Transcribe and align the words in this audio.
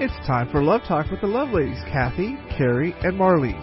It's 0.00 0.14
time 0.28 0.48
for 0.52 0.62
Love 0.62 0.82
Talk 0.86 1.10
with 1.10 1.22
the 1.22 1.26
Love 1.26 1.48
Ladies, 1.48 1.82
Cathy, 1.90 2.36
Kerri, 2.56 2.94
and 3.04 3.18
Marlene. 3.18 3.60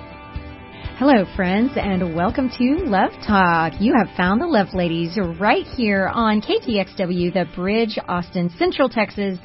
Hello, 0.97 1.23
friends, 1.33 1.71
and 1.77 2.13
welcome 2.13 2.49
to 2.57 2.83
Love 2.83 3.11
Talk. 3.25 3.79
You 3.79 3.93
have 3.97 4.13
found 4.17 4.41
the 4.41 4.45
Love 4.45 4.73
Ladies 4.73 5.17
right 5.39 5.65
here 5.65 6.11
on 6.13 6.41
KTXW, 6.41 7.33
the 7.33 7.45
Bridge, 7.55 7.97
Austin, 8.09 8.49
Central 8.59 8.89
Texas 8.89 9.39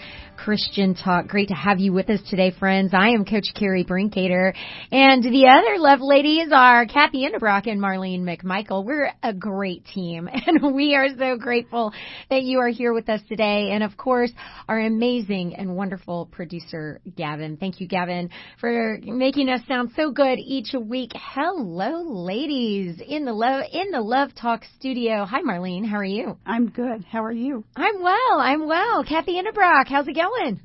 Christian 0.45 0.95
Talk. 0.95 1.29
Great 1.29 1.49
to 1.49 1.55
have 1.55 1.81
you 1.81 1.93
with 1.93 2.09
us 2.09 2.21
today, 2.31 2.51
friends. 2.51 2.93
I 2.95 3.11
am 3.11 3.27
Coach 3.27 3.49
Kerri 3.55 3.87
Brinkoeter, 3.87 4.55
and 4.91 5.23
the 5.23 5.49
other 5.49 5.79
love 5.79 6.01
ladies 6.01 6.49
are 6.51 6.87
Cathy 6.87 7.29
Endebrock 7.29 7.71
and 7.71 7.79
Marlene 7.79 8.23
McMichael. 8.23 8.83
We're 8.83 9.13
a 9.23 9.35
great 9.35 9.85
team, 9.85 10.31
and 10.47 10.75
we 10.75 10.95
are 10.95 11.09
so 11.19 11.37
grateful 11.37 11.93
that 12.31 12.43
you 12.43 12.59
are 12.61 12.69
here 12.69 12.95
with 12.95 13.11
us 13.11 13.21
today. 13.29 13.73
And 13.73 13.85
of 13.85 13.99
course, 13.99 14.33
our 14.67 14.81
amazing 14.81 15.57
and 15.57 15.77
wonderful 15.77 16.25
producer, 16.33 17.03
Gavin. 17.19 17.59
Thank 17.59 17.79
you, 17.79 17.87
Gavin, 17.87 18.31
for 18.61 18.99
making 19.03 19.51
us 19.51 19.61
sound 19.69 19.91
so 19.95 20.11
good 20.11 20.39
each 20.39 20.73
week. 20.73 21.13
Hello, 21.15 22.03
ladies, 22.03 22.99
in 23.07 23.27
the 23.27 23.35
love 23.35 23.65
in 23.71 23.91
the 23.91 24.01
Love 24.01 24.31
Talk 24.35 24.63
studio. 24.79 25.27
Hi, 25.27 25.43
Marlene. 25.43 25.87
How 25.87 25.99
are 25.99 26.05
you? 26.05 26.39
I'm 26.47 26.71
good. 26.71 27.05
How 27.05 27.23
are 27.23 27.31
you? 27.31 27.63
I'm 27.77 28.01
well. 28.03 28.39
I'm 28.39 28.67
well. 28.67 29.05
Cathy 29.05 29.35
Endebrock, 29.35 29.87
how's 29.87 30.09
it 30.09 30.15
going? 30.15 30.30
Going? 30.31 30.61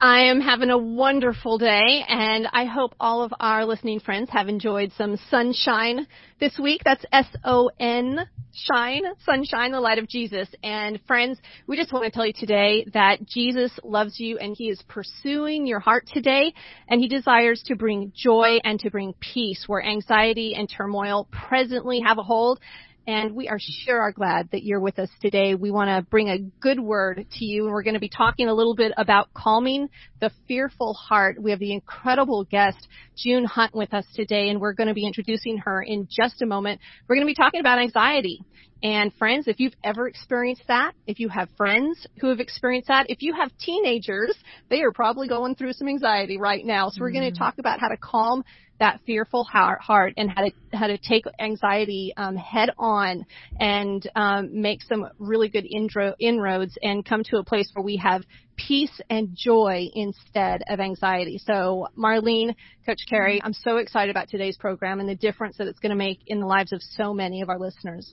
I 0.00 0.22
am 0.24 0.40
having 0.40 0.70
a 0.70 0.78
wonderful 0.78 1.58
day, 1.58 2.02
and 2.08 2.48
I 2.52 2.64
hope 2.64 2.94
all 2.98 3.22
of 3.22 3.32
our 3.38 3.64
listening 3.64 4.00
friends 4.00 4.30
have 4.30 4.48
enjoyed 4.48 4.90
some 4.98 5.16
sunshine 5.30 6.08
this 6.40 6.58
week. 6.60 6.82
That's 6.84 7.04
S-O-N, 7.12 8.18
shine, 8.52 9.02
sunshine, 9.24 9.70
the 9.70 9.80
light 9.80 9.98
of 9.98 10.08
Jesus. 10.08 10.48
And 10.64 10.98
friends, 11.06 11.38
we 11.68 11.76
just 11.76 11.92
want 11.92 12.04
to 12.04 12.10
tell 12.10 12.26
you 12.26 12.32
today 12.32 12.84
that 12.94 13.24
Jesus 13.26 13.70
loves 13.84 14.18
you 14.18 14.38
and 14.38 14.56
He 14.58 14.70
is 14.70 14.82
pursuing 14.88 15.68
your 15.68 15.78
heart 15.78 16.08
today, 16.12 16.52
and 16.88 17.00
He 17.00 17.06
desires 17.06 17.62
to 17.66 17.76
bring 17.76 18.12
joy 18.12 18.58
and 18.64 18.80
to 18.80 18.90
bring 18.90 19.14
peace 19.20 19.64
where 19.68 19.84
anxiety 19.84 20.56
and 20.56 20.68
turmoil 20.68 21.28
presently 21.30 22.00
have 22.04 22.18
a 22.18 22.24
hold 22.24 22.58
and 23.06 23.34
we 23.34 23.48
are 23.48 23.58
sure 23.60 24.00
are 24.00 24.12
glad 24.12 24.50
that 24.52 24.62
you're 24.62 24.80
with 24.80 24.98
us 24.98 25.08
today. 25.20 25.54
We 25.54 25.70
want 25.70 25.88
to 25.88 26.08
bring 26.08 26.28
a 26.28 26.38
good 26.38 26.78
word 26.78 27.26
to 27.38 27.44
you, 27.44 27.64
and 27.64 27.72
we're 27.72 27.82
going 27.82 27.94
to 27.94 28.00
be 28.00 28.08
talking 28.08 28.48
a 28.48 28.54
little 28.54 28.74
bit 28.74 28.92
about 28.96 29.32
calming 29.34 29.88
the 30.20 30.30
fearful 30.46 30.94
heart. 30.94 31.42
We 31.42 31.50
have 31.50 31.58
the 31.58 31.72
incredible 31.72 32.44
guest, 32.44 32.86
June 33.16 33.44
Hunt, 33.44 33.74
with 33.74 33.92
us 33.92 34.06
today, 34.14 34.48
and 34.50 34.60
we're 34.60 34.74
going 34.74 34.88
to 34.88 34.94
be 34.94 35.06
introducing 35.06 35.58
her 35.58 35.82
in 35.82 36.08
just 36.10 36.42
a 36.42 36.46
moment. 36.46 36.80
We're 37.08 37.16
going 37.16 37.26
to 37.26 37.30
be 37.30 37.34
talking 37.34 37.60
about 37.60 37.78
anxiety. 37.78 38.44
And 38.82 39.14
friends, 39.14 39.46
if 39.46 39.60
you've 39.60 39.74
ever 39.84 40.08
experienced 40.08 40.64
that, 40.68 40.92
if 41.06 41.20
you 41.20 41.28
have 41.28 41.48
friends 41.56 42.06
who 42.20 42.28
have 42.28 42.40
experienced 42.40 42.88
that, 42.88 43.06
if 43.08 43.22
you 43.22 43.34
have 43.34 43.56
teenagers, 43.58 44.34
they 44.70 44.82
are 44.82 44.92
probably 44.92 45.28
going 45.28 45.54
through 45.54 45.74
some 45.74 45.88
anxiety 45.88 46.36
right 46.36 46.64
now. 46.64 46.88
So 46.88 47.00
we're 47.00 47.10
mm-hmm. 47.10 47.20
going 47.20 47.32
to 47.32 47.38
talk 47.38 47.58
about 47.58 47.78
how 47.78 47.88
to 47.88 47.96
calm 47.96 48.44
that 48.82 49.00
fearful 49.06 49.44
heart 49.44 50.14
and 50.16 50.28
how 50.28 50.42
to 50.42 50.50
how 50.72 50.88
to 50.88 50.98
take 50.98 51.24
anxiety 51.38 52.12
um, 52.16 52.34
head 52.34 52.70
on 52.78 53.24
and 53.60 54.10
um, 54.16 54.60
make 54.60 54.82
some 54.82 55.06
really 55.20 55.48
good 55.48 55.64
intro, 55.70 56.14
inroads 56.18 56.76
and 56.82 57.04
come 57.04 57.22
to 57.22 57.36
a 57.36 57.44
place 57.44 57.70
where 57.74 57.84
we 57.84 57.96
have 57.98 58.22
peace 58.56 59.00
and 59.08 59.36
joy 59.36 59.86
instead 59.94 60.64
of 60.68 60.80
anxiety. 60.80 61.38
So 61.38 61.86
Marlene, 61.96 62.56
Coach 62.84 63.02
Kerri, 63.08 63.40
I'm 63.44 63.52
so 63.52 63.76
excited 63.76 64.10
about 64.10 64.28
today's 64.28 64.56
program 64.56 64.98
and 64.98 65.08
the 65.08 65.14
difference 65.14 65.58
that 65.58 65.68
it's 65.68 65.78
going 65.78 65.90
to 65.90 65.96
make 65.96 66.18
in 66.26 66.40
the 66.40 66.46
lives 66.46 66.72
of 66.72 66.82
so 66.82 67.14
many 67.14 67.40
of 67.42 67.48
our 67.48 67.60
listeners. 67.60 68.12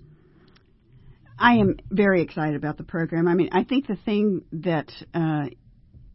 I 1.40 1.54
am 1.56 1.78
very 1.90 2.22
excited 2.22 2.56
about 2.56 2.78
the 2.78 2.84
program. 2.84 3.28
I 3.28 3.34
mean, 3.34 3.50
I 3.52 3.64
think 3.64 3.88
the 3.88 3.96
thing 3.96 4.44
that 4.52 4.92
uh, 5.14 5.46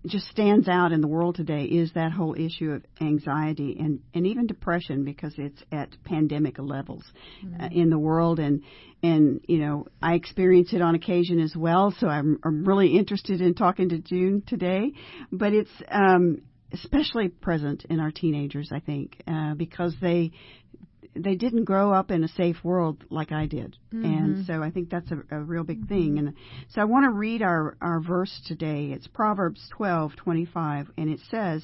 just 0.07 0.29
stands 0.29 0.69
out 0.69 0.93
in 0.93 1.01
the 1.01 1.09
world 1.09 1.35
today 1.35 1.65
is 1.65 1.93
that 1.95 2.13
whole 2.13 2.35
issue 2.35 2.73
of 2.73 2.85
anxiety 3.01 3.77
and 3.79 4.01
and 4.13 4.27
even 4.27 4.47
depression 4.47 5.05
because 5.05 5.33
it's 5.39 5.63
at 5.73 5.97
pandemic 6.05 6.59
levels 6.59 7.05
mm-hmm. 7.43 7.61
uh, 7.61 7.69
in 7.73 7.89
the 7.91 7.99
world 7.99 8.39
and 8.39 8.63
and 9.03 9.41
you 9.49 9.59
know 9.59 9.87
I 10.03 10.15
experience 10.15 10.73
it 10.73 10.83
on 10.83 10.95
occasion 10.95 11.41
as 11.41 11.57
well 11.57 11.95
so 11.99 12.07
I'm 12.07 12.39
I'm 12.45 12.65
really 12.65 12.99
interested 12.99 13.41
in 13.41 13.55
talking 13.55 13.89
to 13.91 13.99
June 13.99 14.43
today 14.47 14.93
but 15.33 15.55
it's 15.55 15.73
um 15.91 16.43
especially 16.73 17.29
present 17.29 17.87
in 17.89 17.99
our 17.99 18.11
teenagers 18.11 18.71
I 18.73 18.81
think 18.81 19.23
uh, 19.27 19.55
because 19.55 19.95
they 20.03 20.33
they 21.17 21.35
didn't 21.35 21.65
grow 21.65 21.93
up 21.93 22.11
in 22.11 22.25
a 22.25 22.29
safe 22.29 22.57
world 22.63 23.05
like 23.11 23.33
I 23.33 23.47
did, 23.47 23.77
mm-hmm. 23.93 24.05
and 24.05 24.47
so 24.47 24.63
I 24.63 24.71
think 24.71 24.91
that's 24.91 25.11
a, 25.11 25.23
a 25.31 25.41
real 25.41 25.65
big 25.65 25.83
mm-hmm. 25.83 25.95
thing. 25.95 26.19
And 26.19 26.35
so 26.71 26.81
I 26.81 26.85
want 26.85 27.05
to 27.05 27.11
read 27.11 27.43
our 27.43 27.77
our 27.81 28.01
verse 28.01 28.41
today. 28.47 28.91
It's 28.93 29.07
Proverbs 29.07 29.61
twelve 29.71 30.17
twenty 30.17 30.45
five, 30.45 30.91
and 30.97 31.09
it 31.09 31.21
says, 31.31 31.63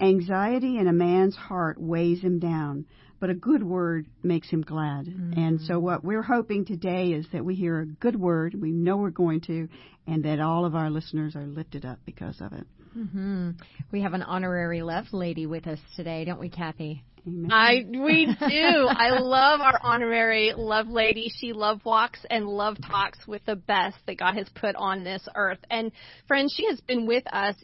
"Anxiety 0.00 0.78
in 0.78 0.86
a 0.86 0.92
man's 0.92 1.36
heart 1.36 1.80
weighs 1.80 2.20
him 2.20 2.38
down." 2.38 2.86
But 3.20 3.30
a 3.30 3.34
good 3.34 3.64
word 3.64 4.06
makes 4.22 4.48
him 4.48 4.62
glad. 4.62 5.06
Mm-hmm. 5.06 5.40
And 5.40 5.60
so, 5.62 5.80
what 5.80 6.04
we're 6.04 6.22
hoping 6.22 6.64
today 6.64 7.08
is 7.08 7.26
that 7.32 7.44
we 7.44 7.56
hear 7.56 7.80
a 7.80 7.84
good 7.84 8.14
word, 8.14 8.54
we 8.54 8.70
know 8.70 8.96
we're 8.96 9.10
going 9.10 9.40
to, 9.40 9.68
and 10.06 10.24
that 10.24 10.38
all 10.38 10.64
of 10.64 10.76
our 10.76 10.88
listeners 10.88 11.34
are 11.34 11.44
lifted 11.44 11.84
up 11.84 11.98
because 12.06 12.40
of 12.40 12.52
it. 12.52 12.64
Mm-hmm. 12.96 13.50
We 13.90 14.02
have 14.02 14.14
an 14.14 14.22
honorary 14.22 14.82
love 14.82 15.06
lady 15.12 15.46
with 15.46 15.66
us 15.66 15.78
today, 15.96 16.24
don't 16.24 16.40
we, 16.40 16.48
Cathy? 16.48 17.04
I 17.50 17.84
we 17.88 18.26
do. 18.26 18.88
I 18.88 19.18
love 19.18 19.60
our 19.60 19.78
honorary 19.82 20.52
love 20.56 20.88
lady. 20.88 21.30
She 21.34 21.52
love 21.52 21.80
walks 21.84 22.20
and 22.30 22.46
love 22.46 22.76
talks 22.90 23.18
with 23.26 23.44
the 23.46 23.56
best 23.56 23.96
that 24.06 24.18
God 24.18 24.34
has 24.34 24.48
put 24.54 24.76
on 24.76 25.04
this 25.04 25.26
earth. 25.34 25.58
And 25.70 25.92
friends, 26.26 26.54
she 26.56 26.66
has 26.66 26.80
been 26.80 27.06
with 27.06 27.24
us 27.32 27.54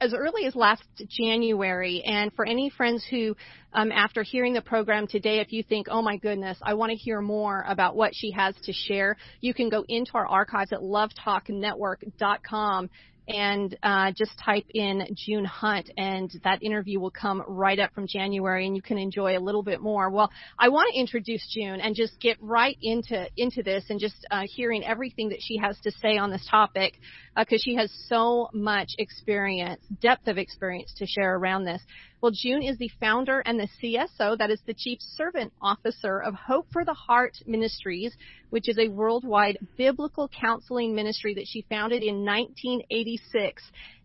as 0.00 0.14
early 0.14 0.46
as 0.46 0.54
last 0.54 0.84
January. 1.08 2.02
And 2.04 2.32
for 2.34 2.46
any 2.46 2.70
friends 2.70 3.04
who, 3.08 3.36
um, 3.72 3.92
after 3.92 4.22
hearing 4.22 4.52
the 4.52 4.60
program 4.60 5.06
today, 5.06 5.40
if 5.40 5.52
you 5.52 5.62
think, 5.62 5.86
oh 5.90 6.02
my 6.02 6.16
goodness, 6.16 6.58
I 6.62 6.74
want 6.74 6.90
to 6.90 6.96
hear 6.96 7.20
more 7.20 7.64
about 7.66 7.96
what 7.96 8.12
she 8.14 8.30
has 8.32 8.54
to 8.64 8.72
share, 8.72 9.16
you 9.40 9.54
can 9.54 9.68
go 9.68 9.84
into 9.88 10.12
our 10.14 10.26
archives 10.26 10.72
at 10.72 10.80
lovetalknetwork.com 10.80 12.90
and 13.28 13.76
uh, 13.82 14.12
just 14.12 14.32
type 14.44 14.66
in 14.74 15.06
June 15.14 15.44
Hunt, 15.44 15.90
and 15.96 16.30
that 16.44 16.62
interview 16.62 17.00
will 17.00 17.10
come 17.10 17.42
right 17.46 17.78
up 17.78 17.92
from 17.94 18.06
January, 18.06 18.66
and 18.66 18.76
you 18.76 18.82
can 18.82 18.98
enjoy 18.98 19.36
a 19.36 19.40
little 19.40 19.62
bit 19.62 19.80
more. 19.80 20.10
Well, 20.10 20.30
I 20.58 20.68
want 20.68 20.92
to 20.92 20.98
introduce 20.98 21.46
June 21.52 21.80
and 21.80 21.94
just 21.94 22.20
get 22.20 22.36
right 22.40 22.76
into 22.80 23.26
into 23.36 23.62
this, 23.62 23.84
and 23.88 23.98
just 23.98 24.26
uh, 24.30 24.42
hearing 24.46 24.84
everything 24.84 25.30
that 25.30 25.40
she 25.40 25.56
has 25.58 25.78
to 25.80 25.90
say 25.90 26.16
on 26.18 26.30
this 26.30 26.46
topic, 26.50 26.94
because 27.36 27.60
uh, 27.60 27.64
she 27.64 27.74
has 27.74 27.90
so 28.08 28.48
much 28.52 28.90
experience, 28.98 29.82
depth 30.00 30.28
of 30.28 30.38
experience 30.38 30.92
to 30.98 31.06
share 31.06 31.36
around 31.36 31.64
this. 31.64 31.82
Well, 32.22 32.32
June 32.32 32.62
is 32.62 32.78
the 32.78 32.90
founder 32.98 33.40
and 33.40 33.60
the 33.60 33.68
CSO, 33.80 34.38
that 34.38 34.50
is 34.50 34.62
the 34.66 34.72
Chief 34.72 35.00
Servant 35.02 35.52
Officer 35.60 36.18
of 36.18 36.34
Hope 36.34 36.66
for 36.72 36.82
the 36.82 36.94
Heart 36.94 37.36
Ministries, 37.46 38.16
which 38.48 38.70
is 38.70 38.78
a 38.78 38.88
worldwide 38.88 39.58
biblical 39.76 40.26
counseling 40.28 40.94
ministry 40.94 41.34
that 41.34 41.46
she 41.46 41.66
founded 41.68 42.02
in 42.02 42.24
1986. 42.24 43.62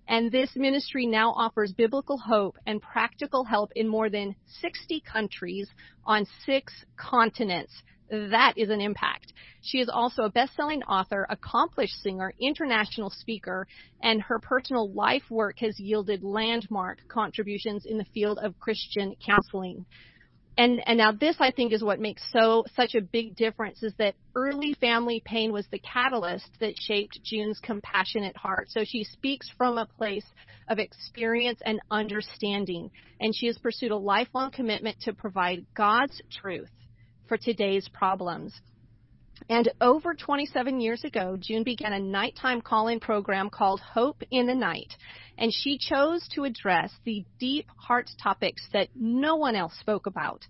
And 0.10 0.30
this 0.30 0.54
ministry 0.58 1.06
now 1.06 1.32
offers 1.32 1.72
biblical 1.72 2.18
hope 2.18 2.58
and 2.66 2.82
practical 2.82 3.46
help 3.46 3.72
in 3.78 3.88
more 3.88 4.10
than 4.10 4.36
60 4.60 5.02
countries 5.10 5.70
on 6.06 6.28
six 6.46 6.74
continents 6.98 7.82
that 8.12 8.54
is 8.58 8.70
an 8.70 8.82
impact. 8.82 9.32
She 9.62 9.80
is 9.80 9.90
also 9.90 10.24
a 10.24 10.30
best-selling 10.30 10.84
author, 10.84 11.26
accomplished 11.30 11.96
singer, 12.02 12.34
international 12.40 13.10
speaker, 13.10 13.68
and 14.02 14.22
her 14.22 14.40
personal 14.40 14.92
life 14.92 15.24
work 15.30 15.60
has 15.60 15.80
yielded 15.80 16.24
landmark 16.24 17.00
contributions 17.08 17.86
in 17.86 17.98
the 17.98 18.06
field 18.14 18.38
of 18.40 18.60
Christian 18.60 19.16
counseling. 19.26 19.86
And, 20.58 20.82
and 20.86 20.98
now 20.98 21.14
this 21.14 21.38
I 21.40 21.52
think 21.52 21.72
is 21.72 21.82
what 21.82 22.02
makes 22.02 22.22
so 22.34 22.66
such 22.76 22.94
a 22.94 23.02
big 23.02 23.38
difference 23.38 23.82
is 23.82 23.94
that 23.98 24.16
early 24.36 24.74
family 24.74 25.22
pain 25.24 25.54
was 25.54 25.66
the 25.72 25.80
catalyst 25.80 26.50
that 26.60 26.74
shaped 26.78 27.24
June's 27.24 27.60
compassionate 27.64 28.36
heart. 28.36 28.70
So 28.70 28.84
she 28.84 29.06
speaks 29.06 29.50
from 29.58 29.78
a 29.78 29.86
place 29.86 30.26
of 30.68 30.78
experience 30.78 31.62
and 31.66 31.80
understanding, 31.90 32.92
and 33.22 33.34
she 33.34 33.48
has 33.48 33.58
pursued 33.58 33.92
a 33.92 33.98
lifelong 33.98 34.52
commitment 34.52 35.00
to 35.04 35.14
provide 35.14 35.66
God's 35.74 36.22
truth 36.30 36.70
for 37.32 37.38
today's 37.38 37.88
problems. 37.88 38.60
And 39.48 39.72
over 39.80 40.14
27 40.14 40.82
years 40.82 41.06
ago, 41.06 41.38
June 41.40 41.64
began 41.64 41.94
a 41.94 42.00
nighttime 42.00 42.60
call 42.60 42.90
in 42.90 43.00
program 43.00 43.50
called 43.50 43.80
Hope 43.80 44.22
in 44.32 44.48
the 44.48 44.54
Night. 44.54 44.94
And 45.38 45.50
she 45.54 45.78
chose 45.78 46.28
to 46.36 46.44
address 46.44 46.92
the 47.06 47.24
deep 47.40 47.68
heart 47.78 48.10
topics 48.22 48.68
that 48.74 48.90
no 48.94 49.38
one 49.38 49.56
else 49.56 49.72
spoke 49.80 50.08
about 50.08 50.46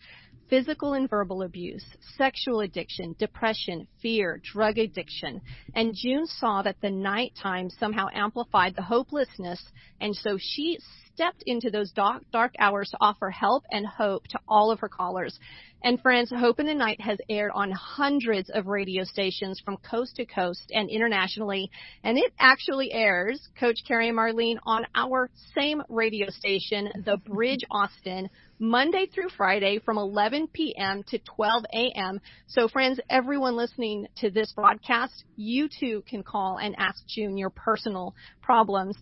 physical 0.51 0.93
and 0.93 1.09
verbal 1.09 1.43
abuse, 1.43 1.85
sexual 2.17 2.59
addiction, 2.59 3.15
depression, 3.17 3.87
fear, 4.01 4.41
drug 4.43 4.77
addiction. 4.77 5.39
And 5.73 5.95
June 5.95 6.27
saw 6.27 6.61
that 6.63 6.75
the 6.81 6.91
nighttime 6.91 7.69
somehow 7.69 8.07
amplified 8.13 8.75
the 8.75 8.81
hopelessness, 8.81 9.63
and 10.01 10.13
so 10.13 10.37
she 10.37 10.77
stepped 11.13 11.43
into 11.45 11.69
those 11.69 11.91
dark, 11.91 12.23
dark 12.33 12.53
hours 12.59 12.89
to 12.89 12.97
offer 12.99 13.29
help 13.29 13.63
and 13.71 13.87
hope 13.87 14.27
to 14.27 14.39
all 14.45 14.71
of 14.71 14.79
her 14.79 14.89
callers. 14.89 15.39
And 15.83 15.99
friends, 15.99 16.31
Hope 16.35 16.59
in 16.59 16.67
the 16.67 16.75
Night 16.75 17.01
has 17.01 17.17
aired 17.27 17.51
on 17.55 17.71
hundreds 17.71 18.51
of 18.51 18.67
radio 18.67 19.03
stations 19.03 19.59
from 19.63 19.77
coast 19.77 20.17
to 20.17 20.25
coast 20.25 20.71
and 20.71 20.89
internationally. 20.89 21.71
And 22.03 22.17
it 22.19 22.33
actually 22.39 22.91
airs, 22.91 23.49
Coach 23.59 23.77
Kerri 23.89 24.11
Marlene, 24.11 24.59
on 24.65 24.85
our 24.93 25.29
same 25.55 25.81
radio 25.89 26.29
station, 26.29 26.89
The 27.03 27.17
Bridge 27.17 27.65
Austin, 27.71 28.29
Monday 28.61 29.07
through 29.07 29.29
Friday 29.35 29.79
from 29.83 29.97
11 29.97 30.47
p.m. 30.53 31.01
to 31.07 31.17
12 31.17 31.63
a.m. 31.73 32.21
So 32.45 32.67
friends, 32.67 32.99
everyone 33.09 33.55
listening 33.55 34.05
to 34.17 34.29
this 34.29 34.53
broadcast, 34.53 35.23
you 35.35 35.67
too 35.67 36.03
can 36.07 36.21
call 36.21 36.59
and 36.61 36.75
ask 36.77 37.03
June 37.07 37.37
your 37.37 37.49
personal 37.49 38.13
problems. 38.39 38.95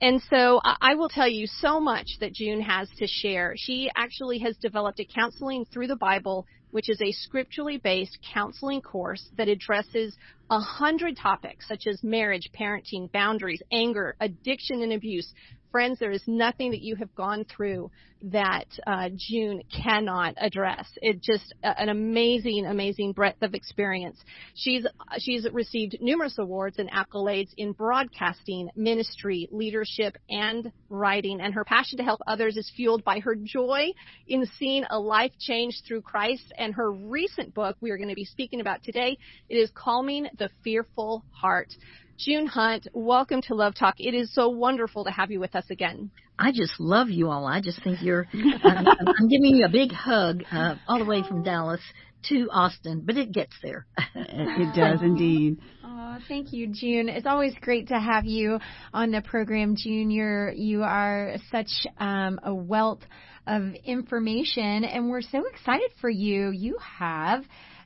And 0.00 0.22
so 0.30 0.62
I 0.64 0.94
will 0.94 1.10
tell 1.10 1.28
you 1.28 1.46
so 1.46 1.78
much 1.78 2.06
that 2.20 2.32
June 2.32 2.62
has 2.62 2.88
to 2.96 3.06
share. 3.06 3.52
She 3.54 3.90
actually 3.94 4.38
has 4.38 4.56
developed 4.56 4.98
a 4.98 5.04
counseling 5.04 5.66
through 5.66 5.88
the 5.88 5.96
Bible, 5.96 6.46
which 6.70 6.88
is 6.88 7.00
a 7.02 7.12
scripturally 7.12 7.76
based 7.76 8.16
counseling 8.32 8.80
course 8.80 9.28
that 9.36 9.46
addresses 9.46 10.16
a 10.50 10.58
hundred 10.58 11.18
topics 11.18 11.68
such 11.68 11.86
as 11.86 12.02
marriage, 12.02 12.48
parenting, 12.58 13.12
boundaries, 13.12 13.62
anger, 13.70 14.16
addiction 14.20 14.80
and 14.80 14.94
abuse, 14.94 15.30
Friends, 15.72 15.98
there 15.98 16.10
is 16.10 16.22
nothing 16.26 16.72
that 16.72 16.82
you 16.82 16.96
have 16.96 17.14
gone 17.14 17.44
through 17.44 17.90
that 18.24 18.66
uh, 18.86 19.08
June 19.16 19.62
cannot 19.82 20.34
address. 20.36 20.86
It 21.00 21.22
just 21.22 21.54
uh, 21.64 21.72
an 21.76 21.88
amazing, 21.88 22.66
amazing 22.66 23.12
breadth 23.12 23.42
of 23.42 23.54
experience. 23.54 24.18
She's 24.54 24.86
she's 25.18 25.46
received 25.50 25.96
numerous 26.00 26.36
awards 26.38 26.78
and 26.78 26.90
accolades 26.90 27.48
in 27.56 27.72
broadcasting, 27.72 28.68
ministry, 28.76 29.48
leadership, 29.50 30.16
and 30.28 30.70
writing. 30.90 31.40
And 31.40 31.54
her 31.54 31.64
passion 31.64 31.96
to 31.98 32.04
help 32.04 32.20
others 32.26 32.58
is 32.58 32.70
fueled 32.76 33.02
by 33.02 33.20
her 33.20 33.34
joy 33.34 33.92
in 34.28 34.46
seeing 34.58 34.84
a 34.90 34.98
life 34.98 35.32
change 35.40 35.80
through 35.88 36.02
Christ. 36.02 36.52
And 36.58 36.74
her 36.74 36.92
recent 36.92 37.54
book, 37.54 37.76
we 37.80 37.90
are 37.90 37.96
going 37.96 38.10
to 38.10 38.14
be 38.14 38.26
speaking 38.26 38.60
about 38.60 38.82
today, 38.84 39.16
it 39.48 39.56
is 39.56 39.70
Calming 39.74 40.28
the 40.38 40.50
Fearful 40.62 41.24
Heart. 41.32 41.72
June 42.18 42.46
Hunt, 42.46 42.86
welcome 42.92 43.40
to 43.42 43.54
Love 43.54 43.74
Talk. 43.74 43.94
It 43.98 44.14
is 44.14 44.32
so 44.34 44.48
wonderful 44.48 45.04
to 45.04 45.10
have 45.10 45.30
you 45.30 45.40
with 45.40 45.56
us 45.56 45.64
again. 45.70 46.10
I 46.38 46.52
just 46.52 46.78
love 46.78 47.08
you 47.08 47.30
all. 47.30 47.46
I 47.46 47.60
just 47.60 47.82
think 47.82 48.02
you're. 48.02 48.26
I'm, 48.32 48.86
I'm 48.86 49.28
giving 49.28 49.56
you 49.56 49.64
a 49.64 49.70
big 49.70 49.92
hug 49.92 50.44
uh, 50.52 50.76
all 50.86 50.98
the 50.98 51.04
way 51.04 51.22
from 51.26 51.42
Dallas 51.42 51.80
to 52.28 52.48
Austin, 52.52 53.02
but 53.04 53.16
it 53.16 53.32
gets 53.32 53.54
there. 53.62 53.86
it 54.14 54.74
does 54.74 55.02
indeed. 55.02 55.58
Oh, 56.04 56.18
thank 56.28 56.52
you, 56.52 56.66
June. 56.66 57.08
It's 57.08 57.26
always 57.26 57.54
great 57.62 57.88
to 57.88 57.98
have 57.98 58.26
you 58.26 58.58
on 58.92 59.12
the 59.12 59.22
program, 59.22 59.76
June. 59.76 60.10
You're 60.10 60.52
you 60.52 60.82
are 60.82 61.36
such 61.50 61.70
um, 61.96 62.38
a 62.42 62.54
wealth 62.54 63.00
of 63.46 63.72
information, 63.84 64.84
and 64.84 65.08
we're 65.08 65.22
so 65.22 65.44
excited 65.46 65.90
for 66.02 66.10
you. 66.10 66.50
You 66.50 66.76
have 66.98 67.44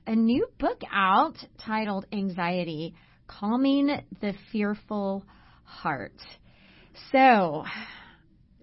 a 0.09 0.17
new 0.17 0.49
book 0.59 0.81
out 0.91 1.37
titled 1.65 2.07
Anxiety 2.13 2.95
Calming 3.27 3.89
the 4.21 4.35
Fearful 4.53 5.25
Heart. 5.65 6.21
So, 7.13 7.65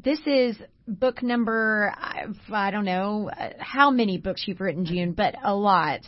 this 0.03 0.19
is 0.25 0.57
book 0.87 1.23
number, 1.23 1.93
I 2.51 2.71
don't 2.71 2.85
know 2.85 3.29
how 3.59 3.91
many 3.91 4.17
books 4.17 4.43
you've 4.47 4.61
written, 4.61 4.85
June, 4.85 5.13
but 5.13 5.35
a 5.43 5.55
lot. 5.55 6.01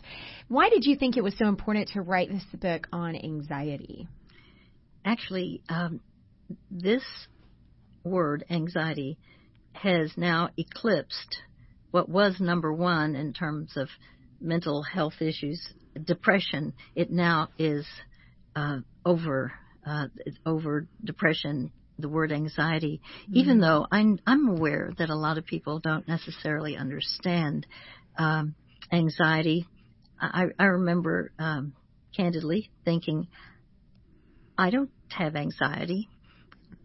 Why 0.48 0.70
did 0.70 0.86
you 0.86 0.96
think 0.96 1.18
it 1.18 1.24
was 1.24 1.38
so 1.38 1.48
important 1.48 1.90
to 1.90 2.02
write 2.02 2.30
this 2.30 2.44
book 2.60 2.88
on 2.92 3.16
anxiety? 3.16 4.08
Actually, 5.04 5.62
um, 5.70 6.02
this 6.70 7.04
word, 8.04 8.44
anxiety, 8.50 9.18
has 9.74 10.12
now 10.18 10.50
eclipsed 10.58 11.38
what 11.92 12.10
was 12.10 12.40
number 12.40 12.74
one 12.74 13.16
in 13.16 13.34
terms 13.34 13.78
of 13.78 13.88
mental 14.42 14.84
health 14.84 15.22
issues, 15.22 15.62
depression. 16.04 16.74
It 16.96 17.12
now 17.12 17.50
is 17.58 17.86
uh, 18.56 18.78
over 19.06 19.52
uh, 19.86 20.08
over 20.46 20.88
depression, 21.04 21.72
the 22.00 22.10
word 22.10 22.32
anxiety, 22.32 23.02
mm-hmm. 23.24 23.38
even 23.38 23.60
though 23.60 23.86
I'm 23.92 24.20
I'm 24.26 24.48
aware 24.48 24.92
that 24.98 25.10
a 25.10 25.16
lot 25.16 25.38
of 25.38 25.46
people 25.46 25.80
don't 25.80 26.08
necessarily 26.08 26.76
understand 26.78 27.68
um, 28.18 28.56
anxiety. 28.92 29.68
I, 30.20 30.46
I 30.58 30.66
remember 30.66 31.32
um, 31.38 31.74
candidly 32.16 32.72
thinking, 32.86 33.28
I 34.58 34.70
don't 34.70 34.92
have 35.10 35.36
anxiety, 35.36 36.08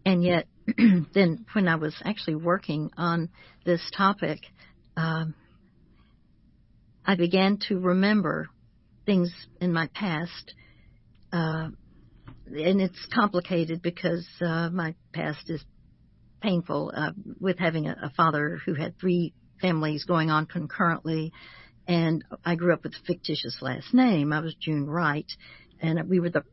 and 0.05 0.23
yet 0.23 0.47
then 1.13 1.45
when 1.53 1.67
I 1.67 1.75
was 1.75 1.95
actually 2.03 2.35
working 2.35 2.91
on 2.97 3.29
this 3.65 3.81
topic, 3.95 4.39
um, 4.97 5.33
I 7.05 7.15
began 7.15 7.57
to 7.69 7.79
remember 7.79 8.49
things 9.05 9.33
in 9.59 9.73
my 9.73 9.87
past 9.93 10.53
uh, 11.31 11.69
and 12.47 12.81
it's 12.81 13.07
complicated 13.13 13.81
because 13.81 14.27
uh, 14.41 14.69
my 14.69 14.95
past 15.13 15.49
is 15.49 15.63
painful 16.41 16.91
uh, 16.95 17.11
with 17.39 17.59
having 17.59 17.87
a, 17.87 17.95
a 18.03 18.09
father 18.15 18.59
who 18.65 18.73
had 18.73 18.99
three 18.99 19.33
families 19.61 20.05
going 20.05 20.29
on 20.29 20.45
concurrently, 20.45 21.31
and 21.87 22.23
I 22.43 22.55
grew 22.55 22.73
up 22.73 22.83
with 22.83 22.93
a 22.93 23.05
fictitious 23.05 23.57
last 23.61 23.93
name. 23.93 24.33
I 24.33 24.39
was 24.39 24.55
June 24.55 24.89
Wright, 24.89 25.31
and 25.81 26.09
we 26.09 26.19
were 26.19 26.29
the 26.29 26.43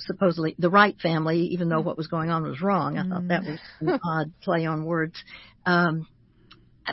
supposedly 0.00 0.54
the 0.58 0.70
Wright 0.70 0.96
family, 1.00 1.40
even 1.52 1.68
though 1.68 1.80
what 1.80 1.96
was 1.96 2.08
going 2.08 2.30
on 2.30 2.42
was 2.42 2.60
wrong. 2.60 2.98
I 2.98 3.02
mm. 3.02 3.08
thought 3.08 3.28
that 3.28 3.42
was 3.44 3.58
an 3.80 4.00
odd 4.04 4.32
play 4.42 4.66
on 4.66 4.84
words. 4.84 5.22
Um, 5.64 6.06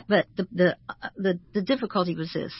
but 0.08 0.26
the 0.36 0.46
the 0.52 0.76
the 1.16 1.40
the 1.54 1.62
difficulty 1.62 2.14
was 2.14 2.32
this 2.32 2.52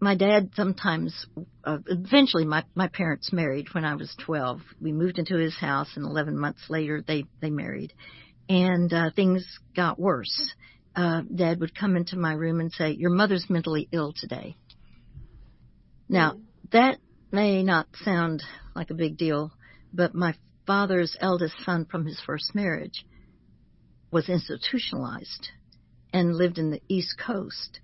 my 0.00 0.14
dad 0.14 0.50
sometimes 0.54 1.26
uh, 1.64 1.78
eventually 1.86 2.44
my 2.44 2.64
my 2.74 2.88
parents 2.88 3.32
married 3.32 3.66
when 3.72 3.84
I 3.84 3.94
was 3.94 4.14
12. 4.24 4.60
We 4.80 4.92
moved 4.92 5.18
into 5.18 5.36
his 5.36 5.54
house 5.56 5.90
and 5.94 6.04
11 6.04 6.38
months 6.38 6.62
later 6.68 7.04
they 7.06 7.24
they 7.40 7.50
married. 7.50 7.92
And 8.48 8.92
uh 8.92 9.10
things 9.14 9.46
got 9.76 9.98
worse. 9.98 10.52
Uh 10.96 11.22
dad 11.34 11.60
would 11.60 11.78
come 11.78 11.96
into 11.96 12.16
my 12.16 12.32
room 12.32 12.60
and 12.60 12.72
say, 12.72 12.92
"Your 12.92 13.10
mother's 13.10 13.48
mentally 13.48 13.88
ill 13.92 14.12
today." 14.16 14.56
Now, 16.08 16.38
that 16.72 16.98
may 17.30 17.62
not 17.62 17.86
sound 18.02 18.42
like 18.74 18.90
a 18.90 18.94
big 18.94 19.16
deal, 19.16 19.52
but 19.92 20.14
my 20.14 20.34
father's 20.66 21.16
eldest 21.20 21.54
son 21.64 21.84
from 21.84 22.06
his 22.06 22.20
first 22.26 22.54
marriage 22.54 23.04
was 24.10 24.28
institutionalized 24.28 25.50
and 26.12 26.34
lived 26.34 26.58
in 26.58 26.70
the 26.70 26.82
East 26.88 27.16
Coast. 27.24 27.78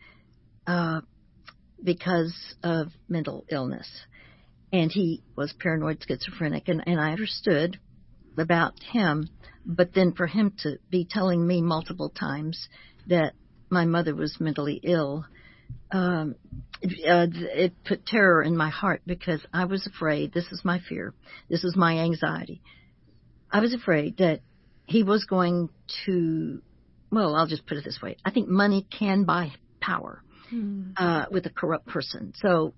Uh, 0.66 1.02
because 1.82 2.34
of 2.62 2.88
mental 3.08 3.44
illness. 3.50 3.88
And 4.72 4.90
he 4.90 5.22
was 5.36 5.54
paranoid 5.58 6.04
schizophrenic, 6.06 6.68
and, 6.68 6.82
and 6.86 7.00
I 7.00 7.12
understood 7.12 7.78
about 8.36 8.74
him, 8.82 9.28
but 9.64 9.94
then 9.94 10.12
for 10.12 10.26
him 10.26 10.52
to 10.62 10.78
be 10.90 11.06
telling 11.08 11.46
me 11.46 11.62
multiple 11.62 12.10
times 12.10 12.68
that 13.06 13.32
my 13.70 13.84
mother 13.84 14.14
was 14.14 14.36
mentally 14.40 14.80
ill, 14.82 15.24
um, 15.90 16.34
uh, 16.82 17.26
it 17.32 17.72
put 17.84 18.06
terror 18.06 18.42
in 18.42 18.56
my 18.56 18.68
heart 18.68 19.02
because 19.06 19.40
I 19.52 19.64
was 19.64 19.86
afraid. 19.86 20.32
This 20.32 20.46
is 20.52 20.62
my 20.64 20.80
fear. 20.88 21.14
This 21.48 21.64
is 21.64 21.76
my 21.76 21.98
anxiety. 21.98 22.60
I 23.50 23.60
was 23.60 23.72
afraid 23.72 24.18
that 24.18 24.40
he 24.84 25.02
was 25.02 25.24
going 25.24 25.68
to. 26.06 26.60
Well, 27.10 27.36
I'll 27.36 27.46
just 27.46 27.66
put 27.66 27.78
it 27.78 27.84
this 27.84 28.00
way. 28.02 28.16
I 28.24 28.30
think 28.30 28.48
money 28.48 28.86
can 28.98 29.24
buy 29.24 29.52
power 29.80 30.22
mm. 30.52 30.92
uh, 30.96 31.26
with 31.30 31.46
a 31.46 31.50
corrupt 31.50 31.86
person. 31.86 32.32
So 32.36 32.74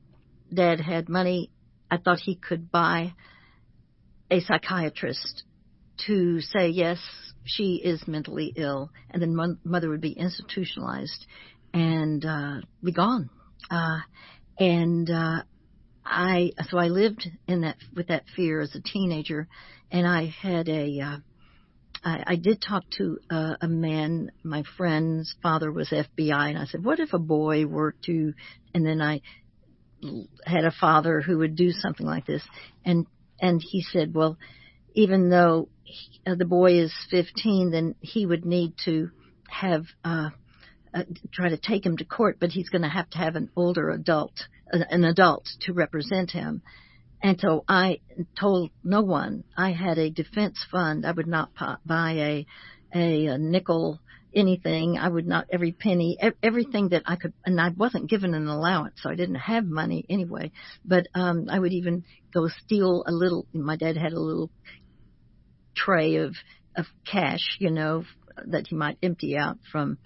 dad 0.53 0.81
had 0.81 1.09
money. 1.09 1.51
I 1.91 1.97
thought 1.97 2.19
he 2.19 2.37
could 2.37 2.71
buy 2.71 3.15
a 4.31 4.41
psychiatrist 4.41 5.45
to 6.07 6.41
say, 6.41 6.69
yes, 6.69 6.99
she 7.45 7.77
is 7.77 8.07
mentally 8.07 8.53
ill, 8.57 8.91
and 9.11 9.23
then 9.23 9.59
mother 9.65 9.89
would 9.89 10.01
be 10.01 10.13
institutionalized 10.13 11.27
and 11.73 12.25
uh, 12.25 12.61
be 12.83 12.93
gone. 12.93 13.31
Uh, 13.71 14.01
and 14.59 15.11
uh, 15.11 15.43
I 16.05 16.53
so 16.69 16.79
I 16.79 16.89
lived 16.89 17.29
in 17.47 17.63
that 17.63 17.77
with 17.95 18.09
that 18.09 18.25
fear 18.37 18.61
as 18.61 18.75
a 18.75 18.81
teenager, 18.81 19.49
and 19.91 20.07
I 20.07 20.27
had 20.27 20.69
a 20.69 21.01
uh, 21.01 21.17
I, 22.05 22.23
I 22.27 22.37
did 22.37 22.63
talk 22.63 22.85
to 22.99 23.19
uh, 23.31 23.57
a 23.61 23.69
man, 23.69 24.31
my 24.43 24.63
friend's 24.77 25.35
father 25.43 25.71
was 25.73 25.91
FBI, 25.91 26.49
and 26.49 26.59
I 26.59 26.67
said, 26.67 26.85
what 26.85 27.01
if 27.01 27.13
a 27.13 27.19
boy 27.19 27.67
were 27.67 27.95
to, 28.07 28.35
and 28.75 28.87
then 28.87 29.01
I 29.01 29.21
had 30.45 30.65
a 30.65 30.71
father 30.71 31.21
who 31.21 31.39
would 31.39 31.57
do 31.57 31.73
something 31.73 32.07
like 32.07 32.27
this, 32.27 32.43
and 32.85 33.07
and 33.41 33.63
he 33.63 33.83
said, 33.83 34.15
well, 34.15 34.37
even 34.95 35.31
though 35.31 35.69
he, 35.85 36.21
uh, 36.27 36.35
the 36.35 36.45
boy 36.45 36.81
is 36.81 36.93
15, 37.11 37.71
then 37.71 37.95
he 38.01 38.27
would 38.27 38.45
need 38.45 38.75
to 38.85 39.11
have 39.49 39.85
uh, 40.05 40.31
uh, 40.95 41.05
try 41.33 41.49
to 41.49 41.57
take 41.57 41.85
him 41.85 41.97
to 41.97 42.05
court, 42.05 42.39
but 42.41 42.51
he's 42.51 42.69
going 42.69 42.83
to 42.83 42.89
have 42.89 43.09
to 43.11 43.19
have 43.19 43.37
an 43.37 43.51
older 43.57 43.91
adult, 43.91 44.33
an, 44.71 44.85
an 44.91 45.05
adult 45.05 45.49
to 45.61 45.73
represent 45.73 46.31
him. 46.31 46.63
And 47.23 47.39
so 47.41 47.65
I 47.69 48.01
told 48.39 48.71
no 48.85 49.03
one 49.03 49.45
I 49.57 49.73
had 49.73 49.99
a 49.99 50.11
defense 50.11 50.65
fund. 50.71 51.05
I 51.05 51.13
would 51.13 51.27
not 51.27 51.51
buy 51.85 52.13
a, 52.13 52.47
a, 52.95 53.27
a 53.27 53.39
nickel 53.39 54.01
anything. 54.35 54.99
I 54.99 55.09
would 55.09 55.27
not 55.27 55.47
every 55.51 55.73
penny, 55.73 56.19
everything 56.43 56.91
that 56.91 57.03
I 57.07 57.17
could, 57.17 57.33
and 57.45 57.61
I 57.61 57.71
wasn't 57.71 58.11
given 58.11 58.35
an 58.35 58.47
allowance, 58.47 59.01
so 59.03 59.11
I 59.11 59.15
didn't 59.15 59.37
have 59.37 59.65
money 59.65 60.05
anyway. 60.09 60.53
But 60.85 61.09
um, 61.15 61.49
I 61.51 61.59
would 61.59 61.73
even 61.73 62.05
go 62.33 62.49
steal 62.49 63.05
a 63.07 63.13
little. 63.13 63.47
My 63.53 63.77
dad 63.77 63.97
had 63.97 64.13
a 64.13 64.21
little 64.21 64.51
tray 65.75 66.17
of 66.17 66.35
of 66.77 66.87
cash, 67.05 67.57
you 67.59 67.71
know, 67.71 68.05
that 68.47 68.69
he 68.69 68.77
might 68.77 68.99
empty 69.03 69.37
out 69.37 69.59
from 69.73 69.99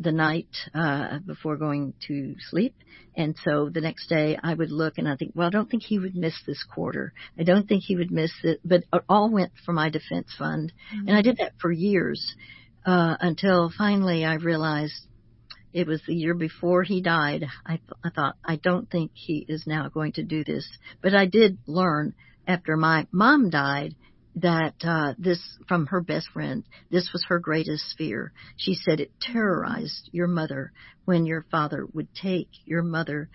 the 0.00 0.10
night 0.10 0.48
uh, 0.74 1.18
before 1.18 1.56
going 1.56 1.92
to 2.08 2.34
sleep. 2.48 2.74
And 3.14 3.36
so 3.44 3.68
the 3.68 3.82
next 3.82 4.08
day 4.08 4.38
I 4.42 4.54
would 4.54 4.70
look 4.70 4.96
and 4.96 5.06
I 5.06 5.16
think, 5.16 5.32
well, 5.34 5.48
I 5.48 5.50
don't 5.50 5.70
think 5.70 5.82
he 5.82 5.98
would 5.98 6.16
miss 6.16 6.34
this 6.46 6.64
quarter. 6.64 7.12
I 7.38 7.42
don't 7.42 7.68
think 7.68 7.82
he 7.84 7.96
would 7.96 8.10
miss 8.10 8.32
it. 8.42 8.60
But 8.64 8.84
it 8.92 9.04
all 9.08 9.30
went 9.30 9.52
for 9.64 9.72
my 9.72 9.90
defense 9.90 10.28
fund. 10.38 10.72
Mm-hmm. 10.94 11.08
And 11.08 11.16
I 11.16 11.22
did 11.22 11.36
that 11.36 11.52
for 11.60 11.70
years 11.70 12.34
uh, 12.86 13.16
until 13.20 13.70
finally 13.76 14.24
I 14.24 14.34
realized 14.34 14.94
it 15.72 15.86
was 15.86 16.00
the 16.06 16.14
year 16.14 16.34
before 16.34 16.82
he 16.82 17.02
died. 17.02 17.46
I, 17.66 17.76
th- 17.76 18.00
I 18.02 18.10
thought, 18.10 18.36
I 18.44 18.56
don't 18.56 18.90
think 18.90 19.12
he 19.14 19.44
is 19.48 19.66
now 19.66 19.88
going 19.88 20.12
to 20.12 20.22
do 20.22 20.42
this. 20.44 20.66
But 21.02 21.14
I 21.14 21.26
did 21.26 21.58
learn 21.66 22.14
after 22.46 22.76
my 22.76 23.06
mom 23.12 23.50
died 23.50 23.94
that 24.36 24.74
uh, 24.84 25.14
this 25.18 25.40
from 25.66 25.86
her 25.86 26.00
best 26.00 26.28
friend 26.32 26.64
this 26.90 27.10
was 27.12 27.24
her 27.28 27.38
greatest 27.38 27.94
fear. 27.98 28.32
She 28.56 28.74
said 28.74 29.00
it 29.00 29.12
terrorized 29.20 30.08
your 30.12 30.28
mother 30.28 30.72
when 31.04 31.26
your 31.26 31.44
father 31.50 31.86
would 31.92 32.08
take 32.14 32.48
your 32.64 32.82
mother 32.82 33.28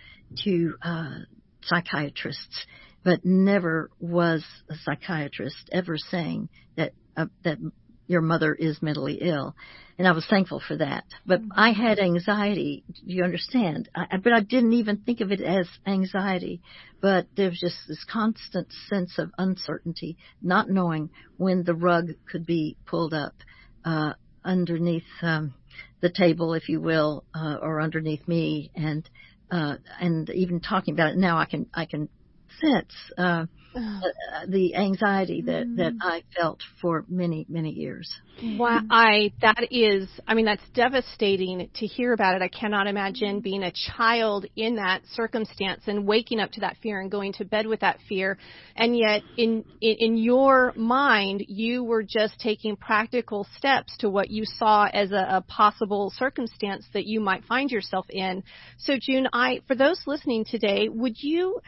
to 0.44 0.74
uh 0.82 1.18
psychiatrists. 1.62 2.66
But 3.04 3.24
never 3.24 3.90
was 4.00 4.44
a 4.68 4.74
psychiatrist 4.74 5.68
ever 5.70 5.96
saying 5.96 6.48
that 6.76 6.92
uh, 7.16 7.26
that 7.44 7.58
your 8.06 8.20
mother 8.20 8.54
is 8.54 8.80
mentally 8.82 9.18
ill. 9.20 9.54
And 9.98 10.06
I 10.06 10.12
was 10.12 10.26
thankful 10.26 10.60
for 10.66 10.76
that. 10.76 11.04
But 11.24 11.40
I 11.54 11.72
had 11.72 11.98
anxiety, 11.98 12.84
do 12.88 13.14
you 13.14 13.24
understand? 13.24 13.88
I, 13.94 14.18
but 14.18 14.32
I 14.32 14.40
didn't 14.40 14.74
even 14.74 14.98
think 14.98 15.20
of 15.20 15.32
it 15.32 15.40
as 15.40 15.66
anxiety. 15.86 16.60
But 17.00 17.28
there 17.36 17.48
was 17.48 17.58
just 17.58 17.76
this 17.88 18.04
constant 18.10 18.68
sense 18.88 19.18
of 19.18 19.32
uncertainty, 19.38 20.18
not 20.42 20.68
knowing 20.68 21.10
when 21.38 21.64
the 21.64 21.74
rug 21.74 22.10
could 22.30 22.44
be 22.44 22.76
pulled 22.84 23.14
up 23.14 23.34
uh, 23.84 24.12
underneath 24.44 25.04
um, 25.22 25.54
the 26.00 26.10
table, 26.10 26.52
if 26.52 26.68
you 26.68 26.80
will, 26.80 27.24
uh, 27.34 27.56
or 27.62 27.80
underneath 27.80 28.26
me. 28.28 28.70
And 28.74 29.08
uh, 29.50 29.76
and 30.00 30.28
even 30.30 30.60
talking 30.60 30.94
about 30.94 31.12
it 31.12 31.16
now, 31.16 31.38
I 31.38 31.46
can 31.46 31.66
I 31.72 31.86
can 31.86 32.08
sense 32.60 32.92
uh, 33.16 33.46
uh, 33.76 34.00
the 34.48 34.74
anxiety 34.74 35.42
that 35.42 35.66
that 35.76 35.92
mm. 35.92 35.98
I 36.00 36.22
felt 36.36 36.60
for 36.80 37.04
many 37.08 37.46
many 37.48 37.70
years. 37.70 38.12
Wow, 38.42 38.82
I 38.90 39.32
that 39.40 39.68
is, 39.70 40.08
I 40.28 40.34
mean, 40.34 40.44
that's 40.44 40.62
devastating 40.74 41.70
to 41.74 41.86
hear 41.86 42.12
about 42.12 42.36
it. 42.36 42.42
I 42.42 42.48
cannot 42.48 42.86
imagine 42.86 43.40
being 43.40 43.62
a 43.62 43.72
child 43.96 44.44
in 44.56 44.76
that 44.76 45.02
circumstance 45.12 45.82
and 45.86 46.06
waking 46.06 46.40
up 46.40 46.52
to 46.52 46.60
that 46.60 46.76
fear 46.82 47.00
and 47.00 47.10
going 47.10 47.32
to 47.34 47.46
bed 47.46 47.66
with 47.66 47.80
that 47.80 47.98
fear, 48.08 48.36
and 48.74 48.96
yet 48.96 49.22
in 49.38 49.64
in, 49.80 49.96
in 49.98 50.16
your 50.18 50.74
mind, 50.76 51.44
you 51.48 51.82
were 51.82 52.02
just 52.02 52.38
taking 52.38 52.76
practical 52.76 53.46
steps 53.56 53.96
to 53.98 54.10
what 54.10 54.30
you 54.30 54.44
saw 54.44 54.84
as 54.92 55.12
a, 55.12 55.26
a 55.36 55.44
possible 55.48 56.12
circumstance 56.16 56.84
that 56.92 57.06
you 57.06 57.20
might 57.20 57.44
find 57.44 57.70
yourself 57.70 58.04
in. 58.10 58.42
So, 58.78 58.98
June, 59.00 59.28
I 59.32 59.60
for 59.66 59.74
those 59.74 60.02
listening 60.06 60.44
today, 60.44 60.90
would 60.90 61.14
you 61.22 61.60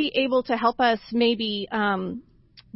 be 0.00 0.12
able 0.14 0.42
to 0.42 0.56
help 0.56 0.80
us 0.80 0.98
maybe 1.12 1.68
um, 1.70 2.22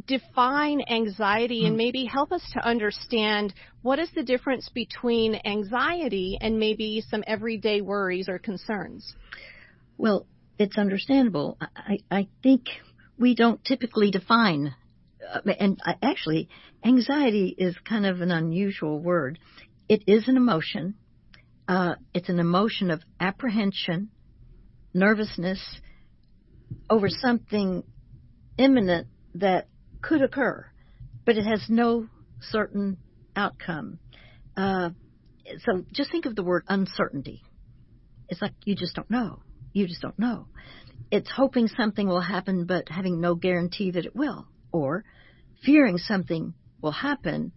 define 0.05 0.81
anxiety 0.87 1.65
and 1.65 1.73
hmm. 1.73 1.77
maybe 1.77 2.05
help 2.05 2.31
us 2.31 2.43
to 2.53 2.63
understand 2.63 3.51
what 3.81 3.97
is 3.97 4.09
the 4.13 4.21
difference 4.21 4.69
between 4.69 5.33
anxiety 5.43 6.37
and 6.39 6.59
maybe 6.59 7.03
some 7.09 7.23
everyday 7.25 7.81
worries 7.81 8.29
or 8.29 8.37
concerns? 8.37 9.15
Well, 9.97 10.27
it's 10.59 10.77
understandable. 10.77 11.57
I, 11.59 11.97
I 12.11 12.27
think 12.43 12.67
we 13.17 13.33
don't 13.33 13.63
typically 13.65 14.11
define, 14.11 14.75
uh, 15.33 15.51
and 15.59 15.79
I, 15.83 15.95
actually, 16.03 16.47
anxiety 16.83 17.55
is 17.57 17.75
kind 17.89 18.05
of 18.05 18.21
an 18.21 18.29
unusual 18.29 18.99
word. 18.99 19.39
It 19.89 20.03
is 20.05 20.27
an 20.27 20.37
emotion. 20.37 20.93
Uh, 21.67 21.95
it's 22.13 22.29
an 22.29 22.37
emotion 22.37 22.91
of 22.91 23.01
apprehension, 23.19 24.09
nervousness, 24.93 25.81
over 26.89 27.09
something 27.09 27.83
imminent 28.57 29.07
that 29.35 29.67
could 30.01 30.21
occur, 30.21 30.65
but 31.25 31.37
it 31.37 31.45
has 31.45 31.65
no 31.69 32.07
certain 32.39 32.97
outcome. 33.35 33.99
Uh, 34.55 34.91
so 35.59 35.83
just 35.91 36.11
think 36.11 36.25
of 36.25 36.35
the 36.35 36.43
word 36.43 36.63
uncertainty. 36.67 37.41
It's 38.29 38.41
like 38.41 38.53
you 38.63 38.75
just 38.75 38.95
don't 38.95 39.09
know. 39.09 39.41
You 39.73 39.87
just 39.87 40.01
don't 40.01 40.17
know. 40.17 40.47
It's 41.11 41.29
hoping 41.29 41.67
something 41.67 42.07
will 42.07 42.21
happen, 42.21 42.65
but 42.65 42.89
having 42.89 43.21
no 43.21 43.35
guarantee 43.35 43.91
that 43.91 44.05
it 44.05 44.15
will, 44.15 44.47
or 44.71 45.03
fearing 45.63 45.97
something 45.97 46.53
will 46.81 46.91
happen, 46.91 47.51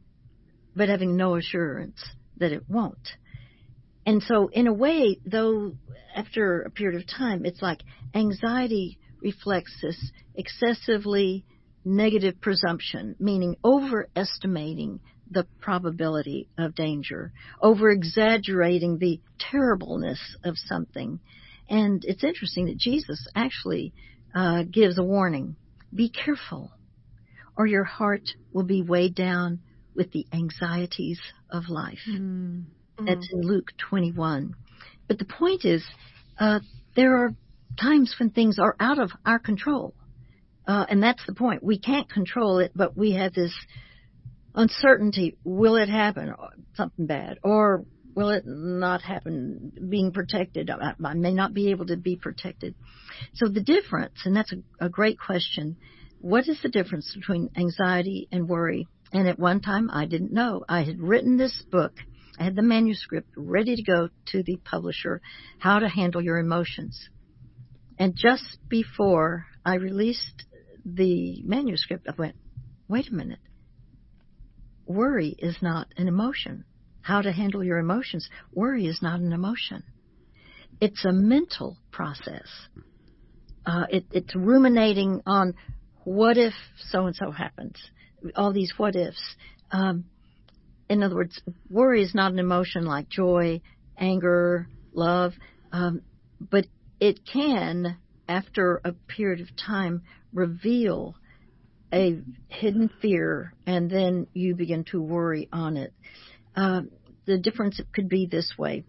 but 0.75 0.89
having 0.89 1.17
no 1.17 1.37
assurance 1.37 2.03
that 2.37 2.53
it 2.53 2.69
won't. 2.69 3.09
And 4.09 4.23
so, 4.23 4.49
in 4.49 4.67
a 4.67 4.73
way, 4.73 5.19
though, 5.27 5.75
after 6.15 6.63
a 6.63 6.71
period 6.71 6.99
of 6.99 7.07
time, 7.07 7.45
it's 7.45 7.61
like 7.61 7.83
anxiety 8.15 8.99
reflects 9.21 9.77
this 9.83 10.13
excessively 10.35 11.45
negative 11.85 12.41
presumption, 12.41 13.17
meaning 13.21 13.57
overestimating 13.63 15.01
the 15.31 15.47
probability 15.61 16.49
of 16.57 16.75
danger, 16.75 17.35
over 17.61 17.91
exaggerating 17.91 18.97
the 18.97 19.21
terribleness 19.39 20.39
of 20.43 20.57
something. 20.57 21.21
And 21.69 22.03
it's 22.07 22.25
interesting 22.25 22.65
that 22.69 22.79
Jesus 22.79 23.29
actually 23.35 23.93
uh, 24.35 24.63
gives 24.63 24.97
a 24.97 25.05
warning 25.05 25.57
be 25.95 26.09
careful, 26.09 26.73
or 27.59 27.67
your 27.67 27.85
heart 27.85 28.31
will 28.55 28.65
be 28.65 28.81
weighed 28.81 29.15
down 29.15 29.59
with 29.95 30.13
the 30.13 30.27
anxieties 30.33 31.21
of 31.51 31.69
life. 31.69 32.09
Mm. 32.09 32.65
That's 33.07 33.29
in 33.33 33.43
Luke 33.43 33.73
21. 33.79 34.55
But 35.07 35.19
the 35.19 35.25
point 35.25 35.65
is, 35.65 35.85
uh, 36.39 36.61
there 36.97 37.17
are 37.17 37.35
times 37.81 38.15
when 38.19 38.31
things 38.31 38.59
are 38.59 38.77
out 38.81 38.99
of 38.99 39.11
our 39.25 39.39
control. 39.39 39.95
Uh, 40.67 40.85
and 40.89 41.03
that's 41.03 41.25
the 41.27 41.35
point. 41.35 41.63
We 41.63 41.79
can't 41.79 42.11
control 42.11 42.59
it, 42.59 42.73
but 42.75 42.97
we 42.97 43.13
have 43.13 43.33
this 43.33 43.55
uncertainty. 44.55 45.39
Will 45.45 45.77
it 45.77 45.89
happen? 45.89 46.35
Something 46.75 47.07
bad. 47.07 47.39
Or 47.43 47.85
will 48.15 48.31
it 48.31 48.45
not 48.47 49.01
happen? 49.01 49.73
Being 49.89 50.13
protected. 50.13 50.69
I, 50.69 50.93
I 51.03 51.15
may 51.15 51.33
not 51.33 51.55
be 51.55 51.71
able 51.71 51.87
to 51.87 51.97
be 51.97 52.17
protected. 52.17 52.75
So 53.35 53.49
the 53.49 53.63
difference, 53.63 54.19
and 54.25 54.37
that's 54.37 54.53
a, 54.53 54.87
a 54.87 54.89
great 54.91 55.19
question. 55.19 55.77
What 56.21 56.49
is 56.49 56.61
the 56.63 56.69
difference 56.69 57.15
between 57.15 57.51
anxiety 57.57 58.29
and 58.31 58.49
worry? 58.49 58.89
And 59.13 59.27
at 59.27 59.39
one 59.39 59.61
time 59.61 59.89
I 59.91 60.05
didn't 60.05 60.33
know. 60.33 60.65
I 60.69 60.83
had 60.83 61.01
written 61.01 61.39
this 61.39 61.63
book 61.71 61.95
I 62.39 62.45
had 62.45 62.55
the 62.55 62.63
manuscript 62.63 63.31
ready 63.37 63.75
to 63.75 63.83
go 63.83 64.09
to 64.27 64.43
the 64.43 64.57
publisher, 64.65 65.21
How 65.59 65.81
to 65.81 65.89
Handle 65.89 66.23
Your 66.23 66.39
Emotions. 66.39 67.09
And 67.99 68.15
just 68.15 68.59
before 68.69 69.47
I 69.65 69.75
released 69.75 70.45
the 70.85 71.43
manuscript, 71.43 72.07
I 72.09 72.15
went, 72.17 72.37
wait 72.87 73.09
a 73.11 73.15
minute. 73.15 73.41
Worry 74.87 75.35
is 75.39 75.57
not 75.61 75.89
an 75.97 76.07
emotion. 76.07 76.65
How 77.03 77.23
to 77.23 77.33
handle 77.33 77.65
your 77.65 77.79
emotions. 77.79 78.29
Worry 78.53 78.87
is 78.87 79.03
not 79.03 79.21
an 79.21 79.33
emotion. 79.33 79.83
It's 80.81 81.05
a 81.05 81.13
mental 81.13 81.79
process. 81.91 82.47
Uh, 83.67 83.87
it, 83.91 84.07
it's 84.13 84.35
ruminating 84.37 85.23
on 85.27 85.55
what 86.05 86.39
if 86.39 86.55
so 86.91 87.07
and 87.07 87.17
so 87.17 87.31
happens. 87.33 87.77
All 88.37 88.53
these 88.53 88.73
what 88.77 88.95
ifs. 88.95 89.21
Um, 89.71 90.05
in 90.89 91.03
other 91.03 91.17
words, 91.17 91.41
worry 91.69 92.03
is 92.03 92.15
not 92.15 92.33
an 92.33 92.39
emotion 92.39 92.85
like 92.85 93.09
joy, 93.09 93.61
anger, 93.97 94.69
love, 94.93 95.33
um, 95.73 96.03
but 96.41 96.67
it 97.01 97.21
can, 97.31 97.99
after 98.29 98.81
a 98.85 98.93
period 98.93 99.41
of 99.41 99.49
time, 99.57 100.03
reveal 100.33 101.15
a 101.93 102.21
hidden 102.49 102.91
fear, 103.01 103.55
and 103.67 103.91
then 103.91 104.27
you 104.35 104.55
begin 104.55 104.85
to 104.85 105.01
worry 105.01 105.49
on 105.53 105.77
it. 105.77 105.93
Uh, 106.55 106.83
the 107.27 107.39
difference 107.39 107.81
could 107.93 108.09
be 108.09 108.27
this 108.27 108.53
way. 108.59 108.85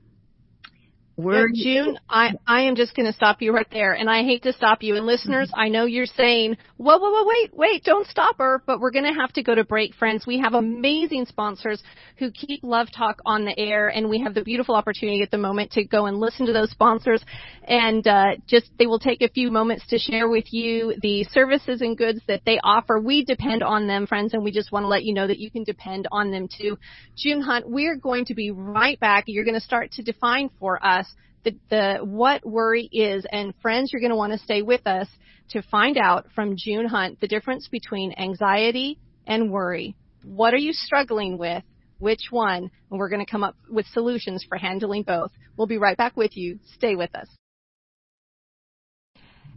Word. 1.20 1.52
June, 1.54 2.00
I, 2.10 2.32
I 2.48 2.62
am 2.62 2.76
just 2.76 2.96
going 2.96 3.06
to 3.06 3.14
stop 3.14 3.42
you 3.42 3.52
right 3.52 3.68
there. 3.72 3.94
And 3.94 4.10
I 4.10 4.24
hate 4.24 4.44
to 4.44 4.54
stop 4.54 4.82
you. 4.82 4.96
And 4.96 5.06
listeners, 5.06 5.52
I 5.54 5.68
know 5.68 5.86
you're 5.86 6.06
saying, 6.06 6.56
whoa, 6.78 6.98
whoa, 6.98 7.12
whoa, 7.12 7.26
wait, 7.28 7.52
wait, 7.54 7.84
don't 7.84 8.08
stop 8.08 8.38
her. 8.38 8.64
But 8.66 8.80
we're 8.80 8.92
going 8.92 9.12
to 9.14 9.20
have 9.20 9.34
to 9.34 9.44
go 9.44 9.54
to 9.54 9.66
break, 9.66 9.96
friends. 9.96 10.26
We 10.26 10.40
have 10.40 10.54
amazing 10.54 11.26
sponsors 11.26 11.84
who 12.18 12.32
keep 12.32 12.64
Love 12.64 12.88
Talk 12.96 13.20
on 13.26 13.44
the 13.44 13.58
air. 13.60 13.90
And 13.90 14.10
we 14.10 14.22
have 14.22 14.34
the 14.34 14.44
beautiful 14.44 14.76
opportunity 14.76 15.22
at 15.22 15.30
the 15.30 15.38
moment 15.38 15.72
to 15.72 15.84
go 15.84 16.06
and 16.06 16.20
listen 16.20 16.46
to 16.46 16.54
those 16.54 16.72
sponsors. 16.72 17.24
And 17.66 18.08
uh, 18.08 18.36
just 18.48 18.72
they 18.80 18.88
will 18.88 19.00
take 19.00 19.22
a 19.22 19.30
few 19.30 19.52
moments 19.52 19.86
to 19.88 19.98
share 20.00 20.30
with 20.30 20.54
you 20.54 20.96
the 21.02 21.26
services 21.26 21.82
and 21.82 21.98
goods 21.98 22.22
that 22.28 22.44
they 22.46 22.60
offer. 22.64 22.98
We 22.98 23.26
depend 23.26 23.62
on 23.62 23.88
them, 23.88 24.08
friends. 24.08 24.34
And 24.34 24.44
we 24.44 24.52
just 24.52 24.72
want 24.72 24.86
to 24.86 24.88
let 24.88 25.04
you 25.04 25.14
know 25.14 25.28
that 25.28 25.40
you 25.40 25.52
can 25.52 25.66
depend 25.66 26.08
on 26.14 26.32
them 26.32 26.48
too. 26.48 26.78
June 27.18 27.42
Hunt, 27.42 27.70
we're 27.70 27.98
going 27.98 28.24
to 28.26 28.34
be 28.34 28.52
right 28.52 28.98
back. 29.00 29.26
You're 29.28 29.44
going 29.44 29.56
to 29.56 29.60
start 29.60 29.92
to 29.94 30.02
define 30.02 30.50
for 30.60 30.84
us 30.84 31.09
the, 31.44 31.56
the 31.70 31.98
what 32.04 32.46
worry 32.46 32.90
is. 32.92 33.26
And 33.32 33.54
friends, 33.62 33.92
you're 33.92 34.02
going 34.02 34.12
to 34.12 34.16
want 34.16 34.34
to 34.34 34.40
stay 34.40 34.62
with 34.62 34.86
us 34.88 35.08
to 35.50 35.62
find 35.64 35.98
out 35.98 36.28
from 36.36 36.56
June 36.58 36.86
Hunt 36.86 37.20
the 37.20 37.28
difference 37.28 37.68
between 37.68 38.14
anxiety 38.18 39.00
and 39.26 39.52
worry. 39.52 39.96
What 40.24 40.54
are 40.54 40.58
you 40.58 40.74
struggling 40.74 41.38
with? 41.38 41.64
Which 41.98 42.28
one? 42.30 42.70
And 42.90 43.00
we're 43.00 43.10
going 43.10 43.26
to 43.26 43.30
come 43.30 43.44
up 43.44 43.56
with 43.70 43.86
solutions 43.88 44.46
for 44.48 44.58
handling 44.58 45.04
both. 45.04 45.32
We'll 45.58 45.68
be 45.68 45.78
right 45.78 45.98
back 45.98 46.16
with 46.16 46.38
you. 46.38 46.60
Stay 46.76 46.96
with 46.96 47.14
us. 47.16 47.28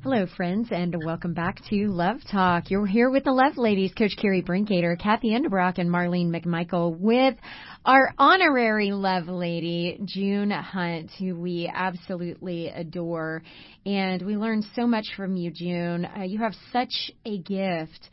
Hello, 0.03 0.27
friends, 0.37 0.67
and 0.73 0.97
welcome 1.05 1.33
back 1.33 1.65
to 1.71 1.87
Love 1.87 2.17
Talk. 2.29 2.73
You're 2.73 2.87
here 2.87 3.09
with 3.09 3.23
the 3.23 3.31
Love 3.31 3.57
Ladies, 3.57 3.93
Coach 3.95 4.17
Kerri 4.21 4.45
Brinkoeter, 4.45 4.99
Cathy 4.99 5.31
Endebrock, 5.31 5.79
and 5.79 5.89
Marlene 5.89 6.29
McMichael 6.29 6.99
with 6.99 7.37
our 7.85 8.13
honorary 8.19 8.91
Love 8.91 9.29
Lady, 9.29 10.01
June 10.05 10.51
Hunt, 10.51 11.13
who 11.21 11.39
we 11.39 11.71
absolutely 11.73 12.67
adore. 12.67 13.45
And 13.87 14.23
we 14.23 14.37
learned 14.37 14.65
so 14.75 14.89
much 14.89 15.05
from 15.17 15.37
you, 15.37 15.53
June. 15.55 16.05
Uh, 16.05 16.23
you 16.25 16.41
have 16.41 16.55
such 16.73 17.13
a 17.25 17.39
gift 17.39 18.11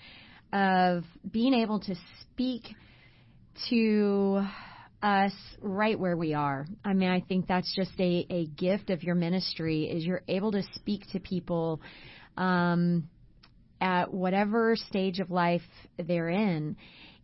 of 0.54 1.04
being 1.32 1.56
able 1.56 1.80
to 1.80 1.96
speak 2.22 2.68
to 3.72 4.46
us 5.02 5.34
right 5.62 5.98
where 5.98 6.18
we 6.18 6.34
are. 6.34 6.68
I 6.84 6.94
mean, 6.94 7.10
I 7.10 7.22
think 7.22 7.48
that's 7.48 7.74
just 7.76 7.92
a, 8.00 8.26
a 8.30 8.48
gift 8.48 8.90
of 8.90 9.04
your 9.04 9.16
ministry 9.16 9.86
is 9.86 10.06
you're 10.06 10.24
able 10.28 10.52
to 10.52 10.64
speak 10.76 11.04
to 11.14 11.20
people 11.20 11.82
um, 12.38 13.10
at 13.80 14.14
whatever 14.14 14.76
stage 14.76 15.20
of 15.20 15.32
life 15.32 15.62
they're 15.98 16.30
in. 16.30 16.76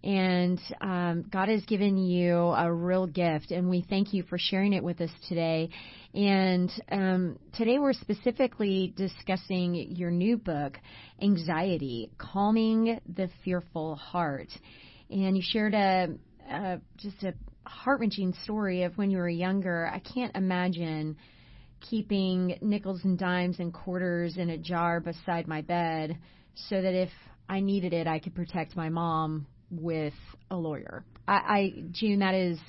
And 0.03 0.59
um, 0.81 1.25
God 1.31 1.49
has 1.49 1.65
given 1.65 1.97
you 1.97 2.35
a 2.35 2.71
real 2.71 3.07
gift, 3.07 3.49
and 3.49 3.71
we 3.71 3.83
thank 3.89 4.13
you 4.13 4.21
for 4.21 4.37
sharing 4.37 4.73
it 4.73 4.83
with 4.83 5.01
us 5.01 5.09
today. 5.27 5.69
And 6.13 6.71
um, 6.91 7.39
today 7.55 7.79
we're 7.79 7.93
specifically 7.93 8.93
discussing 8.95 9.95
your 9.95 10.11
new 10.11 10.37
book, 10.37 10.77
Anxiety 11.19 12.11
Calming 12.19 12.99
the 13.15 13.29
Fearful 13.43 13.95
Heart. 13.95 14.49
And 15.09 15.35
you 15.35 15.41
shared 15.43 15.73
a, 15.73 16.09
just 16.97 17.23
a 17.23 17.33
heart 17.65 17.99
wrenching 17.99 18.33
story 18.43 18.83
of 18.83 18.97
when 18.97 19.11
you 19.11 19.17
were 19.17 19.29
younger. 19.29 19.89
I 19.91 19.99
can't 19.99 20.35
imagine 20.35 21.17
keeping 21.81 22.57
nickels 22.61 23.01
and 23.03 23.17
dimes 23.17 23.59
and 23.59 23.73
quarters 23.73 24.37
in 24.37 24.49
a 24.49 24.57
jar 24.57 24.99
beside 24.99 25.47
my 25.47 25.61
bed 25.61 26.17
so 26.55 26.81
that 26.81 26.93
if 26.93 27.09
I 27.47 27.59
needed 27.59 27.93
it, 27.93 28.07
I 28.07 28.19
could 28.19 28.33
protect 28.33 28.75
my 28.75 28.89
mom 28.89 29.47
with 29.69 30.13
a 30.49 30.55
lawyer. 30.55 31.03
I, 31.27 31.33
I 31.33 31.73
June, 31.91 32.19
that 32.19 32.33
is 32.33 32.59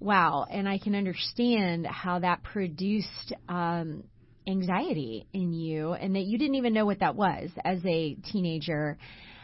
wow, 0.00 0.46
and 0.50 0.68
I 0.68 0.78
can 0.78 0.94
understand 0.94 1.86
how 1.86 2.20
that 2.20 2.42
produced 2.42 3.32
um, 3.48 4.04
anxiety 4.46 5.26
in 5.32 5.52
you, 5.52 5.92
and 5.92 6.14
that 6.16 6.24
you 6.24 6.38
didn't 6.38 6.54
even 6.56 6.72
know 6.72 6.86
what 6.86 7.00
that 7.00 7.14
was 7.14 7.50
as 7.64 7.78
a 7.84 8.14
teenager. 8.14 8.98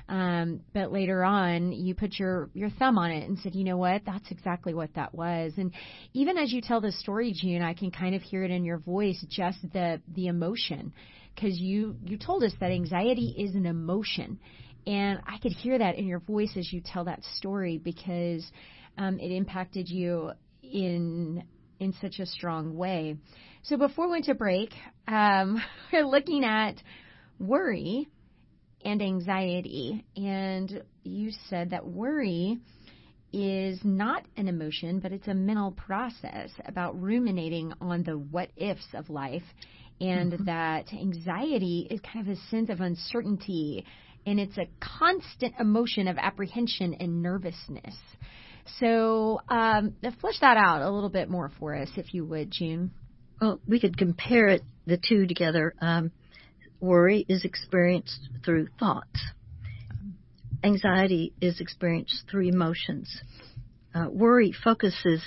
Um, 0.09 0.61
but 0.75 0.93
later 0.93 1.25
on, 1.25 1.73
you 1.73 1.95
put 1.95 2.19
your, 2.19 2.51
your 2.53 2.69
thumb 2.71 2.99
on 2.99 3.11
it 3.11 3.27
and 3.27 3.39
said, 3.39 3.55
you 3.55 3.65
know 3.65 3.79
what, 3.79 4.03
that's 4.05 4.31
exactly 4.31 4.75
what 4.75 4.95
that 4.95 5.15
was. 5.15 5.55
And 5.57 5.73
even 6.13 6.37
as 6.37 6.53
you 6.53 6.61
tell 6.61 6.81
the 6.81 6.93
story, 6.93 7.33
June, 7.35 7.63
I 7.63 7.73
can 7.73 7.91
kind 7.91 8.15
of 8.15 8.21
hear 8.21 8.45
it 8.45 8.51
in 8.51 8.65
your 8.65 8.79
voice, 8.79 9.25
just 9.29 9.59
the, 9.73 10.03
the 10.15 10.27
emotion. 10.27 10.93
Cause 11.41 11.59
you, 11.59 11.97
you 12.05 12.19
told 12.19 12.45
us 12.45 12.53
that 12.61 12.71
anxiety 12.71 13.35
is 13.39 13.55
an 13.55 13.67
emotion. 13.67 14.39
And 14.87 15.21
I 15.27 15.39
could 15.39 15.53
hear 15.53 15.79
that 15.79 15.97
in 15.97 16.07
your 16.07 16.21
voice 16.21 16.53
as 16.57 16.71
you 16.71 16.83
tell 16.85 17.05
that 17.05 17.25
story 17.37 17.79
because, 17.79 18.45
um, 18.99 19.19
it 19.19 19.33
impacted 19.33 19.89
you 19.89 20.33
in, 20.63 21.43
in 21.81 21.95
such 22.01 22.19
a 22.19 22.27
strong 22.27 22.77
way. 22.77 23.17
So 23.63 23.79
before 23.79 24.07
we 24.07 24.13
went 24.13 24.27
to 24.27 24.35
break, 24.35 24.71
um, 25.09 25.61
we're 25.93 26.07
looking 26.07 26.45
at 26.45 26.75
worry 27.39 28.09
and 28.85 29.03
anxiety. 29.03 30.05
And 30.17 30.83
you 31.03 31.31
said 31.49 31.71
that 31.71 31.87
worry 31.87 32.59
is 33.33 33.81
not 33.83 34.25
an 34.37 34.47
emotion, 34.47 35.01
but 35.01 35.13
it's 35.13 35.27
a 35.27 35.35
mental 35.35 35.73
process 35.73 36.51
about 36.67 37.01
ruminating 37.01 37.73
on 37.81 38.05
the 38.05 38.13
what 38.17 38.51
ifs 38.57 38.87
of 38.95 39.11
life. 39.11 39.43
And 40.01 40.33
mm-hmm. 40.33 40.45
that 40.45 40.93
anxiety 40.93 41.87
is 41.91 42.01
kind 42.01 42.29
of 42.29 42.37
a 42.37 42.41
sense 42.49 42.71
of 42.71 42.81
uncertainty, 42.81 43.85
and 44.27 44.41
it's 44.41 44.59
a 44.59 44.69
constant 44.81 45.55
emotion 45.59 46.09
of 46.09 46.17
apprehension 46.19 46.95
and 46.95 47.23
nervousness. 47.23 47.97
So, 48.81 49.41
um, 49.49 49.95
flesh 50.21 50.39
that 50.41 50.57
out 50.57 50.83
a 50.83 50.91
little 50.91 51.11
bit 51.11 51.29
more 51.29 51.51
for 51.59 51.75
us, 51.77 51.91
if 51.97 52.15
you 52.15 52.25
would, 52.25 52.51
June. 52.51 52.93
Well, 53.41 53.61
we 53.69 53.79
could 53.79 53.99
compare 53.99 54.49
it, 54.49 54.63
the 54.87 54.97
two 54.97 55.27
together. 55.27 55.75
Um, 55.81 56.13
Worry 56.85 57.25
is 57.31 57.47
experienced 57.47 58.29
through 58.45 58.69
thoughts. 58.79 59.19
Anxiety 60.63 61.33
is 61.41 61.59
experienced 61.59 62.25
through 62.31 62.49
emotions. 62.49 63.23
Uh, 63.95 64.09
worry 64.11 64.53
focuses 64.53 65.23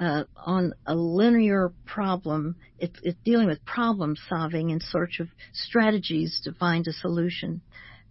uh, 0.00 0.24
on 0.34 0.72
a 0.86 0.94
linear 0.94 1.74
problem. 1.84 2.56
It's, 2.78 2.98
it's, 3.02 3.18
dealing 3.22 3.48
with 3.48 3.62
problem 3.66 4.16
solving 4.30 4.70
in 4.70 4.80
search 4.80 5.20
of 5.20 5.28
strategies 5.52 6.40
to 6.44 6.54
find 6.54 6.86
a 6.88 6.92
solution. 6.94 7.60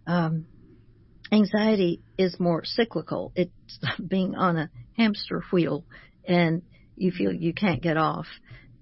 Um, 0.06 0.46
anxiety 1.32 2.00
is 2.16 2.38
more 2.38 2.64
cyclical. 2.64 3.32
It's 3.34 3.50
being 4.08 4.36
on 4.36 4.56
a 4.56 4.70
hamster 4.96 5.42
wheel 5.52 5.84
and 6.28 6.62
you 6.94 7.10
feel 7.10 7.32
you 7.32 7.54
can't 7.54 7.82
get 7.82 7.96
off. 7.96 8.26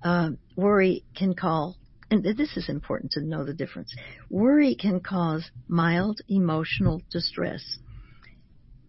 Uh, 0.03 0.33
worry 0.55 1.03
can 1.17 1.35
call 1.35 1.79
and 2.13 2.23
this 2.37 2.59
is 2.59 2.69
important 2.69 3.13
to 3.13 3.23
know 3.23 3.43
the 3.43 3.55
difference. 3.55 3.95
Worry 4.29 4.75
can 4.75 5.01
cause 5.01 5.51
mild 5.67 6.21
emotional 6.29 7.01
distress. 7.11 7.79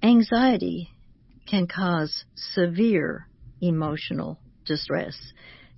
Anxiety 0.03 0.89
can 1.49 1.67
cause 1.67 2.25
severe 2.35 3.29
emotional 3.61 4.39
distress. 4.65 5.17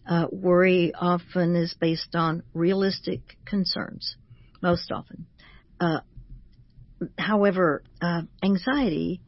Uh, 0.10 0.26
worry 0.32 0.92
often 1.00 1.56
is 1.56 1.76
based 1.80 2.16
on 2.16 2.42
realistic 2.56 3.38
concerns, 3.46 4.16
most 4.64 4.92
often. 4.92 5.28
Uh, 5.80 6.00
however, 7.20 7.84
uh, 8.02 8.24
anxiety 8.44 9.22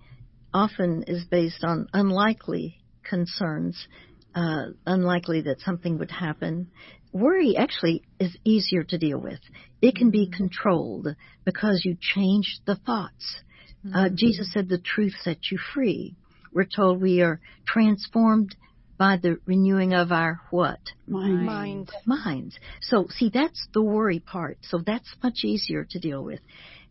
often 0.56 1.04
is 1.04 1.24
based 1.26 1.64
on 1.64 1.88
unlikely 1.94 2.80
concerns, 3.08 3.88
uh, 4.34 4.66
unlikely 4.88 5.42
that 5.42 5.60
something 5.62 6.00
would 6.00 6.12
happen, 6.12 6.72
worry 7.20 7.56
actually 7.58 8.04
is 8.20 8.36
easier 8.44 8.84
to 8.84 8.98
deal 8.98 9.20
with. 9.20 9.40
It 9.82 9.96
can 9.96 10.10
be 10.10 10.28
mm-hmm. 10.28 10.38
controlled 10.38 11.16
because 11.46 11.84
you 11.86 11.98
change 12.00 12.60
the 12.66 12.76
thoughts. 12.76 13.42
Uh, 13.84 13.88
mm-hmm. 13.88 13.96
Uh, 13.96 14.10
Jesus 14.14 14.52
said 14.52 14.70
the 14.70 14.78
truth 14.78 15.14
sets 15.22 15.52
you 15.52 15.58
free. 15.74 16.16
We're 16.54 16.66
told 16.66 17.02
we 17.02 17.22
are 17.22 17.40
transformed 17.66 18.56
by 18.98 19.18
the 19.18 19.40
renewing 19.46 19.94
of 19.94 20.12
our 20.12 20.42
what? 20.50 20.80
Mind. 21.08 21.46
Mind. 21.46 21.92
Minds. 22.06 22.58
So 22.82 23.08
see, 23.10 23.30
that's 23.32 23.68
the 23.74 23.84
worry 23.84 24.20
part. 24.20 24.58
So 24.64 24.80
that's 24.84 25.16
much 25.22 25.44
easier 25.44 25.86
to 25.92 26.00
deal 26.00 26.24
with. 26.24 26.40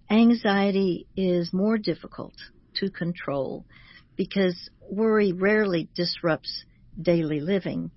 Anxiety 0.08 1.06
is 1.16 1.52
more 1.52 1.78
difficult 1.78 2.34
to 2.74 2.90
control 2.90 3.64
because 4.14 4.70
worry 4.88 5.32
rarely 5.32 5.88
disrupts 5.94 6.64
daily 7.00 7.40
living. 7.40 7.90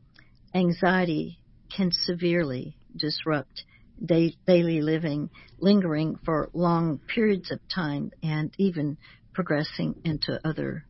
Anxiety 0.56 1.38
can 1.75 1.91
severely 1.91 2.77
disrupt 2.95 3.63
day, 4.03 4.36
daily 4.47 4.82
living, 4.82 5.29
lingering 5.60 6.15
for 6.25 6.49
long 6.53 6.99
periods 7.13 7.51
of 7.51 7.60
time, 7.73 8.12
and 8.23 8.53
even 8.58 8.97
progressing 9.34 9.95
into 10.03 10.39
other 10.45 10.86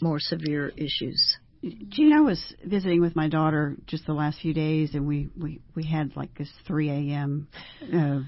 more 0.00 0.18
severe 0.18 0.72
issues. 0.76 1.36
June, 1.62 2.12
I 2.12 2.20
was 2.20 2.54
visiting 2.64 3.00
with 3.00 3.14
my 3.14 3.28
daughter 3.28 3.76
just 3.86 4.04
the 4.04 4.12
last 4.12 4.40
few 4.40 4.52
days, 4.52 4.94
and 4.94 5.06
we 5.06 5.28
we 5.40 5.60
we 5.76 5.84
had 5.84 6.16
like 6.16 6.36
this 6.36 6.50
3 6.66 6.90
a.m. 6.90 7.46
Uh, 7.82 8.20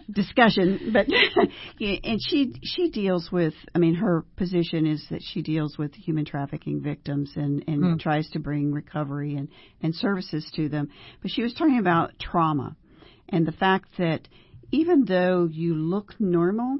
discussion. 0.12 0.90
But 0.92 1.06
and 1.80 2.20
she 2.22 2.54
she 2.62 2.90
deals 2.90 3.30
with. 3.32 3.54
I 3.74 3.78
mean, 3.78 3.94
her 3.94 4.26
position 4.36 4.86
is 4.86 5.06
that 5.10 5.22
she 5.22 5.40
deals 5.40 5.78
with 5.78 5.94
human 5.94 6.26
trafficking 6.26 6.82
victims 6.82 7.32
and 7.34 7.64
and 7.66 7.82
mm. 7.82 8.00
tries 8.00 8.28
to 8.30 8.38
bring 8.40 8.72
recovery 8.72 9.36
and 9.36 9.48
and 9.82 9.94
services 9.94 10.50
to 10.56 10.68
them. 10.68 10.90
But 11.22 11.30
she 11.30 11.42
was 11.42 11.54
talking 11.54 11.78
about 11.78 12.18
trauma 12.20 12.76
and 13.28 13.46
the 13.46 13.52
fact 13.52 13.88
that 13.98 14.28
even 14.70 15.04
though 15.04 15.48
you 15.50 15.74
look 15.74 16.14
normal, 16.18 16.78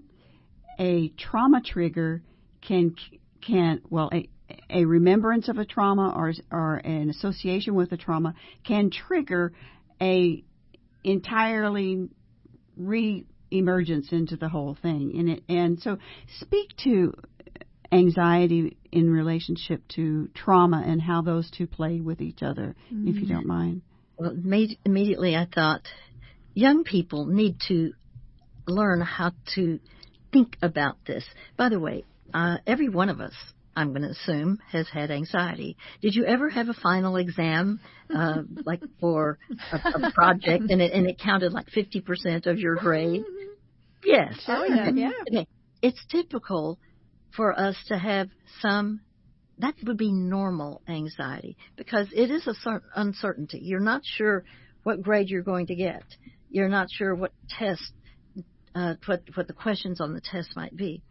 a 0.79 1.09
trauma 1.09 1.63
trigger 1.65 2.23
can 2.61 2.95
can 3.41 3.81
well 3.89 4.11
a 4.13 4.29
a 4.69 4.85
remembrance 4.85 5.49
of 5.49 5.59
a 5.59 5.65
trauma 5.65 6.13
or 6.15 6.33
or 6.51 6.77
an 6.77 7.11
association 7.11 7.75
with 7.75 7.93
a 7.93 7.97
trauma 7.97 8.35
can 8.67 8.91
trigger 8.91 9.53
a 10.01 10.43
entirely 11.03 12.09
re-emergence 12.77 14.13
into 14.13 14.37
the 14.37 14.49
whole 14.49 14.77
thing. 14.81 15.13
And 15.17 15.29
it 15.31 15.43
and 15.49 15.81
so 15.81 15.99
speak 16.41 16.71
to 16.85 17.15
anxiety 17.93 18.77
in 18.91 19.11
relationship 19.11 19.83
to 19.89 20.29
trauma 20.35 20.83
and 20.85 21.01
how 21.01 21.23
those 21.23 21.51
two 21.51 21.67
play 21.67 22.01
with 22.01 22.21
each 22.21 22.43
other 22.43 22.75
mm-hmm. 22.93 23.09
if 23.09 23.17
you 23.17 23.27
don't 23.27 23.47
mind. 23.47 23.83
Well 24.17 24.37
immediately 24.85 25.35
i 25.35 25.47
thought 25.53 25.83
young 26.55 26.85
people 26.85 27.27
need 27.27 27.57
to 27.69 27.93
learn 28.67 29.01
how 29.01 29.33
to 29.55 29.81
think 30.33 30.57
about 30.63 30.97
this. 31.07 31.25
By 31.57 31.69
the 31.69 31.79
way 31.79 32.05
uh, 32.33 32.59
every 32.67 32.89
one 32.89 33.09
of 33.09 33.21
us 33.21 33.35
I'm 33.77 33.91
going 33.91 34.03
to 34.03 34.11
assume, 34.11 34.59
has 34.71 34.89
had 34.89 35.11
anxiety. 35.11 35.77
Did 36.01 36.15
you 36.15 36.25
ever 36.25 36.49
have 36.49 36.69
a 36.69 36.75
final 36.75 37.17
exam, 37.17 37.81
uh, 38.15 38.43
like 38.65 38.83
for 39.01 39.39
a, 39.73 39.77
a 39.77 40.13
project, 40.13 40.71
and 40.71 40.81
it 40.81 40.93
and 40.93 41.07
it 41.07 41.19
counted 41.19 41.53
like 41.53 41.67
50% 41.69 42.47
of 42.47 42.59
your 42.59 42.77
grade? 42.77 43.25
Yes. 44.07 44.35
Oh 44.49 44.65
yeah, 44.65 44.91
yeah. 45.31 45.45
It's 45.83 46.05
typical 46.11 46.79
for 47.35 47.59
us 47.59 47.77
to 47.89 47.99
have 47.99 48.29
some. 48.61 49.01
That 49.59 49.75
would 49.87 49.97
be 49.97 50.13
normal 50.13 50.83
anxiety 50.89 51.57
because 51.77 52.09
it 52.15 52.31
is 52.31 52.47
a 52.47 52.55
certain 52.55 52.89
uncertainty. 52.95 53.61
You're 53.63 53.81
not 53.81 54.03
sure 54.05 54.45
what 54.83 55.03
grade 55.03 55.31
you're 55.31 55.43
going 55.43 55.69
to 55.69 55.75
get. 55.75 56.03
You're 56.51 56.69
not 56.69 56.89
sure 56.91 57.15
what 57.15 57.33
test, 57.49 57.93
uh, 58.75 58.95
what 59.07 59.23
what 59.35 59.47
the 59.47 59.53
questions 59.53 60.01
on 60.01 60.13
the 60.13 60.21
test 60.21 60.55
might 60.55 60.77
be. 60.77 61.03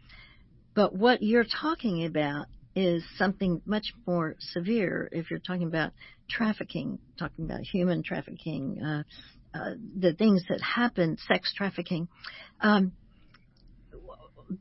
But 0.74 0.94
what 0.94 1.22
you're 1.22 1.44
talking 1.44 2.04
about 2.04 2.46
is 2.74 3.04
something 3.16 3.62
much 3.64 3.92
more 4.06 4.36
severe 4.38 5.08
if 5.12 5.30
you're 5.30 5.38
talking 5.38 5.66
about 5.66 5.92
trafficking, 6.28 6.98
talking 7.18 7.44
about 7.44 7.60
human 7.60 8.02
trafficking, 8.02 8.82
uh, 8.82 9.02
uh, 9.54 9.74
the 9.98 10.12
things 10.12 10.42
that 10.48 10.60
happen, 10.60 11.16
sex 11.28 11.52
trafficking. 11.56 12.08
Um, 12.60 12.92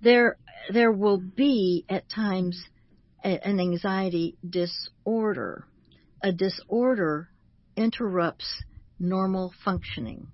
there, 0.01 0.37
there 0.71 0.91
will 0.91 1.17
be 1.17 1.85
at 1.89 2.09
times 2.09 2.63
a, 3.23 3.39
an 3.47 3.59
anxiety 3.59 4.37
disorder. 4.47 5.65
A 6.21 6.31
disorder 6.31 7.29
interrupts 7.75 8.63
normal 8.99 9.53
functioning. 9.65 10.27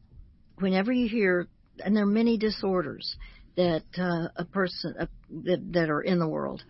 Whenever 0.60 0.92
you 0.92 1.08
hear, 1.08 1.48
and 1.84 1.96
there 1.96 2.04
are 2.04 2.08
many 2.08 2.38
disorders 2.38 3.16
that 3.56 3.84
uh, 3.98 4.28
a 4.36 4.46
person 4.46 4.96
uh, 5.00 5.06
that, 5.44 5.74
that 5.74 5.90
are 5.90 6.02
in 6.02 6.20
the 6.20 6.28
world, 6.28 6.64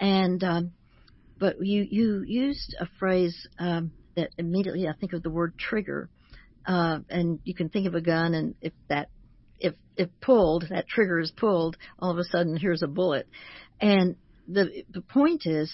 and 0.00 0.42
um, 0.44 0.72
but 1.38 1.56
you 1.60 1.86
you 1.90 2.22
used 2.26 2.76
a 2.80 2.86
phrase 2.98 3.48
um, 3.58 3.92
that 4.16 4.30
immediately 4.38 4.86
I 4.86 4.92
think 4.92 5.12
of 5.12 5.22
the 5.22 5.30
word 5.30 5.58
trigger, 5.58 6.08
uh, 6.66 7.00
and 7.08 7.40
you 7.44 7.54
can 7.54 7.68
think 7.68 7.86
of 7.86 7.94
a 7.94 8.00
gun, 8.00 8.34
and 8.34 8.54
if 8.60 8.72
that 8.88 9.08
if 9.58 9.74
if 9.96 10.08
pulled, 10.20 10.66
that 10.70 10.88
trigger 10.88 11.18
is 11.18 11.30
pulled, 11.30 11.76
all 11.98 12.10
of 12.10 12.18
a 12.18 12.24
sudden 12.24 12.56
here's 12.56 12.82
a 12.82 12.88
bullet, 12.88 13.26
and 13.80 14.16
the 14.48 14.84
the 14.92 15.00
point 15.00 15.46
is, 15.46 15.72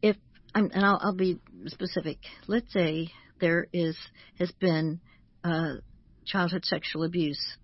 if 0.00 0.16
I'm, 0.54 0.70
and 0.72 0.84
I'll, 0.84 0.98
I'll 1.02 1.14
be 1.14 1.38
specific. 1.66 2.18
Let's 2.46 2.72
say 2.72 3.08
there 3.40 3.66
is 3.72 3.96
has 4.38 4.52
been 4.52 5.00
uh, 5.44 5.74
childhood 6.24 6.64
sexual 6.64 7.04
abuse. 7.04 7.58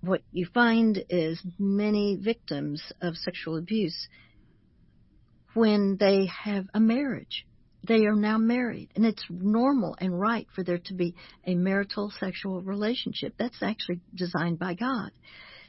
What 0.00 0.22
you 0.32 0.46
find 0.52 1.04
is 1.08 1.40
many 1.58 2.16
victims 2.16 2.82
of 3.00 3.16
sexual 3.16 3.56
abuse 3.56 4.08
when 5.54 5.96
they 5.98 6.26
have 6.26 6.66
a 6.74 6.80
marriage. 6.80 7.46
They 7.86 8.06
are 8.06 8.14
now 8.14 8.38
married, 8.38 8.90
and 8.94 9.04
it's 9.04 9.24
normal 9.28 9.96
and 9.98 10.18
right 10.18 10.46
for 10.54 10.62
there 10.62 10.78
to 10.78 10.94
be 10.94 11.16
a 11.44 11.56
marital 11.56 12.12
sexual 12.20 12.62
relationship. 12.62 13.34
That's 13.38 13.60
actually 13.60 14.00
designed 14.14 14.60
by 14.60 14.74
God. 14.74 15.10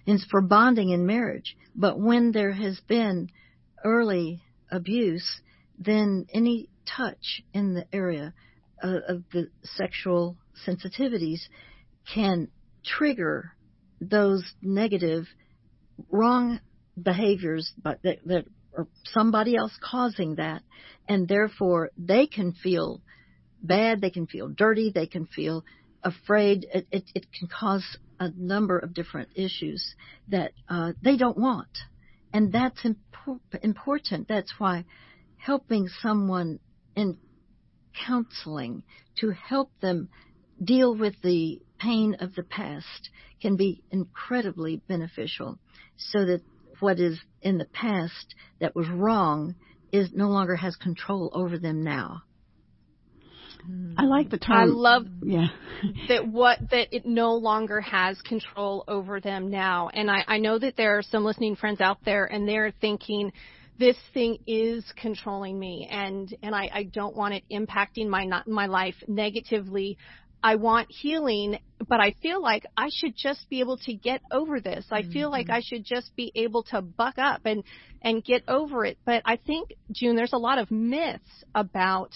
And 0.06 0.18
it's 0.18 0.26
for 0.26 0.42
bonding 0.42 0.90
in 0.90 1.08
marriage. 1.08 1.58
But 1.76 2.00
when 2.00 2.32
there 2.32 2.52
has 2.52 2.80
been 2.88 3.30
early 3.84 4.44
abuse, 4.72 5.42
then 5.80 6.28
any 6.32 6.70
touch 6.86 7.42
in 7.54 7.74
the 7.74 7.88
area 7.92 8.34
of, 8.82 8.96
of 9.08 9.24
the 9.32 9.48
sexual 9.64 10.38
sensitivities 10.68 11.40
can 12.14 12.50
trigger 12.86 13.54
those 14.02 14.44
negative, 14.62 15.26
wrong 16.12 16.60
behaviors 17.02 17.72
that, 17.84 18.02
that 18.26 18.46
or 18.76 18.88
somebody 19.06 19.56
else 19.56 19.78
causing 19.82 20.36
that, 20.36 20.64
and 21.08 21.28
therefore 21.28 21.92
they 21.98 22.28
can 22.28 22.54
feel 22.54 23.02
bad, 23.62 24.02
they 24.02 24.10
can 24.10 24.28
feel 24.28 24.50
dirty, 24.50 24.92
they 24.94 25.08
can 25.08 25.26
feel 25.26 25.64
afraid. 26.04 26.66
It, 26.74 26.88
it, 26.92 27.04
it 27.16 27.26
can 27.38 27.48
cause 27.48 27.98
a 28.20 28.30
number 28.36 28.78
of 28.78 28.94
different 28.94 29.30
issues 29.36 29.96
that 30.30 30.52
uh, 30.70 30.94
they 31.02 31.18
don't 31.18 31.38
want, 31.38 31.70
and 32.34 32.52
that's 32.52 32.82
impor- 32.84 33.40
important. 33.62 34.28
That's 34.28 34.54
why 34.58 34.86
helping 35.38 35.88
someone 36.02 36.60
in 36.96 37.18
counseling 38.08 38.84
to 39.20 39.32
help 39.32 39.72
them 39.82 40.10
deal 40.64 40.96
with 40.96 41.16
the 41.22 41.60
pain 41.80 42.16
of 42.20 42.34
the 42.36 42.44
past 42.44 43.10
can 43.42 43.56
be 43.58 43.84
incredibly 43.92 44.82
beneficial 44.88 45.60
so 45.98 46.26
that 46.26 46.42
what 46.80 47.00
is 47.00 47.20
in 47.44 47.58
the 47.58 47.66
past 47.66 48.36
that 48.60 48.76
was 48.76 48.88
wrong 48.90 49.56
is 49.92 50.10
no 50.14 50.28
longer 50.28 50.56
has 50.56 50.76
control 50.76 51.30
over 51.34 51.58
them 51.60 51.84
now. 51.84 52.24
I 53.98 54.04
like 54.04 54.30
the 54.30 54.38
term. 54.38 54.58
I 54.58 54.66
love 54.66 55.06
yeah. 55.22 55.48
that 56.10 56.28
what 56.28 56.60
that 56.72 56.94
it 56.94 57.06
no 57.06 57.36
longer 57.36 57.80
has 57.82 58.22
control 58.22 58.84
over 58.88 59.22
them 59.22 59.50
now. 59.50 59.90
And 59.94 60.12
I, 60.12 60.24
I 60.28 60.38
know 60.38 60.60
that 60.60 60.76
there 60.76 60.98
are 60.98 61.02
some 61.02 61.24
listening 61.24 61.56
friends 61.56 61.80
out 61.80 62.00
there 62.04 62.26
and 62.26 62.48
they're 62.48 62.74
thinking 62.82 63.32
this 63.80 63.96
thing 64.14 64.38
is 64.46 64.84
controlling 65.02 65.58
me 65.58 65.88
and 65.90 66.36
and 66.44 66.54
I, 66.54 66.70
I 66.74 66.84
don't 66.84 67.16
want 67.16 67.36
it 67.36 67.44
impacting 67.52 68.08
my 68.08 68.26
not 68.26 68.48
my 68.48 68.66
life 68.66 68.96
negatively. 69.08 69.98
I 70.44 70.56
want 70.56 70.92
healing, 70.92 71.58
but 71.88 72.02
I 72.02 72.16
feel 72.22 72.42
like 72.42 72.66
I 72.76 72.90
should 72.92 73.16
just 73.16 73.50
be 73.50 73.62
able 73.62 73.78
to 73.78 73.94
get 73.94 74.22
over 74.30 74.60
this. 74.60 74.86
I 74.92 75.04
feel 75.04 75.32
like 75.32 75.48
mm-hmm. 75.48 75.56
I 75.56 75.62
should 75.64 75.86
just 75.86 76.14
be 76.18 76.34
able 76.36 76.64
to 76.64 76.82
buck 76.82 77.18
up 77.18 77.42
and 77.46 77.64
and 78.02 78.24
get 78.24 78.44
over 78.50 78.84
it. 78.84 78.98
But 79.06 79.22
I 79.26 79.38
think 79.38 79.74
June, 79.92 80.18
there's 80.18 80.34
a 80.34 80.38
lot 80.38 80.60
of 80.60 80.70
myths 80.70 81.46
about 81.56 82.10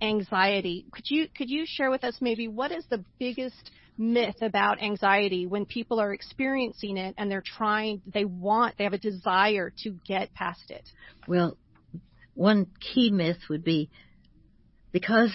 anxiety. 0.00 0.86
Could 0.90 1.04
you 1.08 1.28
could 1.36 1.50
you 1.50 1.64
share 1.66 1.90
with 1.90 2.02
us 2.02 2.16
maybe 2.20 2.48
what 2.48 2.72
is 2.72 2.84
the 2.88 3.04
biggest 3.18 3.70
myth 3.98 4.36
about 4.40 4.82
anxiety 4.82 5.46
when 5.46 5.66
people 5.66 6.00
are 6.00 6.12
experiencing 6.12 6.96
it 6.96 7.14
and 7.16 7.30
they're 7.30 7.42
trying 7.44 8.02
they 8.12 8.24
want 8.24 8.76
they 8.76 8.84
have 8.84 8.92
a 8.92 8.98
desire 8.98 9.70
to 9.84 9.90
get 10.06 10.32
past 10.32 10.70
it? 10.70 10.88
Well, 11.28 11.58
one 12.32 12.68
key 12.80 13.10
myth 13.10 13.38
would 13.50 13.64
be 13.64 13.90
because 14.92 15.32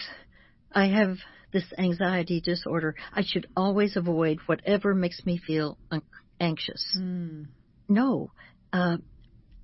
I 0.71 0.87
have 0.87 1.17
this 1.51 1.65
anxiety 1.77 2.41
disorder, 2.41 2.95
I 3.13 3.23
should 3.25 3.47
always 3.55 3.95
avoid 3.95 4.39
whatever 4.45 4.93
makes 4.93 5.25
me 5.25 5.37
feel 5.37 5.77
un- 5.91 6.01
anxious. 6.39 6.85
Mm. 6.97 7.47
No, 7.89 8.31
uh, 8.73 8.97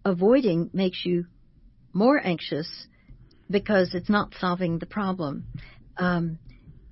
avoiding 0.03 0.69
makes 0.73 1.05
you 1.05 1.25
more 1.93 2.19
anxious 2.23 2.87
because 3.49 3.93
it's 3.93 4.09
not 4.09 4.33
solving 4.39 4.79
the 4.79 4.85
problem. 4.85 5.45
Um, 5.97 6.39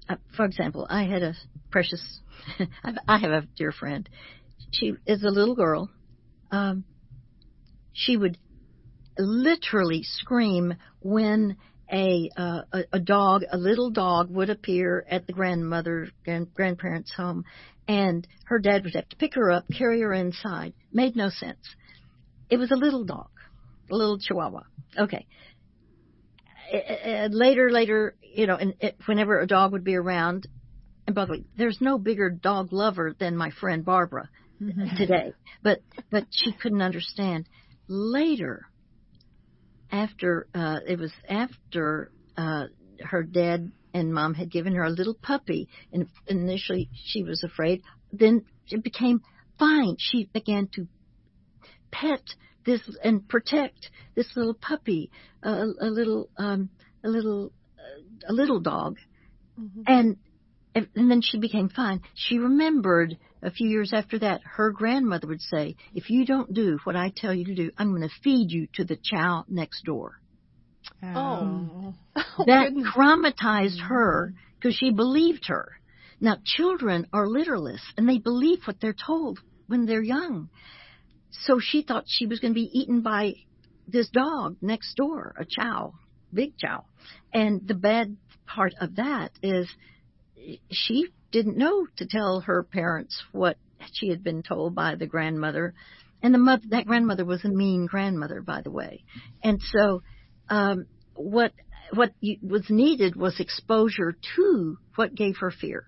uh, 0.08 0.16
for 0.36 0.46
example, 0.46 0.88
I 0.90 1.04
had 1.04 1.24
a 1.24 1.34
precious, 1.72 2.22
I 3.08 3.18
have 3.18 3.32
a 3.32 3.48
dear 3.58 3.72
friend. 3.72 4.08
She 4.72 4.94
is 5.06 5.24
a 5.24 5.30
little 5.30 5.56
girl. 5.56 5.90
Um, 6.52 6.86
she 7.94 8.18
would 8.18 8.38
literally 9.18 10.04
scream 10.04 10.76
when 11.00 11.58
a, 11.92 12.30
uh, 12.36 12.62
a 12.72 12.84
a 12.94 13.00
dog, 13.00 13.44
a 13.52 13.58
little 13.58 13.92
dog, 13.92 14.30
would 14.30 14.50
appear 14.50 15.06
at 15.10 15.28
the 15.28 15.34
grandmother 15.34 16.10
grand, 16.24 16.54
grandparents' 16.54 17.14
home, 17.14 17.46
and 17.88 18.28
her 18.46 18.60
dad 18.60 18.84
would 18.84 18.96
have 18.96 19.10
to 19.10 19.16
pick 19.16 19.36
her 19.36 19.52
up, 19.52 19.66
carry 19.76 20.02
her 20.02 20.14
inside. 20.14 20.74
Made 20.92 21.16
no 21.16 21.30
sense. 21.30 21.76
It 22.50 22.58
was 22.58 22.72
a 22.72 22.76
little 22.76 23.04
dog, 23.04 23.30
a 23.92 23.96
little 23.96 24.18
Chihuahua. 24.18 24.64
Okay. 24.98 25.26
uh, 26.74 27.28
later, 27.32 27.70
later, 27.72 28.16
you 28.22 28.48
know, 28.48 28.56
and 28.56 28.74
it, 28.80 28.98
whenever 29.06 29.40
a 29.40 29.48
dog 29.48 29.72
would 29.72 29.84
be 29.84 29.96
around, 29.96 30.48
and 31.06 31.16
by 31.16 31.26
the 31.26 31.34
way, 31.34 31.44
there's 31.58 31.80
no 31.82 31.98
bigger 31.98 32.30
dog 32.30 32.74
lover 32.74 33.16
than 33.18 33.38
my 33.38 33.52
friend 33.52 33.86
Barbara 33.86 34.30
mm-hmm. 34.62 34.96
today, 34.98 35.34
but 35.62 35.82
but 36.12 36.26
she 36.32 36.52
couldn't 36.52 36.82
understand. 36.82 37.48
Later, 37.88 38.68
after 39.92 40.48
uh, 40.54 40.80
it 40.88 41.00
was 41.00 41.12
after 41.30 42.12
uh, 42.38 42.66
her 43.02 43.24
dad 43.24 43.72
and 43.94 44.14
mom 44.14 44.34
had 44.34 44.52
given 44.52 44.76
her 44.76 44.84
a 44.84 44.90
little 44.90 45.14
puppy, 45.14 45.70
and 45.94 46.08
initially 46.28 46.90
she 47.06 47.24
was 47.24 47.44
afraid. 47.44 47.82
Then 48.12 48.44
it 48.68 48.84
became 48.84 49.22
fine. 49.58 49.96
She 49.98 50.30
began 50.34 50.68
to 50.74 50.88
pet 51.92 52.22
this 52.66 52.82
and 53.04 53.28
protect 53.28 53.90
this 54.16 54.28
little 54.36 54.54
puppy, 54.54 55.12
uh, 55.44 55.66
a 55.80 55.88
little 55.88 56.30
um, 56.38 56.70
a 57.04 57.10
little 57.10 57.52
uh, 57.78 58.32
a 58.32 58.34
little 58.34 58.60
dog, 58.60 58.98
mm-hmm. 59.60 59.82
and 59.88 60.18
and 60.76 61.10
then 61.10 61.22
she 61.22 61.40
became 61.40 61.70
fine. 61.70 62.02
She 62.14 62.38
remembered 62.38 63.18
a 63.42 63.50
few 63.50 63.70
years 63.70 63.94
after 63.94 64.20
that, 64.20 64.42
her 64.44 64.72
grandmother 64.72 65.28
would 65.28 65.42
say, 65.42 65.78
"If 65.94 66.10
you 66.10 66.26
don't 66.26 66.54
do 66.54 66.80
what 66.84 66.96
I 66.96 67.10
tell 67.16 67.34
you 67.34 67.46
to 67.46 67.56
do, 67.56 67.72
I'm 67.78 67.90
going 67.90 68.02
to 68.02 68.16
feed 68.24 68.52
you 68.52 68.68
to 68.74 68.84
the 68.84 68.98
chow 69.02 69.46
next 69.48 69.84
door." 69.86 70.20
Oh, 71.02 71.14
oh, 71.16 71.94
oh 72.16 72.44
that 72.46 72.74
traumatized 72.74 73.78
mm-hmm. 73.78 73.88
her 73.88 74.34
because 74.56 74.76
she 74.76 74.92
believed 74.92 75.48
her. 75.48 75.80
Now, 76.20 76.38
children 76.44 77.08
are 77.14 77.28
literalists 77.28 77.92
and 77.98 78.08
they 78.08 78.20
believe 78.20 78.66
what 78.66 78.80
they're 78.80 78.94
told 78.94 79.40
when 79.68 79.86
they're 79.86 80.02
young. 80.02 80.50
So 81.30 81.60
she 81.60 81.82
thought 81.82 82.06
she 82.08 82.26
was 82.26 82.40
going 82.40 82.54
to 82.54 82.60
be 82.60 82.70
eaten 82.72 83.02
by 83.02 83.34
this 83.88 84.10
dog 84.10 84.58
next 84.62 84.96
door, 84.96 85.36
a 85.38 85.46
chow, 85.46 85.94
big 86.34 86.58
chow. 86.58 86.86
And 87.34 87.68
the 87.68 87.74
bad 87.74 88.16
part 88.48 88.74
of 88.80 88.96
that 88.96 89.32
is 89.44 89.68
she 90.72 91.08
didn't 91.32 91.58
know 91.58 91.88
to 91.98 92.06
tell 92.06 92.42
her 92.42 92.64
parents 92.64 93.22
what 93.32 93.58
she 93.94 94.10
had 94.10 94.24
been 94.24 94.44
told 94.44 94.76
by 94.76 94.96
the 94.96 95.08
grandmother. 95.08 95.74
And 96.22 96.34
the 96.34 96.40
mother, 96.40 96.64
that 96.70 96.86
grandmother 96.86 97.26
was 97.26 97.44
a 97.46 97.50
mean 97.50 97.86
grandmother, 97.86 98.42
by 98.42 98.62
the 98.62 98.72
way. 98.72 99.04
And 99.44 99.62
so, 99.62 100.02
um, 100.50 100.86
what, 101.14 101.52
what 101.94 102.14
was 102.42 102.70
needed 102.70 103.16
was 103.16 103.40
exposure 103.40 104.16
to 104.36 104.78
what 104.96 105.14
gave 105.14 105.38
her 105.38 105.52
fear. 105.52 105.88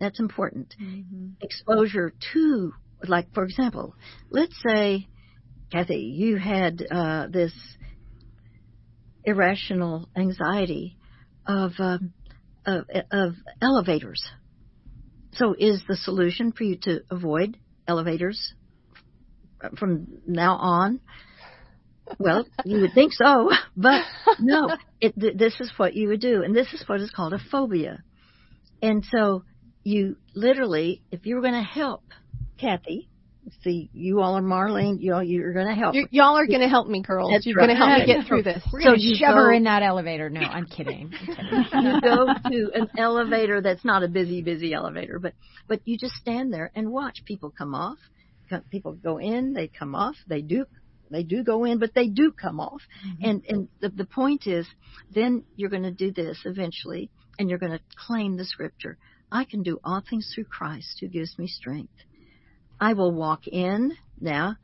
That's 0.00 0.20
important. 0.20 0.74
Mm-hmm. 0.80 1.28
Exposure 1.40 2.12
to 2.32 2.72
like 3.04 3.32
for 3.34 3.44
example, 3.44 3.94
let's 4.30 4.56
say, 4.66 5.08
Cathy, 5.70 6.14
you 6.16 6.36
had 6.36 6.84
uh, 6.90 7.26
this 7.28 7.52
irrational 9.24 10.08
anxiety 10.16 10.96
of, 11.46 11.72
um, 11.78 12.12
of 12.66 12.84
of 13.10 13.34
elevators. 13.62 14.22
So, 15.34 15.54
is 15.58 15.82
the 15.86 15.96
solution 15.96 16.52
for 16.52 16.64
you 16.64 16.76
to 16.82 17.00
avoid 17.10 17.58
elevators 17.86 18.54
from 19.78 20.06
now 20.26 20.56
on? 20.56 21.00
Well, 22.18 22.46
you 22.64 22.80
would 22.82 22.94
think 22.94 23.12
so, 23.12 23.50
but 23.76 24.02
no. 24.40 24.76
It, 25.00 25.18
th- 25.18 25.36
this 25.36 25.60
is 25.60 25.70
what 25.76 25.94
you 25.94 26.08
would 26.08 26.20
do, 26.20 26.42
and 26.42 26.54
this 26.54 26.72
is 26.72 26.84
what 26.86 27.00
is 27.00 27.10
called 27.10 27.32
a 27.32 27.38
phobia. 27.50 28.02
And 28.80 29.04
so, 29.10 29.42
you 29.84 30.16
literally, 30.34 31.02
if 31.10 31.26
you 31.26 31.34
were 31.34 31.42
going 31.42 31.54
to 31.54 31.62
help 31.62 32.02
Cathy. 32.58 33.08
See, 33.62 33.90
you 33.92 34.20
all 34.20 34.36
are 34.36 34.42
Marlene. 34.42 34.96
You 35.00 35.14
all, 35.14 35.22
you're 35.22 35.52
going 35.52 35.68
to 35.68 35.74
help. 35.74 35.94
you 35.94 36.08
y'all 36.10 36.36
are 36.36 36.46
going 36.46 36.60
to 36.60 36.68
help 36.68 36.88
me, 36.88 37.02
girls. 37.02 37.30
That's 37.30 37.46
you're 37.46 37.56
right. 37.56 37.66
going 37.66 37.78
to 37.78 37.86
help 37.86 38.00
me 38.00 38.06
get 38.06 38.26
through 38.26 38.42
this. 38.42 38.62
We're 38.72 38.82
so 38.82 38.90
going 38.90 39.00
to 39.00 39.14
shove 39.14 39.34
go, 39.34 39.44
her 39.44 39.52
in 39.52 39.64
that 39.64 39.82
elevator. 39.82 40.28
No, 40.28 40.40
I'm 40.40 40.66
kidding. 40.66 41.12
I'm 41.12 41.64
kidding. 41.64 41.84
you 41.84 42.00
go 42.00 42.26
to 42.50 42.70
an 42.74 42.88
elevator 42.98 43.60
that's 43.60 43.84
not 43.84 44.02
a 44.02 44.08
busy, 44.08 44.42
busy 44.42 44.74
elevator, 44.74 45.18
but 45.18 45.34
but 45.68 45.80
you 45.84 45.96
just 45.96 46.14
stand 46.14 46.52
there 46.52 46.72
and 46.74 46.90
watch 46.90 47.22
people 47.24 47.52
come 47.56 47.74
off. 47.74 47.98
People 48.70 48.92
go 48.94 49.18
in, 49.18 49.54
they 49.54 49.68
come 49.68 49.94
off. 49.94 50.16
They 50.26 50.40
do 50.42 50.66
they 51.10 51.22
do 51.22 51.44
go 51.44 51.64
in, 51.64 51.78
but 51.78 51.94
they 51.94 52.08
do 52.08 52.32
come 52.32 52.58
off. 52.58 52.82
Mm-hmm. 53.06 53.24
And 53.24 53.44
and 53.48 53.68
the, 53.80 53.90
the 53.90 54.04
point 54.06 54.46
is, 54.46 54.66
then 55.14 55.44
you're 55.54 55.70
going 55.70 55.84
to 55.84 55.92
do 55.92 56.10
this 56.10 56.38
eventually, 56.44 57.10
and 57.38 57.48
you're 57.48 57.58
going 57.58 57.72
to 57.72 57.80
claim 58.06 58.36
the 58.36 58.44
scripture. 58.44 58.98
I 59.30 59.44
can 59.44 59.62
do 59.62 59.80
all 59.84 60.02
things 60.08 60.30
through 60.34 60.44
Christ 60.44 60.98
who 61.00 61.08
gives 61.08 61.38
me 61.38 61.46
strength. 61.46 61.92
I 62.80 62.92
will 62.92 63.12
walk 63.12 63.46
in 63.46 63.96
now. 64.20 64.56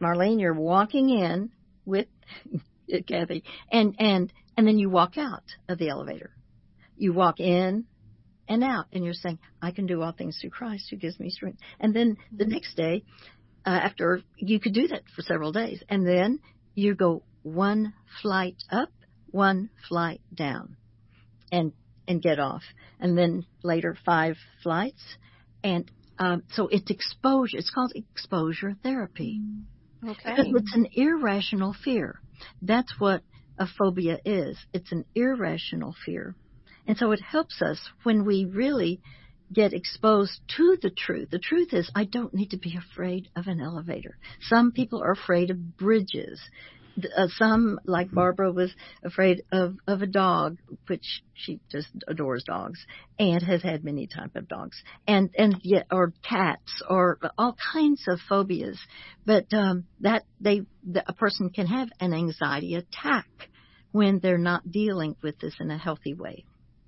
Marlene, 0.00 0.40
you're 0.40 0.54
walking 0.54 1.10
in 1.10 1.50
with 1.84 2.06
Cathy, 3.06 3.44
and 3.70 3.94
and 3.98 4.32
and 4.56 4.66
then 4.66 4.78
you 4.78 4.90
walk 4.90 5.16
out 5.16 5.44
of 5.68 5.78
the 5.78 5.88
elevator. 5.88 6.30
You 6.96 7.12
walk 7.12 7.40
in 7.40 7.84
and 8.48 8.64
out, 8.64 8.86
and 8.92 9.04
you're 9.04 9.14
saying, 9.14 9.38
"I 9.62 9.70
can 9.70 9.86
do 9.86 10.02
all 10.02 10.12
things 10.12 10.38
through 10.40 10.50
Christ 10.50 10.88
who 10.90 10.96
gives 10.96 11.18
me 11.20 11.30
strength." 11.30 11.60
And 11.78 11.94
then 11.94 12.16
the 12.32 12.44
mm-hmm. 12.44 12.52
next 12.52 12.76
day, 12.76 13.04
uh, 13.64 13.70
after 13.70 14.22
you 14.36 14.60
could 14.60 14.74
do 14.74 14.88
that 14.88 15.02
for 15.14 15.22
several 15.22 15.52
days, 15.52 15.82
and 15.88 16.06
then 16.06 16.40
you 16.74 16.94
go 16.94 17.22
one 17.42 17.94
flight 18.22 18.56
up, 18.70 18.90
one 19.30 19.70
flight 19.88 20.20
down, 20.34 20.76
and 21.52 21.72
and 22.08 22.20
get 22.20 22.38
off, 22.38 22.62
and 22.98 23.16
then 23.16 23.46
later 23.62 23.96
five 24.04 24.36
flights, 24.62 25.02
and 25.62 25.90
um, 26.20 26.42
so 26.52 26.68
it's 26.68 26.90
exposure. 26.90 27.56
It's 27.56 27.70
called 27.70 27.92
exposure 27.94 28.76
therapy. 28.82 29.40
Okay. 30.06 30.14
Because 30.36 30.46
it's 30.54 30.76
an 30.76 30.88
irrational 30.92 31.74
fear. 31.82 32.20
That's 32.60 32.92
what 32.98 33.22
a 33.58 33.66
phobia 33.66 34.18
is. 34.24 34.58
It's 34.72 34.92
an 34.92 35.06
irrational 35.14 35.94
fear. 36.04 36.36
And 36.86 36.96
so 36.96 37.12
it 37.12 37.20
helps 37.22 37.62
us 37.62 37.78
when 38.02 38.24
we 38.24 38.44
really 38.44 39.00
get 39.52 39.72
exposed 39.72 40.40
to 40.56 40.76
the 40.80 40.90
truth. 40.90 41.30
The 41.30 41.38
truth 41.38 41.72
is, 41.72 41.90
I 41.94 42.04
don't 42.04 42.34
need 42.34 42.50
to 42.50 42.58
be 42.58 42.76
afraid 42.76 43.28
of 43.34 43.46
an 43.46 43.60
elevator. 43.60 44.18
Some 44.42 44.72
people 44.72 45.02
are 45.02 45.12
afraid 45.12 45.50
of 45.50 45.76
bridges 45.76 46.40
uh, 47.16 47.28
some, 47.36 47.80
like 47.84 48.10
Barbara, 48.10 48.52
was 48.52 48.72
afraid 49.02 49.42
of 49.52 49.76
of 49.86 50.02
a 50.02 50.06
dog, 50.06 50.58
which 50.86 51.22
she 51.34 51.60
just 51.70 51.88
adores 52.08 52.44
dogs, 52.44 52.84
and 53.18 53.42
has 53.42 53.62
had 53.62 53.84
many 53.84 54.06
type 54.06 54.36
of 54.36 54.48
dogs, 54.48 54.82
and 55.06 55.30
and 55.36 55.56
yet 55.62 55.86
or 55.90 56.12
cats 56.28 56.82
or 56.88 57.18
all 57.38 57.56
kinds 57.72 58.04
of 58.08 58.18
phobias. 58.28 58.78
But 59.24 59.52
um, 59.52 59.84
that 60.00 60.24
they 60.40 60.62
the, 60.84 61.08
a 61.08 61.12
person 61.12 61.50
can 61.50 61.66
have 61.66 61.88
an 62.00 62.12
anxiety 62.12 62.74
attack 62.74 63.28
when 63.92 64.20
they're 64.20 64.38
not 64.38 64.70
dealing 64.70 65.16
with 65.22 65.38
this 65.40 65.54
in 65.60 65.70
a 65.70 65.78
healthy 65.78 66.14
way. 66.14 66.44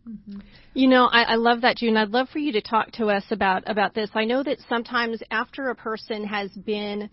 Mm-hmm. 0.09 0.41
You 0.75 0.89
know, 0.89 1.07
I, 1.07 1.23
I 1.23 1.35
love 1.37 1.61
that, 1.61 1.77
June. 1.77 1.97
I'd 1.97 2.11
love 2.11 2.29
for 2.29 2.39
you 2.39 2.53
to 2.53 2.61
talk 2.61 2.91
to 2.93 3.07
us 3.07 3.25
about 3.31 3.71
about 3.71 3.95
this. 3.95 4.11
I 4.15 4.25
know 4.25 4.43
that 4.43 4.59
sometimes 4.69 5.23
after 5.31 5.69
a 5.69 5.77
person 5.77 6.25
has 6.25 6.51
been 6.51 7.09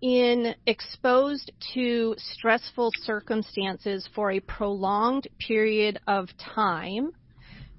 in 0.00 0.54
exposed 0.66 1.50
to 1.74 2.14
stressful 2.18 2.92
circumstances 3.02 4.08
for 4.14 4.32
a 4.32 4.40
prolonged 4.40 5.26
period 5.38 5.98
of 6.06 6.28
time 6.38 7.10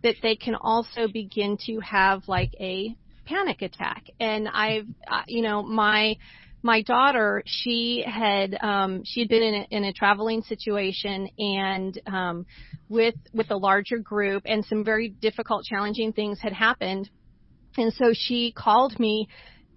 that 0.03 0.15
they 0.21 0.35
can 0.35 0.55
also 0.55 1.07
begin 1.11 1.57
to 1.65 1.79
have 1.79 2.23
like 2.27 2.51
a 2.59 2.95
panic 3.25 3.61
attack. 3.61 4.05
And 4.19 4.47
i've 4.47 4.87
uh, 5.09 5.21
you 5.27 5.41
know 5.41 5.61
my 5.63 6.15
my 6.61 6.81
daughter 6.81 7.41
she 7.45 8.03
had 8.05 8.57
um 8.61 9.01
she 9.05 9.21
had 9.21 9.29
been 9.29 9.43
in 9.43 9.53
a, 9.55 9.67
in 9.71 9.83
a 9.85 9.93
traveling 9.93 10.41
situation 10.41 11.29
and 11.37 12.01
um 12.07 12.45
with 12.89 13.15
with 13.33 13.49
a 13.51 13.57
larger 13.57 13.97
group 13.97 14.43
and 14.45 14.65
some 14.65 14.83
very 14.83 15.09
difficult 15.09 15.63
challenging 15.63 16.11
things 16.11 16.39
had 16.41 16.53
happened. 16.53 17.09
And 17.77 17.93
so 17.93 18.11
she 18.13 18.51
called 18.51 18.99
me 18.99 19.27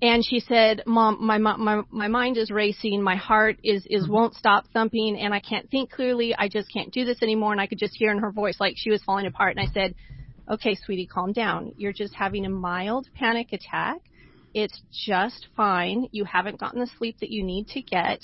and 0.03 0.25
she 0.25 0.41
said, 0.41 0.83
"Mom, 0.85 1.25
my 1.25 1.39
my 1.39 1.83
my 1.91 2.09
mind 2.09 2.37
is 2.37 2.51
racing. 2.51 3.01
My 3.01 3.15
heart 3.15 3.59
is 3.63 3.87
is 3.89 4.03
mm-hmm. 4.03 4.13
won't 4.13 4.35
stop 4.35 4.65
thumping, 4.73 5.17
and 5.19 5.33
I 5.33 5.39
can't 5.39 5.71
think 5.71 5.93
clearly. 5.93 6.35
I 6.37 6.49
just 6.49 6.71
can't 6.73 6.93
do 6.93 7.05
this 7.05 7.23
anymore." 7.23 7.53
And 7.53 7.61
I 7.61 7.69
could 7.69 7.79
just 7.79 7.95
hear 7.95 8.11
in 8.11 8.19
her 8.19 8.33
voice 8.33 8.57
like 8.59 8.75
she 8.77 8.91
was 8.91 9.03
falling 9.05 9.27
apart. 9.27 9.57
And 9.57 9.67
I 9.67 9.73
said, 9.73 9.95
"Okay, 10.51 10.75
sweetie, 10.75 11.07
calm 11.07 11.33
down. 11.33 11.73
You're 11.77 11.93
just 11.93 12.15
having 12.15 12.45
a 12.45 12.51
mild 12.51 13.09
panic 13.15 13.53
attack. 13.53 13.99
It's 14.53 14.83
just 14.93 15.47
fine. 15.57 16.09
You 16.11 16.25
haven't 16.25 16.59
gotten 16.59 16.81
the 16.81 16.91
sleep 16.99 17.19
that 17.21 17.31
you 17.31 17.45
need 17.45 17.69
to 17.69 17.81
get 17.81 18.21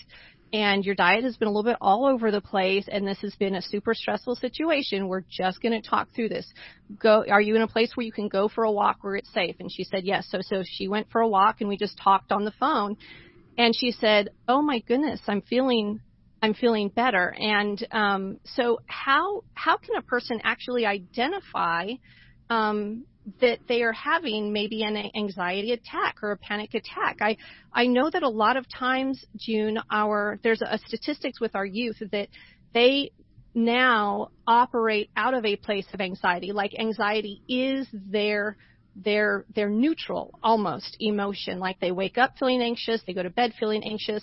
and 0.52 0.84
your 0.84 0.94
diet 0.94 1.24
has 1.24 1.36
been 1.36 1.48
a 1.48 1.50
little 1.50 1.70
bit 1.70 1.76
all 1.80 2.06
over 2.06 2.30
the 2.30 2.40
place 2.40 2.86
and 2.90 3.06
this 3.06 3.20
has 3.20 3.34
been 3.36 3.54
a 3.54 3.62
super 3.62 3.94
stressful 3.94 4.36
situation, 4.36 5.08
we're 5.08 5.24
just 5.30 5.60
going 5.60 5.80
to 5.80 5.86
talk 5.86 6.08
through 6.14 6.30
this. 6.30 6.50
Go, 6.98 7.24
are 7.28 7.40
you 7.40 7.54
in 7.54 7.62
a 7.62 7.68
place 7.68 7.92
where 7.94 8.06
you 8.06 8.12
can 8.12 8.28
go 8.28 8.48
for 8.48 8.64
a 8.64 8.72
walk 8.72 8.98
where 9.02 9.16
it's 9.16 9.32
safe? 9.32 9.56
And 9.60 9.70
she 9.70 9.84
said 9.84 10.04
yes. 10.04 10.26
So, 10.30 10.38
so 10.40 10.62
she 10.64 10.88
went 10.88 11.08
for 11.10 11.20
a 11.20 11.28
walk 11.28 11.56
and 11.60 11.68
we 11.68 11.76
just 11.76 11.98
talked 12.02 12.32
on 12.32 12.44
the 12.44 12.54
phone 12.58 12.96
and 13.58 13.74
she 13.76 13.92
said, 13.92 14.30
Oh 14.46 14.62
my 14.62 14.80
goodness, 14.86 15.20
I'm 15.26 15.42
feeling, 15.42 16.00
I'm 16.40 16.54
feeling 16.54 16.88
better. 16.88 17.34
And, 17.38 17.86
um, 17.90 18.38
so 18.44 18.78
how, 18.86 19.42
how 19.52 19.76
can 19.76 19.96
a 19.96 20.02
person 20.02 20.40
actually 20.44 20.86
identify, 20.86 21.88
um, 22.48 23.04
that 23.40 23.58
they 23.68 23.82
are 23.82 23.92
having 23.92 24.52
maybe 24.52 24.82
an 24.82 24.96
anxiety 25.14 25.72
attack 25.72 26.16
or 26.22 26.32
a 26.32 26.36
panic 26.38 26.74
attack. 26.74 27.18
I 27.20 27.36
I 27.72 27.86
know 27.86 28.10
that 28.10 28.22
a 28.22 28.28
lot 28.28 28.56
of 28.56 28.66
times, 28.68 29.24
June, 29.36 29.78
our 29.90 30.38
there's 30.42 30.62
a 30.62 30.78
statistics 30.86 31.40
with 31.40 31.54
our 31.54 31.66
youth 31.66 31.96
that 32.12 32.28
they 32.74 33.10
now 33.54 34.28
operate 34.46 35.10
out 35.16 35.34
of 35.34 35.44
a 35.44 35.56
place 35.56 35.86
of 35.92 36.00
anxiety, 36.00 36.52
like 36.52 36.78
anxiety 36.78 37.42
is 37.48 37.88
their 37.92 38.56
their 38.94 39.44
their 39.54 39.68
neutral 39.68 40.32
almost 40.42 40.96
emotion. 41.00 41.58
Like 41.58 41.78
they 41.80 41.92
wake 41.92 42.18
up 42.18 42.34
feeling 42.38 42.62
anxious 42.62 43.02
they 43.06 43.14
go 43.14 43.22
to 43.22 43.30
bed 43.30 43.52
feeling 43.58 43.84
anxious. 43.84 44.22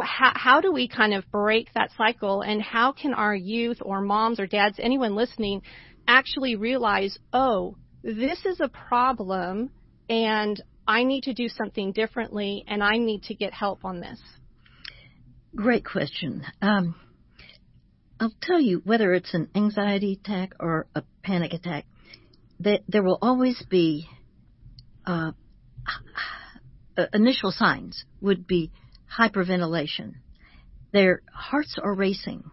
How, 0.00 0.32
how 0.36 0.60
do 0.60 0.72
we 0.72 0.86
kind 0.86 1.12
of 1.12 1.24
break 1.32 1.72
that 1.74 1.90
cycle? 1.96 2.42
And 2.42 2.62
how 2.62 2.92
can 2.92 3.14
our 3.14 3.34
youth 3.34 3.78
or 3.80 4.00
moms 4.00 4.38
or 4.38 4.46
dads 4.46 4.78
anyone 4.78 5.16
listening 5.16 5.62
actually 6.08 6.56
realize 6.56 7.18
oh 7.32 7.76
this 8.02 8.44
is 8.46 8.58
a 8.60 8.68
problem 8.68 9.70
and 10.08 10.60
i 10.86 11.04
need 11.04 11.22
to 11.22 11.34
do 11.34 11.48
something 11.48 11.92
differently 11.92 12.64
and 12.66 12.82
i 12.82 12.96
need 12.96 13.22
to 13.22 13.34
get 13.34 13.52
help 13.52 13.84
on 13.84 14.00
this. 14.00 14.20
Great 15.54 15.84
question. 15.84 16.44
Um, 16.62 16.94
i'll 18.18 18.34
tell 18.40 18.60
you 18.60 18.80
whether 18.84 19.12
it's 19.12 19.34
an 19.34 19.50
anxiety 19.54 20.18
attack 20.20 20.54
or 20.58 20.86
a 20.94 21.02
panic 21.22 21.52
attack 21.52 21.84
that 22.60 22.80
there 22.88 23.02
will 23.02 23.18
always 23.20 23.62
be 23.68 24.08
uh, 25.06 25.32
uh, 26.96 27.06
initial 27.12 27.52
signs 27.52 28.04
would 28.20 28.46
be 28.46 28.72
hyperventilation. 29.16 30.14
Their 30.92 31.22
hearts 31.32 31.76
are 31.80 31.94
racing 31.94 32.50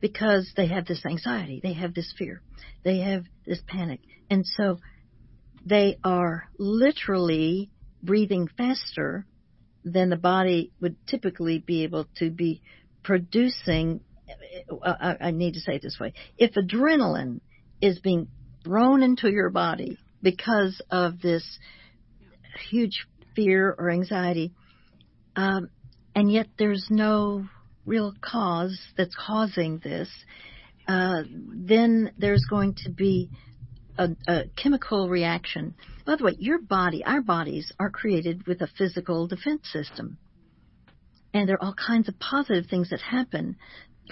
because 0.00 0.52
they 0.56 0.66
have 0.66 0.86
this 0.86 1.04
anxiety, 1.04 1.60
they 1.62 1.72
have 1.72 1.94
this 1.94 2.12
fear, 2.16 2.42
they 2.84 2.98
have 2.98 3.24
this 3.46 3.60
panic, 3.66 4.00
and 4.30 4.46
so 4.46 4.78
they 5.64 5.98
are 6.04 6.48
literally 6.58 7.70
breathing 8.02 8.48
faster 8.56 9.26
than 9.84 10.10
the 10.10 10.16
body 10.16 10.72
would 10.80 10.96
typically 11.06 11.58
be 11.58 11.84
able 11.84 12.06
to 12.16 12.30
be 12.30 12.62
producing. 13.02 14.00
I 14.82 15.30
need 15.30 15.54
to 15.54 15.60
say 15.60 15.76
it 15.76 15.82
this 15.82 15.98
way: 16.00 16.12
if 16.36 16.52
adrenaline 16.54 17.40
is 17.80 17.98
being 18.00 18.28
thrown 18.64 19.02
into 19.02 19.30
your 19.30 19.50
body 19.50 19.98
because 20.22 20.80
of 20.90 21.20
this 21.20 21.44
huge 22.70 23.06
fear 23.34 23.74
or 23.78 23.90
anxiety, 23.90 24.52
um, 25.36 25.70
and 26.14 26.30
yet 26.30 26.48
there's 26.58 26.86
no 26.90 27.46
real 27.88 28.14
cause 28.20 28.78
that's 28.96 29.14
causing 29.14 29.78
this, 29.78 30.08
uh, 30.86 31.22
then 31.32 32.12
there's 32.18 32.44
going 32.48 32.74
to 32.84 32.90
be 32.90 33.30
a, 33.98 34.08
a, 34.28 34.44
chemical 34.56 35.08
reaction. 35.08 35.74
By 36.06 36.16
the 36.16 36.24
way, 36.24 36.36
your 36.38 36.60
body, 36.60 37.04
our 37.04 37.20
bodies, 37.20 37.72
are 37.80 37.90
created 37.90 38.46
with 38.46 38.62
a 38.62 38.68
physical 38.78 39.26
defense 39.26 39.68
system. 39.72 40.18
And 41.34 41.48
there 41.48 41.56
are 41.56 41.64
all 41.64 41.74
kinds 41.74 42.08
of 42.08 42.18
positive 42.18 42.66
things 42.70 42.90
that 42.90 43.00
happen. 43.00 43.56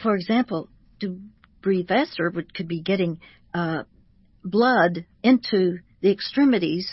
For 0.03 0.15
example, 0.17 0.69
to 1.01 1.21
breathe 1.63 1.89
faster 1.89 2.31
would, 2.31 2.53
could 2.55 2.69
be 2.69 2.83
getting 2.83 3.21
uh, 3.55 3.85
blood 4.45 5.07
into 5.23 5.79
the 6.01 6.11
extremities 6.11 6.89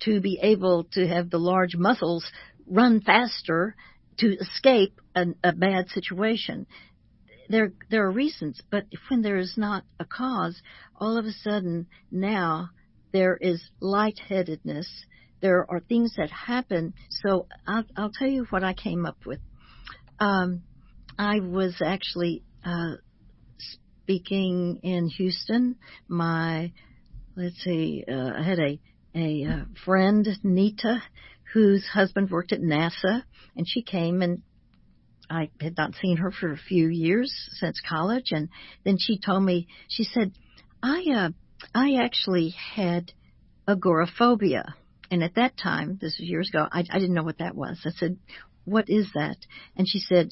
to 0.00 0.20
be 0.20 0.38
able 0.42 0.84
to 0.92 1.06
have 1.06 1.30
the 1.30 1.38
large 1.38 1.76
muscles 1.76 2.24
run 2.66 3.00
faster 3.00 3.74
to 4.18 4.36
escape 4.36 5.00
a, 5.14 5.26
a 5.42 5.52
bad 5.52 5.88
situation. 5.90 6.66
There, 7.48 7.72
there 7.90 8.04
are 8.06 8.10
reasons, 8.10 8.60
but 8.70 8.84
when 9.08 9.22
there 9.22 9.38
is 9.38 9.54
not 9.56 9.84
a 9.98 10.04
cause, 10.04 10.60
all 10.96 11.16
of 11.16 11.24
a 11.24 11.32
sudden 11.32 11.86
now 12.10 12.70
there 13.12 13.36
is 13.36 13.62
lightheadedness. 13.80 14.86
There 15.40 15.70
are 15.70 15.80
things 15.80 16.14
that 16.16 16.30
happen. 16.30 16.94
So 17.22 17.46
I'll, 17.66 17.84
I'll 17.96 18.10
tell 18.10 18.28
you 18.28 18.46
what 18.50 18.64
I 18.64 18.74
came 18.74 19.06
up 19.06 19.18
with. 19.24 19.40
Um, 20.20 20.62
I 21.18 21.40
was 21.40 21.80
actually 21.84 22.42
uh, 22.64 22.96
speaking 24.02 24.80
in 24.82 25.08
Houston. 25.08 25.76
My 26.06 26.72
let's 27.36 27.56
see, 27.62 28.04
uh, 28.06 28.32
I 28.36 28.42
had 28.42 28.58
a 28.58 28.80
a 29.14 29.44
uh, 29.44 29.64
friend, 29.84 30.26
Nita, 30.42 31.02
whose 31.52 31.86
husband 31.86 32.30
worked 32.30 32.52
at 32.52 32.60
NASA, 32.60 33.22
and 33.56 33.66
she 33.66 33.82
came 33.82 34.22
and 34.22 34.42
I 35.30 35.50
had 35.60 35.76
not 35.76 35.94
seen 35.94 36.18
her 36.18 36.30
for 36.30 36.52
a 36.52 36.56
few 36.56 36.88
years 36.88 37.32
since 37.58 37.80
college, 37.86 38.32
and 38.32 38.48
then 38.84 38.96
she 38.98 39.18
told 39.18 39.42
me 39.42 39.68
she 39.88 40.04
said, 40.04 40.32
I 40.82 41.04
uh, 41.14 41.30
I 41.74 42.02
actually 42.02 42.50
had 42.74 43.12
agoraphobia, 43.66 44.74
and 45.10 45.22
at 45.22 45.34
that 45.34 45.56
time, 45.56 45.98
this 46.00 46.16
was 46.18 46.28
years 46.28 46.48
ago, 46.48 46.66
I, 46.70 46.84
I 46.90 46.98
didn't 46.98 47.14
know 47.14 47.24
what 47.24 47.38
that 47.38 47.54
was. 47.54 47.78
I 47.84 47.90
said, 47.90 48.16
what 48.64 48.88
is 48.88 49.08
that? 49.14 49.36
And 49.76 49.88
she 49.88 49.98
said, 49.98 50.30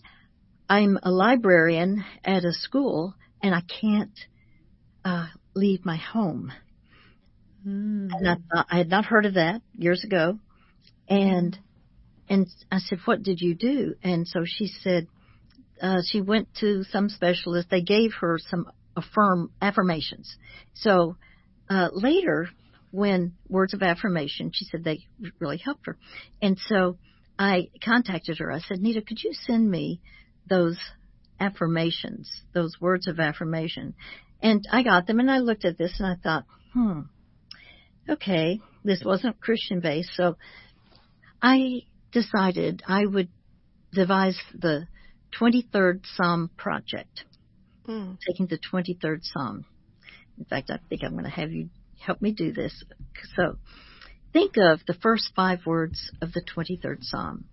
I'm 0.68 0.98
a 1.02 1.11
librarian 1.11 2.05
at 2.24 2.44
a 2.44 2.52
school, 2.52 3.14
and 3.42 3.55
I 3.55 3.62
can't 3.81 4.18
uh, 5.05 5.26
leave 5.55 5.85
my 5.85 5.96
home. 5.96 6.52
Mm. 7.66 8.09
And 8.12 8.29
I, 8.29 8.37
thought, 8.52 8.66
I 8.70 8.79
had 8.79 8.88
not 8.88 9.05
heard 9.05 9.26
of 9.26 9.35
that 9.35 9.62
years 9.74 10.05
ago, 10.05 10.38
and 11.08 11.58
and 12.28 12.46
I 12.70 12.78
said, 12.78 13.00
"What 13.04 13.22
did 13.22 13.40
you 13.40 13.54
do?" 13.54 13.94
And 14.02 14.26
so 14.26 14.44
she 14.44 14.66
said, 14.66 15.06
uh, 15.80 16.02
she 16.06 16.20
went 16.20 16.48
to 16.60 16.84
some 16.84 17.08
specialist. 17.08 17.68
They 17.70 17.82
gave 17.82 18.12
her 18.20 18.38
some 18.38 18.70
affirm 18.96 19.50
affirmations. 19.60 20.36
So 20.74 21.16
uh, 21.68 21.88
later, 21.92 22.48
when 22.90 23.34
words 23.48 23.74
of 23.74 23.82
affirmation, 23.82 24.50
she 24.54 24.64
said 24.64 24.84
they 24.84 25.06
really 25.38 25.58
helped 25.58 25.86
her, 25.86 25.98
and 26.40 26.58
so 26.66 26.98
I 27.38 27.68
contacted 27.84 28.38
her. 28.38 28.50
I 28.50 28.60
said, 28.60 28.80
"Nita, 28.80 29.02
could 29.02 29.22
you 29.22 29.32
send 29.34 29.70
me 29.70 30.00
those 30.48 30.78
affirmations, 31.38 32.30
those 32.54 32.80
words 32.80 33.06
of 33.06 33.20
affirmation?" 33.20 33.94
And 34.40 34.64
I 34.70 34.82
got 34.82 35.06
them, 35.06 35.20
and 35.20 35.30
I 35.30 35.38
looked 35.38 35.64
at 35.64 35.78
this, 35.78 35.98
and 35.98 36.06
I 36.08 36.14
thought, 36.14 36.44
"Hmm." 36.72 37.00
okay, 38.08 38.60
this 38.84 39.02
wasn't 39.04 39.40
Christian 39.40 39.80
based, 39.80 40.10
so 40.14 40.36
I 41.42 41.83
decided 42.12 42.83
I 42.87 43.05
would 43.07 43.29
devise 43.92 44.38
the 44.55 44.87
23rd 45.40 46.01
Psalm 46.14 46.51
project, 46.57 47.25
mm. 47.87 48.16
taking 48.27 48.46
the 48.46 48.59
23rd 48.59 49.20
Psalm. 49.22 49.64
In 50.38 50.44
fact, 50.44 50.70
I 50.70 50.79
think 50.88 51.03
I'm 51.03 51.12
going 51.12 51.25
to 51.25 51.31
have 51.31 51.53
you 51.53 51.68
help 51.99 52.20
me 52.20 52.33
do 52.33 52.53
this. 52.53 52.85
So, 53.35 53.57
think 54.33 54.57
of 54.57 54.81
the 54.87 54.94
first 54.94 55.33
five 55.35 55.61
words 55.66 56.11
of 56.20 56.33
the 56.33 56.42
23rd 56.42 56.99
Psalm. 57.01 57.44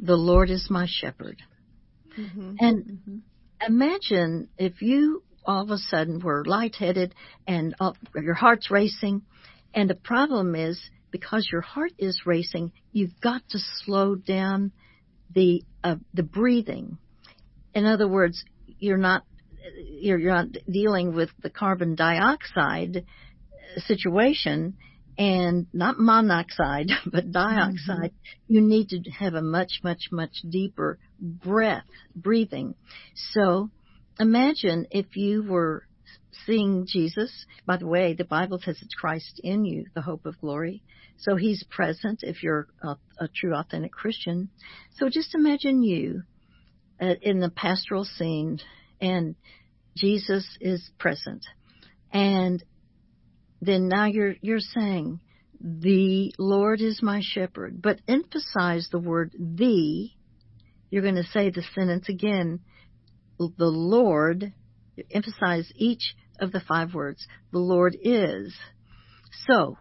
The 0.00 0.16
Lord 0.16 0.50
is 0.50 0.68
my 0.70 0.86
shepherd. 0.88 1.42
Mm-hmm. 2.18 2.54
And 2.58 2.84
mm-hmm. 2.84 3.16
imagine 3.66 4.48
if 4.58 4.82
you 4.82 5.22
all 5.46 5.62
of 5.62 5.70
a 5.70 5.78
sudden 5.78 6.20
were 6.20 6.44
lightheaded 6.44 7.14
and 7.46 7.74
uh, 7.78 7.92
your 8.14 8.34
heart's 8.34 8.70
racing 8.70 9.22
and 9.74 9.90
the 9.90 9.94
problem 9.94 10.54
is 10.54 10.80
because 11.14 11.48
your 11.52 11.60
heart 11.60 11.92
is 11.96 12.22
racing, 12.26 12.72
you've 12.90 13.20
got 13.20 13.40
to 13.50 13.58
slow 13.84 14.16
down 14.16 14.72
the 15.32 15.62
uh, 15.84 15.94
the 16.12 16.24
breathing. 16.24 16.98
In 17.72 17.86
other 17.86 18.08
words, 18.08 18.44
you're 18.80 18.98
not 18.98 19.22
you're, 19.76 20.18
you're 20.18 20.34
not 20.34 20.48
dealing 20.68 21.14
with 21.14 21.30
the 21.40 21.50
carbon 21.50 21.94
dioxide 21.94 23.06
situation 23.76 24.74
and 25.16 25.68
not 25.72 26.00
monoxide 26.00 26.88
but 27.06 27.30
dioxide 27.30 28.10
mm-hmm. 28.10 28.52
you 28.54 28.60
need 28.60 28.88
to 28.88 28.98
have 29.12 29.34
a 29.34 29.42
much 29.42 29.80
much 29.84 30.08
much 30.10 30.42
deeper 30.50 30.98
breath 31.20 31.84
breathing 32.16 32.74
so 33.32 33.70
imagine 34.18 34.86
if 34.90 35.14
you 35.14 35.44
were 35.44 35.84
seeing 36.46 36.86
Jesus. 36.86 37.46
By 37.66 37.76
the 37.76 37.86
way, 37.86 38.14
the 38.14 38.24
Bible 38.24 38.60
says 38.62 38.78
it's 38.82 38.94
Christ 38.94 39.40
in 39.42 39.64
you, 39.64 39.86
the 39.94 40.02
hope 40.02 40.26
of 40.26 40.40
glory. 40.40 40.82
So 41.18 41.36
he's 41.36 41.64
present 41.70 42.20
if 42.22 42.42
you're 42.42 42.66
a, 42.82 42.96
a 43.18 43.28
true, 43.34 43.54
authentic 43.54 43.92
Christian. 43.92 44.50
So 44.96 45.08
just 45.08 45.34
imagine 45.34 45.82
you 45.82 46.22
uh, 47.00 47.14
in 47.22 47.40
the 47.40 47.50
pastoral 47.50 48.04
scene 48.04 48.58
and 49.00 49.36
Jesus 49.96 50.46
is 50.60 50.90
present. 50.98 51.44
And 52.12 52.62
then 53.60 53.88
now 53.88 54.06
you're, 54.06 54.34
you're 54.40 54.60
saying, 54.60 55.20
the 55.60 56.34
Lord 56.38 56.80
is 56.80 57.00
my 57.02 57.22
shepherd, 57.22 57.80
but 57.80 58.00
emphasize 58.06 58.88
the 58.90 58.98
word 58.98 59.32
the. 59.38 60.10
You're 60.90 61.02
going 61.02 61.14
to 61.14 61.24
say 61.24 61.50
the 61.50 61.64
sentence 61.74 62.08
again. 62.08 62.60
The 63.38 63.52
Lord, 63.58 64.52
emphasize 65.10 65.72
each 65.76 66.14
of 66.38 66.52
the 66.52 66.60
five 66.60 66.94
words. 66.94 67.26
The 67.50 67.58
Lord 67.58 67.96
is. 68.00 68.54
So, 69.48 69.78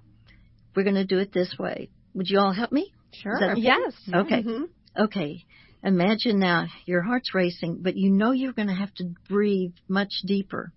we're 0.75 0.83
going 0.83 0.95
to 0.95 1.05
do 1.05 1.19
it 1.19 1.33
this 1.33 1.55
way. 1.59 1.89
Would 2.13 2.29
you 2.29 2.39
all 2.39 2.53
help 2.53 2.71
me? 2.71 2.93
Sure. 3.11 3.51
Okay? 3.51 3.61
Yes. 3.61 3.93
Okay. 4.13 4.43
Mm-hmm. 4.43 5.03
Okay. 5.03 5.45
Imagine 5.83 6.39
now 6.39 6.67
your 6.85 7.01
heart's 7.01 7.33
racing, 7.33 7.79
but 7.81 7.97
you 7.97 8.09
know 8.09 8.31
you're 8.31 8.53
going 8.53 8.69
to 8.69 8.73
have 8.73 8.93
to 8.95 9.13
breathe 9.27 9.73
much 9.87 10.13
deeper 10.25 10.71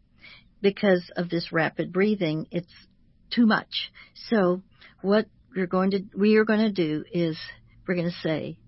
because 0.61 1.11
of 1.17 1.29
this 1.29 1.53
rapid 1.53 1.93
breathing. 1.93 2.47
It's 2.51 2.73
too 3.31 3.47
much. 3.47 3.93
So, 4.29 4.63
what 5.03 5.27
we're 5.55 5.69
going 5.69 5.93
to 5.93 6.01
we 6.17 6.37
are 6.37 6.45
going 6.45 6.61
to 6.61 6.73
do 6.73 7.05
is 7.13 7.39
we're 7.87 7.95
going 7.95 8.11
to 8.11 8.29
say, 8.29 8.59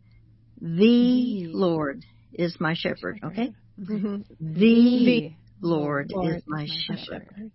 "The 0.61 1.49
Lord 1.49 2.05
is 2.33 2.57
my 2.61 2.75
shepherd." 2.75 3.19
Okay. 3.25 3.53
Mm-hmm. 3.81 4.17
The, 4.41 4.61
the 4.61 5.33
Lord, 5.61 6.13
Lord 6.13 6.37
is 6.37 6.43
my 6.47 6.65
is 6.65 6.87
my 6.89 6.97
shepherd. 6.97 7.27
shepherd. 7.31 7.51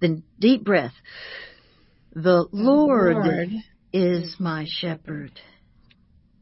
Then 0.00 0.22
deep 0.38 0.62
breath. 0.62 0.92
The 2.16 2.48
Lord, 2.50 3.16
Lord 3.16 3.50
is 3.92 4.36
my 4.40 4.64
shepherd. 4.66 5.38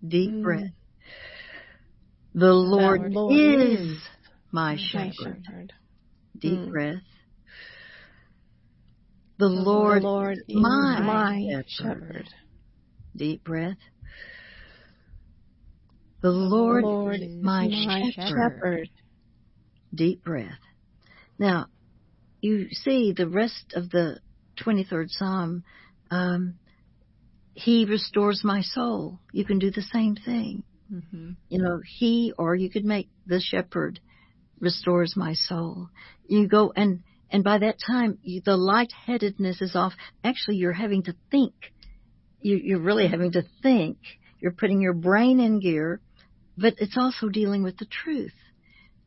Deep 0.06 0.30
Mm. 0.30 0.42
breath. 0.44 0.70
The 2.32 2.52
Lord, 2.52 3.12
Lord 3.12 3.12
is 3.40 3.98
my 4.52 4.74
my 4.74 4.78
shepherd. 4.78 5.42
shepherd. 5.44 5.72
Deep 6.38 6.60
Mm. 6.60 6.70
breath. 6.70 7.02
The 9.38 9.48
Lord, 9.48 10.02
the 10.02 10.06
Lord 10.08 10.38
is 10.48 10.54
my 10.62 11.00
my 11.00 11.64
shepherd. 11.66 11.66
shepherd. 11.68 12.28
deep 13.16 13.42
breath. 13.42 13.78
The 16.22 16.28
The 16.30 16.34
Lord, 16.36 16.84
Lord 16.84 17.16
is 17.16 17.30
is 17.30 17.42
my, 17.42 17.66
my 17.66 18.10
shepherd. 18.12 18.60
shepherd. 18.60 18.88
Deep 19.92 20.22
breath. 20.22 20.60
Now, 21.36 21.66
you 22.40 22.68
see 22.70 23.12
the 23.12 23.28
rest 23.28 23.72
of 23.74 23.90
the 23.90 24.20
23rd 24.56 25.10
Psalm. 25.10 25.64
Um, 26.10 26.54
he 27.54 27.84
restores 27.84 28.42
my 28.44 28.62
soul. 28.62 29.20
You 29.32 29.44
can 29.44 29.58
do 29.58 29.70
the 29.70 29.82
same 29.82 30.16
thing. 30.16 30.64
Mm-hmm. 30.92 31.30
You 31.48 31.62
know, 31.62 31.80
he, 31.98 32.32
or 32.36 32.54
you 32.54 32.70
could 32.70 32.84
make 32.84 33.08
the 33.26 33.40
shepherd 33.40 34.00
restores 34.60 35.16
my 35.16 35.34
soul. 35.34 35.88
You 36.26 36.48
go 36.48 36.72
and, 36.74 37.02
and 37.30 37.42
by 37.42 37.58
that 37.58 37.76
time, 37.84 38.18
you, 38.22 38.42
the 38.44 38.56
lightheadedness 38.56 39.60
is 39.60 39.74
off. 39.74 39.92
Actually, 40.22 40.56
you're 40.56 40.72
having 40.72 41.04
to 41.04 41.14
think. 41.30 41.54
You, 42.40 42.56
you're 42.56 42.80
really 42.80 43.08
having 43.08 43.32
to 43.32 43.42
think. 43.62 43.98
You're 44.40 44.52
putting 44.52 44.80
your 44.80 44.92
brain 44.92 45.40
in 45.40 45.60
gear, 45.60 46.00
but 46.58 46.74
it's 46.78 46.98
also 46.98 47.28
dealing 47.28 47.62
with 47.62 47.78
the 47.78 47.86
truth. 47.86 48.34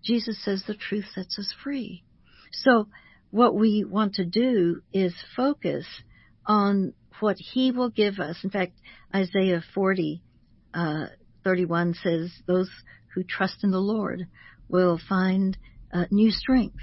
Jesus 0.03 0.43
says 0.43 0.63
the 0.65 0.73
truth 0.73 1.05
sets 1.13 1.37
us 1.37 1.53
free. 1.63 2.03
So 2.51 2.87
what 3.31 3.55
we 3.55 3.83
want 3.83 4.15
to 4.15 4.25
do 4.25 4.81
is 4.93 5.13
focus 5.35 5.85
on 6.45 6.93
what 7.19 7.37
he 7.37 7.71
will 7.71 7.89
give 7.89 8.19
us. 8.19 8.37
In 8.43 8.49
fact, 8.49 8.73
Isaiah 9.13 9.63
40, 9.73 10.21
uh, 10.73 11.07
31 11.43 11.95
says, 11.95 12.31
those 12.45 12.69
who 13.13 13.23
trust 13.23 13.63
in 13.63 13.71
the 13.71 13.79
Lord 13.79 14.27
will 14.69 14.99
find 15.09 15.57
uh, 15.93 16.05
new 16.11 16.31
strength. 16.31 16.79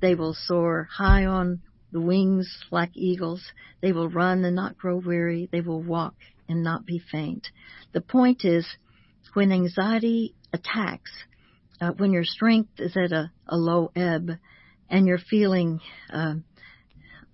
They 0.00 0.14
will 0.14 0.34
soar 0.34 0.88
high 0.90 1.26
on 1.26 1.60
the 1.92 2.00
wings 2.00 2.64
like 2.70 2.90
eagles. 2.94 3.42
They 3.80 3.92
will 3.92 4.08
run 4.08 4.44
and 4.44 4.56
not 4.56 4.76
grow 4.76 4.96
weary. 4.96 5.48
They 5.50 5.60
will 5.60 5.82
walk 5.82 6.14
and 6.48 6.62
not 6.62 6.86
be 6.86 7.00
faint. 7.10 7.48
The 7.92 8.00
point 8.00 8.44
is, 8.44 8.66
when 9.34 9.52
anxiety 9.52 10.34
attacks, 10.52 11.10
uh, 11.80 11.92
when 11.96 12.12
your 12.12 12.24
strength 12.24 12.78
is 12.78 12.96
at 12.96 13.12
a, 13.12 13.30
a 13.48 13.56
low 13.56 13.90
ebb 13.94 14.30
and 14.88 15.06
you're 15.06 15.18
feeling 15.18 15.80
uh, 16.12 16.34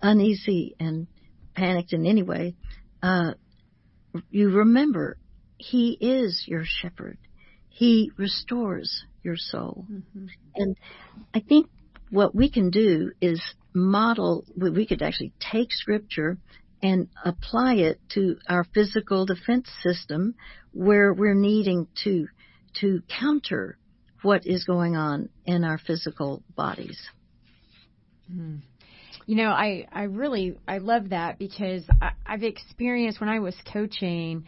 uneasy 0.01 0.75
and 0.79 1.07
panicked 1.55 1.93
in 1.93 2.05
any 2.05 2.23
way, 2.23 2.55
uh, 3.01 3.33
you 4.29 4.49
remember 4.49 5.17
He 5.57 5.97
is 5.99 6.43
your 6.47 6.63
shepherd. 6.65 7.17
He 7.69 8.11
restores 8.17 9.03
your 9.23 9.37
soul. 9.37 9.85
Mm-hmm. 9.91 10.25
And 10.55 10.77
I 11.33 11.39
think 11.39 11.67
what 12.11 12.35
we 12.35 12.51
can 12.51 12.69
do 12.69 13.11
is 13.21 13.41
model, 13.73 14.45
we 14.55 14.85
could 14.85 15.01
actually 15.01 15.33
take 15.39 15.71
scripture 15.71 16.37
and 16.83 17.07
apply 17.23 17.75
it 17.75 17.99
to 18.09 18.37
our 18.47 18.65
physical 18.73 19.25
defense 19.25 19.67
system 19.81 20.35
where 20.73 21.13
we're 21.13 21.33
needing 21.33 21.87
to, 22.03 22.27
to 22.81 23.01
counter 23.19 23.77
what 24.21 24.45
is 24.45 24.65
going 24.65 24.95
on 24.95 25.29
in 25.45 25.63
our 25.63 25.77
physical 25.77 26.43
bodies. 26.55 26.99
Mm. 28.31 28.61
You 29.25 29.35
know, 29.37 29.49
I, 29.49 29.87
I 29.91 30.03
really, 30.03 30.57
I 30.67 30.79
love 30.79 31.09
that 31.09 31.39
because 31.39 31.83
I, 32.01 32.11
I've 32.25 32.43
experienced 32.43 33.19
when 33.21 33.29
I 33.29 33.39
was 33.39 33.55
coaching, 33.71 34.45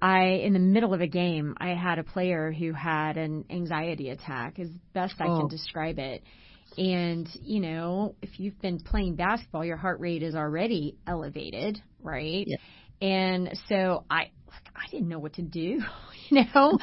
I, 0.00 0.24
in 0.44 0.52
the 0.52 0.58
middle 0.58 0.94
of 0.94 1.00
a 1.00 1.06
game, 1.06 1.56
I 1.58 1.70
had 1.70 1.98
a 1.98 2.04
player 2.04 2.52
who 2.52 2.72
had 2.72 3.16
an 3.16 3.44
anxiety 3.50 4.10
attack, 4.10 4.58
as 4.58 4.68
best 4.92 5.14
I 5.18 5.28
Oh. 5.28 5.38
can 5.38 5.48
describe 5.48 5.98
it. 5.98 6.22
And, 6.76 7.28
you 7.42 7.60
know, 7.60 8.14
if 8.20 8.38
you've 8.38 8.60
been 8.60 8.78
playing 8.80 9.16
basketball, 9.16 9.64
your 9.64 9.76
heart 9.76 10.00
rate 10.00 10.22
is 10.22 10.34
already 10.34 10.96
elevated, 11.06 11.80
right? 12.02 12.46
Yeah. 12.46 12.56
And 13.00 13.58
so 13.68 14.04
I, 14.10 14.30
I 14.76 14.90
didn't 14.90 15.08
know 15.08 15.18
what 15.18 15.34
to 15.34 15.42
do, 15.42 15.80
you 16.28 16.44
know. 16.54 16.78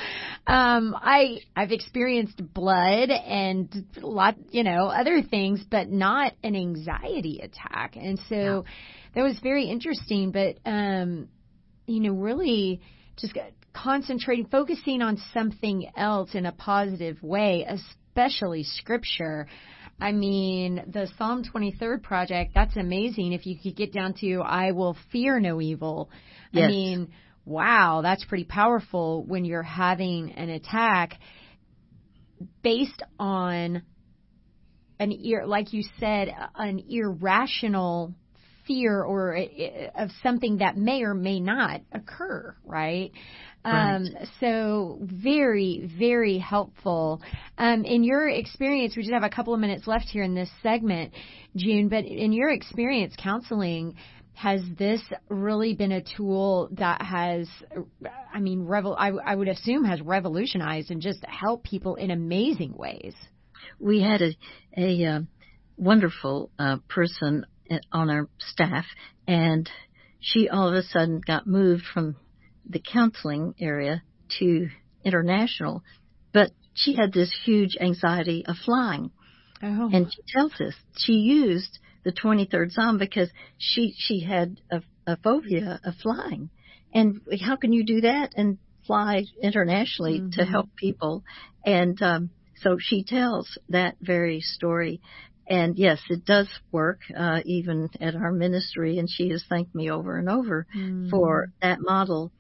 Um, 0.48 0.96
I 0.96 1.40
I've 1.56 1.72
experienced 1.72 2.42
blood 2.54 3.10
and 3.10 3.86
a 4.02 4.08
lot, 4.08 4.36
you 4.52 4.64
know, 4.64 4.88
other 4.88 5.22
things, 5.22 5.64
but 5.70 5.90
not 5.90 6.34
an 6.44 6.56
anxiety 6.56 7.42
attack. 7.44 7.96
And 7.96 8.20
so 8.30 8.66
that 9.14 9.24
was 9.24 9.38
very 9.44 9.66
interesting. 9.66 10.32
But 10.32 10.58
um, 10.66 11.28
you 11.86 12.00
know, 12.00 12.14
really 12.14 12.82
just 13.18 13.38
concentrating, 13.74 14.46
focusing 14.48 15.02
on 15.02 15.18
something 15.34 15.90
else 15.96 16.34
in 16.34 16.46
a 16.46 16.52
positive 16.52 17.22
way, 17.22 17.66
especially 17.68 18.64
scripture. 18.64 19.48
I 20.00 20.12
mean, 20.12 20.84
the 20.88 21.08
Psalm 21.18 21.44
23rd 21.44 22.02
project, 22.02 22.54
that's 22.56 22.76
amazing. 22.76 23.34
If 23.34 23.46
you 23.46 23.58
could 23.62 23.76
get 23.76 23.94
down 23.94 24.16
to, 24.22 24.42
I 24.42 24.72
will 24.72 24.98
fear 25.12 25.40
no 25.40 25.62
evil. 25.62 26.10
I 26.54 26.68
mean, 26.68 27.12
wow, 27.46 28.02
that's 28.02 28.24
pretty 28.26 28.46
powerful 28.46 29.24
when 29.24 29.46
you're 29.46 29.64
having 29.64 30.32
an 30.32 30.50
attack 30.50 31.20
based 32.64 33.02
on 33.20 33.82
an 35.00 35.12
ear, 35.12 35.46
like 35.46 35.74
you 35.74 35.84
said, 36.00 36.34
an 36.56 36.84
irrational 36.88 38.14
fear 38.68 39.02
or 39.02 39.36
uh, 39.36 39.44
of 39.96 40.10
something 40.22 40.58
that 40.58 40.78
may 40.78 41.02
or 41.02 41.14
may 41.14 41.40
not 41.40 41.82
occur, 41.92 42.56
right? 42.64 43.12
Um, 43.64 44.08
so 44.40 45.00
very, 45.02 45.92
very 46.00 46.40
helpful. 46.40 47.22
Um, 47.58 47.84
in 47.86 48.04
your 48.04 48.28
experience, 48.28 48.96
we 48.96 49.04
just 49.04 49.14
have 49.14 49.24
a 49.24 49.30
couple 49.30 49.54
of 49.54 49.60
minutes 49.60 49.86
left 49.86 50.06
here 50.06 50.24
in 50.24 50.34
this 50.34 50.50
segment, 50.64 51.14
June, 51.56 51.88
but 51.88 52.06
in 52.06 52.34
your 52.34 52.50
experience 52.50 53.14
counseling, 53.22 53.96
has 54.34 54.62
this 54.78 55.02
really 55.30 55.74
been 55.76 55.92
a 55.92 56.02
tool 56.02 56.70
that 56.74 57.02
has, 57.02 57.48
I 58.34 58.40
mean, 58.40 58.66
revol- 58.66 58.96
I, 58.98 59.10
I 59.10 59.36
would 59.36 59.48
assume 59.48 59.84
has 59.86 60.02
revolutionized 60.02 60.90
and 60.90 61.02
just 61.02 61.24
helped 61.26 61.66
people 61.66 61.96
in 61.96 62.12
amazing 62.12 62.74
ways? 62.76 63.14
we 63.80 64.02
had 64.02 64.22
a 64.22 64.36
a 64.78 65.06
uh, 65.06 65.20
wonderful 65.78 66.50
uh, 66.60 66.78
person 66.88 67.46
on 67.92 68.10
our 68.10 68.30
staff, 68.40 68.86
and 69.28 69.70
she 70.20 70.50
all 70.50 70.68
of 70.68 70.76
a 70.76 70.84
sudden 70.84 71.22
got 71.26 71.48
moved 71.48 71.84
from 71.94 72.16
the 72.70 72.80
counseling 72.80 73.54
area 73.60 74.04
to 74.40 74.70
international, 75.04 75.84
but 76.34 76.52
she 76.74 76.96
had 76.96 77.12
this 77.12 77.34
huge 77.44 77.78
anxiety 77.80 78.46
of 78.46 78.56
flying, 78.58 79.12
Oh, 79.64 79.90
and 79.92 80.12
she 80.12 80.22
tells 80.34 80.54
us 80.60 80.74
she 80.98 81.14
used 81.14 81.80
the 82.04 82.12
23rd 82.12 82.72
Psalm 82.72 82.98
because 82.98 83.30
she 83.58 83.94
she 83.98 84.22
had 84.22 84.60
a, 84.72 84.82
a 85.08 85.18
phobia 85.18 85.80
of 85.84 85.96
flying, 85.96 86.50
and 86.94 87.22
how 87.42 87.56
can 87.56 87.74
you 87.74 87.84
do 87.86 88.02
that 88.02 88.34
and 88.36 88.58
fly 88.88 89.26
internationally 89.42 90.24
to 90.34 90.42
Mhm. 90.42 90.50
help 90.50 90.70
people? 90.76 91.24
And 91.66 92.02
um, 92.02 92.32
so 92.58 92.78
she 92.80 93.04
tells 93.04 93.58
that 93.70 93.96
very 94.02 94.42
story. 94.42 95.02
And 95.50 95.78
yes, 95.78 96.00
it 96.10 96.24
does 96.26 96.48
work, 96.72 97.02
uh, 97.16 97.42
even 97.46 97.90
at 98.00 98.16
our 98.16 98.32
ministry, 98.32 99.00
and 99.00 99.10
she 99.10 99.30
has 99.30 99.44
thanked 99.50 99.76
me 99.76 99.90
over 99.90 100.18
and 100.18 100.30
over 100.30 100.66
for 101.10 101.50
that 101.62 101.80
model. 101.82 102.32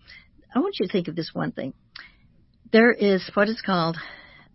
I 0.55 0.59
want 0.59 0.75
you 0.79 0.87
to 0.87 0.91
think 0.91 1.07
of 1.07 1.15
this 1.15 1.31
one 1.33 1.51
thing. 1.51 1.73
There 2.71 2.93
is 2.93 3.29
what 3.33 3.49
is 3.49 3.61
called 3.61 3.97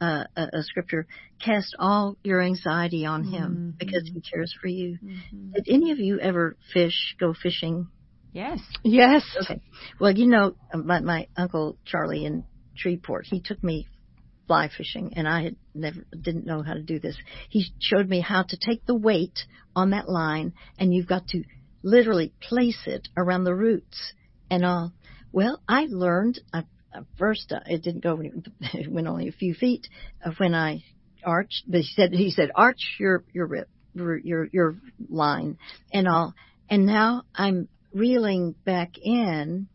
uh, 0.00 0.24
a, 0.36 0.48
a 0.58 0.62
scripture, 0.62 1.06
cast 1.42 1.74
all 1.78 2.16
your 2.22 2.42
anxiety 2.42 3.06
on 3.06 3.24
him 3.24 3.74
Mhm. 3.74 3.78
because 3.78 4.08
he 4.12 4.20
cares 4.20 4.54
for 4.60 4.68
you. 4.68 4.98
Mhm. 5.02 5.54
Did 5.54 5.68
any 5.68 5.90
of 5.92 5.98
you 5.98 6.18
ever 6.20 6.56
fish, 6.72 7.14
go 7.18 7.32
fishing? 7.34 7.88
Yes. 8.32 8.60
Yes. 8.84 9.22
Okay. 9.42 9.60
Well, 9.98 10.12
you 10.12 10.26
know, 10.26 10.54
my, 10.74 11.00
my 11.00 11.28
uncle 11.36 11.78
Charlie 11.86 12.24
in 12.26 12.44
Shreveport, 12.74 13.26
he 13.26 13.40
took 13.40 13.62
me 13.64 13.86
fly 14.46 14.68
fishing 14.68 15.14
and 15.16 15.26
I 15.26 15.42
had 15.42 15.56
never, 15.74 16.06
didn't 16.20 16.44
know 16.46 16.62
how 16.62 16.74
to 16.74 16.82
do 16.82 16.98
this. 16.98 17.16
He 17.48 17.64
showed 17.80 18.08
me 18.08 18.20
how 18.20 18.42
to 18.42 18.56
take 18.56 18.84
the 18.86 18.94
weight 18.94 19.38
on 19.74 19.90
that 19.90 20.08
line 20.08 20.52
and 20.78 20.92
you've 20.94 21.08
got 21.08 21.26
to 21.28 21.42
literally 21.82 22.32
place 22.40 22.82
it 22.86 23.08
around 23.16 23.44
the 23.44 23.54
roots 23.54 24.12
and 24.50 24.64
all. 24.64 24.92
Well, 25.32 25.60
I 25.68 25.86
learned, 25.88 26.38
uh, 26.52 26.62
first 27.18 27.52
uh, 27.52 27.60
it 27.66 27.82
didn't 27.82 28.02
go, 28.02 28.20
it 28.60 28.90
went 28.90 29.06
only 29.06 29.28
a 29.28 29.32
few 29.32 29.54
feet 29.54 29.88
uh, 30.24 30.30
when 30.38 30.54
I 30.54 30.84
arched, 31.24 31.64
but 31.66 31.80
he 31.80 31.88
said, 31.94 32.12
he 32.12 32.30
said, 32.30 32.50
arch 32.54 32.96
your, 32.98 33.24
your 33.32 33.46
rip, 33.46 33.68
your, 33.94 34.16
your, 34.18 34.48
your 34.52 34.76
line 35.08 35.58
and 35.92 36.08
all. 36.08 36.34
And 36.70 36.86
now 36.86 37.22
I'm 37.34 37.68
reeling 37.92 38.54
back 38.64 38.92
in 39.02 39.68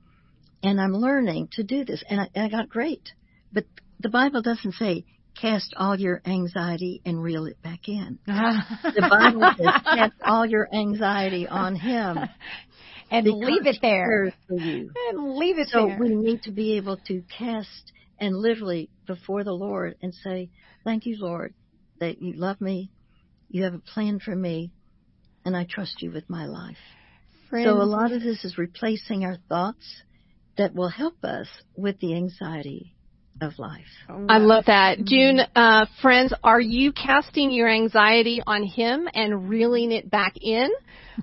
and 0.63 0.79
I'm 0.81 0.93
learning 0.93 1.49
to 1.53 1.63
do 1.63 1.83
this 1.83 2.03
and 2.09 2.21
I, 2.21 2.29
and 2.35 2.45
I 2.45 2.49
got 2.49 2.69
great. 2.69 3.11
But 3.51 3.65
the 3.99 4.09
Bible 4.09 4.41
doesn't 4.41 4.73
say 4.73 5.05
cast 5.39 5.73
all 5.77 5.99
your 5.99 6.21
anxiety 6.25 7.01
and 7.05 7.21
reel 7.21 7.45
it 7.45 7.61
back 7.61 7.87
in. 7.87 8.19
the 8.25 9.07
Bible 9.09 9.49
says 9.57 9.81
cast 9.83 10.13
all 10.23 10.45
your 10.45 10.67
anxiety 10.73 11.47
on 11.47 11.75
Him. 11.75 12.19
And 13.11 13.27
leave 13.27 13.67
it 13.67 13.79
there. 13.81 14.33
And 14.49 15.35
leave 15.37 15.59
it 15.59 15.69
so 15.69 15.87
there. 15.87 15.97
So 15.97 16.03
we 16.03 16.15
need 16.15 16.43
to 16.43 16.51
be 16.51 16.77
able 16.77 16.97
to 17.07 17.23
cast 17.37 17.91
and 18.19 18.35
literally 18.37 18.89
before 19.05 19.43
the 19.43 19.51
Lord 19.51 19.95
and 20.01 20.13
say, 20.13 20.49
Thank 20.83 21.05
you, 21.05 21.17
Lord, 21.19 21.53
that 21.99 22.21
you 22.21 22.33
love 22.33 22.61
me, 22.61 22.89
you 23.49 23.63
have 23.63 23.73
a 23.73 23.79
plan 23.79 24.19
for 24.19 24.35
me, 24.35 24.71
and 25.45 25.55
I 25.55 25.65
trust 25.69 26.01
you 26.01 26.11
with 26.11 26.29
my 26.29 26.45
life. 26.45 26.77
Friends, 27.49 27.67
so 27.67 27.73
a 27.73 27.83
lot 27.83 28.11
of 28.11 28.21
this 28.21 28.45
is 28.45 28.57
replacing 28.57 29.25
our 29.25 29.37
thoughts 29.49 30.03
that 30.57 30.73
will 30.73 30.89
help 30.89 31.23
us 31.23 31.47
with 31.75 31.99
the 31.99 32.15
anxiety 32.15 32.95
of 33.41 33.57
life. 33.57 33.85
I 34.07 34.37
love 34.37 34.65
that. 34.67 35.03
June, 35.03 35.41
uh, 35.55 35.85
friends, 36.01 36.33
are 36.43 36.61
you 36.61 36.91
casting 36.93 37.51
your 37.51 37.67
anxiety 37.67 38.41
on 38.45 38.63
Him 38.63 39.07
and 39.13 39.49
reeling 39.49 39.91
it 39.91 40.09
back 40.09 40.35
in? 40.39 40.69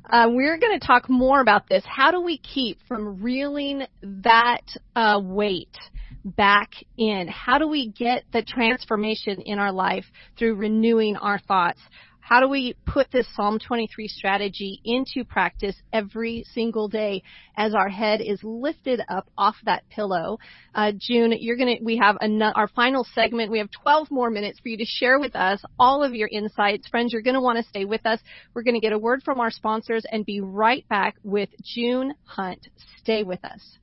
Uh, 0.08 0.26
we're 0.30 0.58
going 0.58 0.78
to 0.78 0.84
talk 0.84 1.08
more 1.08 1.40
about 1.40 1.68
this. 1.68 1.82
How 1.86 2.10
do 2.10 2.20
we 2.20 2.38
keep 2.38 2.78
from 2.86 3.22
reeling 3.22 3.84
that 4.02 4.62
uh, 4.94 5.20
weight 5.22 5.76
back 6.24 6.70
in? 6.96 7.28
How 7.28 7.58
do 7.58 7.68
we 7.68 7.88
get 7.88 8.24
the 8.32 8.42
transformation 8.42 9.40
in 9.40 9.58
our 9.58 9.72
life 9.72 10.04
through 10.38 10.56
renewing 10.56 11.16
our 11.16 11.38
thoughts? 11.38 11.80
How 12.28 12.40
do 12.40 12.48
we 12.50 12.74
put 12.84 13.10
this 13.10 13.26
Psalm 13.34 13.58
23 13.58 14.06
strategy 14.06 14.82
into 14.84 15.24
practice 15.24 15.74
every 15.94 16.44
single 16.52 16.86
day 16.86 17.22
as 17.56 17.72
our 17.72 17.88
head 17.88 18.20
is 18.20 18.38
lifted 18.44 19.00
up 19.08 19.30
off 19.38 19.56
that 19.64 19.88
pillow? 19.88 20.36
Uh, 20.74 20.92
June, 20.94 21.32
you're 21.40 21.56
gonna, 21.56 21.76
we 21.82 21.96
have 21.96 22.18
our 22.20 22.68
final 22.68 23.06
segment. 23.14 23.50
We 23.50 23.60
have 23.60 23.70
12 23.82 24.10
more 24.10 24.28
minutes 24.28 24.60
for 24.60 24.68
you 24.68 24.76
to 24.76 24.84
share 24.84 25.18
with 25.18 25.34
us 25.34 25.62
all 25.78 26.04
of 26.04 26.14
your 26.14 26.28
insights. 26.30 26.86
Friends, 26.88 27.14
you're 27.14 27.22
gonna 27.22 27.40
want 27.40 27.56
to 27.56 27.68
stay 27.70 27.86
with 27.86 28.04
us. 28.04 28.20
We're 28.52 28.62
gonna 28.62 28.80
get 28.80 28.92
a 28.92 28.98
word 28.98 29.22
from 29.22 29.40
our 29.40 29.50
sponsors 29.50 30.04
and 30.12 30.26
be 30.26 30.42
right 30.42 30.86
back 30.90 31.14
with 31.22 31.48
June 31.64 32.12
Hunt. 32.26 32.68
Stay 32.98 33.22
with 33.22 33.42
us. 33.42 33.78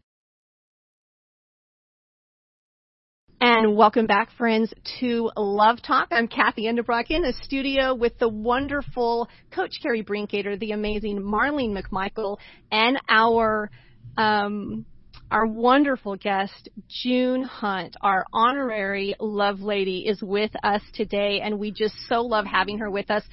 And 3.42 3.76
welcome 3.76 4.08
back, 4.08 4.30
friends, 4.38 4.74
to 5.02 5.30
Love 5.36 5.82
Talk. 5.82 6.08
I'm 6.12 6.30
Cathy 6.30 6.68
Endebrock 6.68 7.08
in 7.10 7.22
the 7.22 7.34
studio 7.44 7.94
with 7.94 8.18
the 8.18 8.30
wonderful 8.30 9.28
Coach 9.52 9.72
Kerri 9.84 10.06
Brinkoeter, 10.06 10.58
the 10.58 10.72
amazing 10.72 11.22
Marlene 11.22 11.78
McMichael, 11.78 12.38
and 12.72 12.98
our 13.10 13.70
um, 14.18 14.86
our 15.30 15.46
wonderful 15.46 16.16
guest, 16.16 16.70
June 16.88 17.44
Hunt, 17.44 17.98
our 18.02 18.26
honorary 18.32 19.16
love 19.20 19.60
lady, 19.60 20.06
is 20.08 20.22
with 20.22 20.52
us 20.64 20.82
today, 20.94 21.42
and 21.44 21.60
we 21.60 21.72
just 21.72 21.96
so 22.08 22.22
love 22.22 22.46
having 22.46 22.78
her 22.78 22.90
with 22.90 23.12
us. 23.12 23.24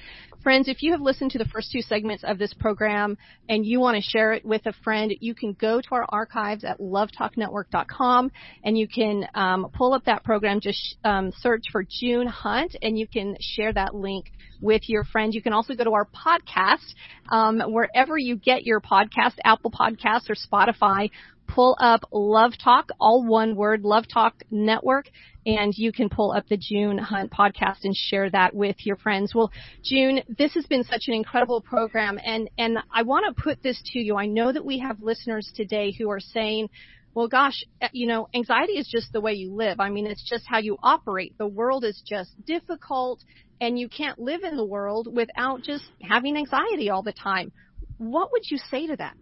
Friends, 0.43 0.67
if 0.67 0.83
you 0.83 0.91
have 0.91 0.99
listened 0.99 1.31
to 1.31 1.37
the 1.37 1.45
first 1.45 1.71
two 1.71 1.81
segments 1.81 2.25
of 2.25 2.37
this 2.37 2.53
program 2.53 3.17
and 3.47 3.65
you 3.65 3.79
want 3.79 3.95
to 3.95 4.01
share 4.01 4.33
it 4.33 4.43
with 4.43 4.65
a 4.65 4.73
friend, 4.83 5.13
you 5.21 5.33
can 5.33 5.53
go 5.53 5.79
to 5.79 5.87
our 5.91 6.05
archives 6.09 6.65
at 6.65 6.81
lovetalknetwork.com 6.81 8.29
and 8.65 8.77
you 8.77 8.85
can 8.85 9.25
um, 9.35 9.67
pull 9.73 9.93
up 9.93 10.03
that 10.03 10.25
program. 10.25 10.59
Just 10.59 10.97
um, 11.05 11.31
search 11.37 11.63
for 11.71 11.85
June 11.89 12.27
Hunt 12.27 12.75
and 12.81 12.99
you 12.99 13.07
can 13.07 13.37
share 13.39 13.71
that 13.71 13.95
link 13.95 14.33
with 14.59 14.89
your 14.89 15.05
friend. 15.05 15.33
You 15.33 15.41
can 15.41 15.53
also 15.53 15.75
go 15.75 15.85
to 15.85 15.93
our 15.93 16.07
podcast 16.07 16.93
um, 17.29 17.61
wherever 17.71 18.17
you 18.17 18.35
get 18.35 18.65
your 18.65 18.81
podcast, 18.81 19.35
Apple 19.45 19.71
Podcasts 19.71 20.29
or 20.29 20.35
Spotify 20.35 21.09
pull 21.47 21.77
up 21.79 22.01
Love 22.11 22.53
Talk, 22.61 22.89
all 22.99 23.23
one 23.25 23.55
word, 23.55 23.83
Love 23.83 24.05
Talk 24.11 24.43
Network, 24.49 25.09
and 25.45 25.73
you 25.75 25.91
can 25.91 26.09
pull 26.09 26.31
up 26.31 26.47
the 26.47 26.57
June 26.57 26.97
Hunt 26.97 27.31
podcast 27.31 27.83
and 27.83 27.95
share 27.95 28.29
that 28.29 28.53
with 28.53 28.77
your 28.85 28.95
friends. 28.97 29.33
Well, 29.35 29.51
June, 29.83 30.21
this 30.37 30.53
has 30.53 30.65
been 30.65 30.83
such 30.83 31.03
an 31.07 31.13
incredible 31.13 31.61
program, 31.61 32.19
and, 32.23 32.49
and 32.57 32.77
I 32.93 33.03
want 33.03 33.25
to 33.25 33.41
put 33.41 33.61
this 33.61 33.81
to 33.93 33.99
you. 33.99 34.17
I 34.17 34.25
know 34.25 34.51
that 34.51 34.65
we 34.65 34.79
have 34.79 35.01
listeners 35.01 35.51
today 35.55 35.93
who 35.97 36.09
are 36.09 36.19
saying, 36.19 36.69
well, 37.13 37.27
gosh, 37.27 37.63
eh, 37.81 37.89
you 37.93 38.07
know, 38.07 38.27
anxiety 38.33 38.73
is 38.73 38.87
just 38.87 39.13
the 39.13 39.21
way 39.21 39.33
you 39.33 39.53
live. 39.53 39.79
I 39.79 39.89
mean, 39.89 40.07
it's 40.07 40.27
just 40.27 40.45
how 40.47 40.59
you 40.59 40.77
operate. 40.81 41.37
The 41.37 41.47
world 41.47 41.83
is 41.83 42.01
just 42.07 42.31
difficult, 42.45 43.23
and 43.61 43.77
you 43.77 43.89
can't 43.89 44.19
live 44.19 44.43
in 44.43 44.57
the 44.57 44.65
world 44.65 45.07
without 45.13 45.61
just 45.61 45.85
having 46.01 46.37
anxiety 46.37 46.89
all 46.89 47.03
the 47.03 47.13
time. 47.13 47.51
What 47.97 48.31
would 48.31 48.43
you 48.49 48.57
say 48.57 48.87
to 48.87 48.95
that? 48.95 49.17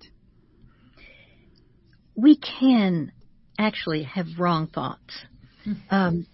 we 2.15 2.37
can 2.37 3.11
actually 3.57 4.03
have 4.03 4.25
wrong 4.37 4.67
thoughts. 4.67 5.25
Um, 5.89 6.25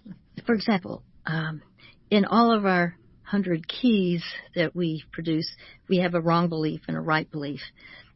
for 0.46 0.54
example, 0.54 1.02
um, 1.26 1.62
in 2.10 2.24
all 2.24 2.52
of 2.56 2.64
our 2.64 2.96
hundred 3.22 3.68
keys 3.68 4.24
that 4.54 4.74
we 4.74 5.04
produce, 5.12 5.48
we 5.88 5.98
have 5.98 6.14
a 6.14 6.20
wrong 6.20 6.48
belief 6.48 6.80
and 6.88 6.96
a 6.96 7.00
right 7.00 7.30
belief. 7.30 7.60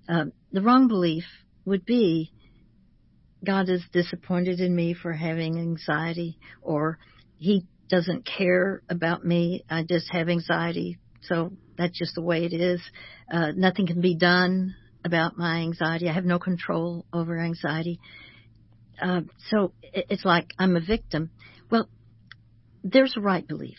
Um, 0.08 0.32
the 0.52 0.62
wrong 0.62 0.88
belief 0.88 1.24
would 1.64 1.84
be 1.84 2.32
God 3.44 3.68
is 3.68 3.82
disappointed 3.92 4.60
in 4.60 4.74
me 4.74 4.94
for 4.94 5.12
having 5.12 5.58
anxiety, 5.58 6.38
or 6.62 6.98
He 7.38 7.66
doesn't 7.88 8.24
care 8.24 8.82
about 8.88 9.24
me. 9.24 9.64
I 9.68 9.82
just 9.82 10.06
have 10.12 10.28
anxiety, 10.28 10.98
so 11.22 11.52
that's 11.76 11.98
just 11.98 12.14
the 12.14 12.22
way 12.22 12.44
it 12.44 12.52
is. 12.52 12.80
Uh, 13.30 13.52
nothing 13.54 13.86
can 13.86 14.00
be 14.00 14.14
done 14.14 14.74
about 15.04 15.36
my 15.36 15.56
anxiety. 15.56 16.08
I 16.08 16.12
have 16.12 16.24
no 16.24 16.38
control 16.38 17.04
over 17.12 17.38
anxiety. 17.38 17.98
Uh, 19.00 19.22
so 19.50 19.72
it's 19.82 20.24
like 20.24 20.48
I'm 20.58 20.76
a 20.76 20.80
victim. 20.80 21.30
Well, 21.70 21.88
there's 22.82 23.16
a 23.16 23.20
right 23.20 23.46
belief. 23.46 23.78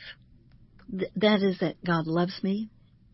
Th- 0.91 1.11
that 1.16 1.41
is 1.41 1.59
that 1.59 1.84
God 1.86 2.07
loves 2.07 2.41
me. 2.43 2.70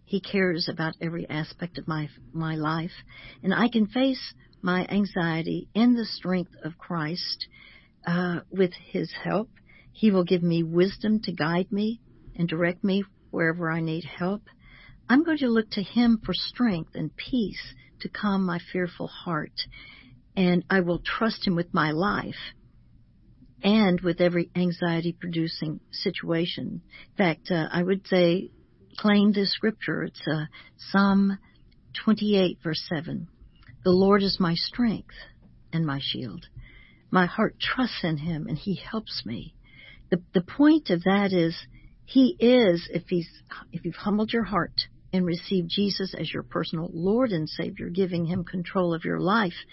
He 0.06 0.20
cares 0.20 0.68
about 0.68 0.96
every 1.02 1.30
aspect 1.30 1.78
of 1.78 1.88
my 1.88 2.10
my 2.34 2.56
life, 2.56 3.04
and 3.44 3.54
I 3.54 3.70
can 3.70 3.88
face 3.88 4.34
my 4.62 4.86
anxiety 4.88 5.70
in 5.74 5.96
the 5.96 6.06
strength 6.06 6.52
of 6.64 6.78
Christ 6.78 7.48
uh, 8.08 8.40
with 8.50 8.72
His 8.74 9.12
help. 9.24 9.50
He 9.92 10.12
will 10.12 10.24
give 10.24 10.44
me 10.44 10.64
wisdom 10.64 11.22
to 11.24 11.32
guide 11.32 11.72
me 11.72 12.02
and 12.36 12.48
direct 12.48 12.84
me 12.84 13.04
wherever 13.32 13.70
I 13.70 13.82
need 13.82 14.06
help. 14.06 14.44
I'm 15.08 15.24
going 15.24 15.40
to 15.40 15.48
look 15.48 15.70
to 15.72 15.84
Him 15.84 16.20
for 16.24 16.34
strength 16.34 16.96
and 16.96 17.16
peace 17.16 17.74
to 18.02 18.10
calm 18.10 18.46
my 18.46 18.60
fearful 18.72 19.08
heart, 19.08 19.54
and 20.40 20.64
I 20.70 20.80
will 20.80 21.00
trust 21.00 21.46
Him 21.46 21.58
with 21.58 21.74
my 21.74 21.92
life 21.92 22.54
and 23.62 24.00
with 24.00 24.22
every 24.22 24.50
anxiety 24.56 25.12
producing 25.12 25.82
situation. 25.92 26.82
In 27.10 27.18
fact, 27.18 27.52
uh, 27.52 27.68
I 27.70 27.84
would 27.84 28.08
say, 28.08 28.50
claim 28.98 29.34
this 29.34 29.52
scripture. 29.52 30.04
It's 30.04 30.22
uh, 30.26 30.46
Psalm 30.78 31.38
28, 32.06 32.60
verse 32.64 32.82
7. 32.88 33.28
The 33.84 33.92
Lord 33.92 34.24
is 34.24 34.38
my 34.40 34.54
strength 34.54 35.14
and 35.74 35.86
my 35.86 36.00
shield. 36.02 36.46
My 37.12 37.26
heart 37.26 37.58
trusts 37.60 38.00
in 38.04 38.20
Him, 38.20 38.48
and 38.48 38.58
He 38.58 38.76
helps 38.76 39.24
me. 39.26 39.54
The, 40.10 40.22
the 40.34 40.42
point 40.42 40.90
of 40.90 41.04
that 41.04 41.34
is, 41.34 41.68
He 42.06 42.38
is, 42.40 42.88
if 42.94 43.04
He's, 43.10 43.28
if 43.74 43.84
you've 43.84 43.96
humbled 43.96 44.32
your 44.32 44.46
heart 44.46 44.84
and 45.12 45.26
received 45.26 45.68
Jesus 45.70 46.16
as 46.18 46.34
your 46.34 46.44
personal 46.44 46.90
Lord 46.94 47.32
and 47.32 47.50
Savior, 47.50 47.90
giving 47.90 48.26
Him 48.26 48.46
control 48.46 48.94
of 48.94 49.04
your 49.04 49.20
life, 49.20 49.66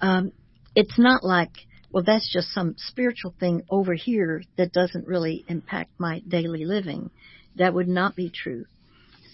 um, 0.00 0.32
it's 0.74 0.98
not 0.98 1.24
like, 1.24 1.52
well, 1.90 2.04
that's 2.04 2.30
just 2.32 2.48
some 2.52 2.74
spiritual 2.76 3.34
thing 3.38 3.62
over 3.70 3.94
here 3.94 4.42
that 4.56 4.72
doesn't 4.72 5.06
really 5.06 5.44
impact 5.48 5.92
my 5.98 6.20
daily 6.26 6.64
living. 6.64 7.10
That 7.56 7.74
would 7.74 7.88
not 7.88 8.16
be 8.16 8.30
true. 8.30 8.64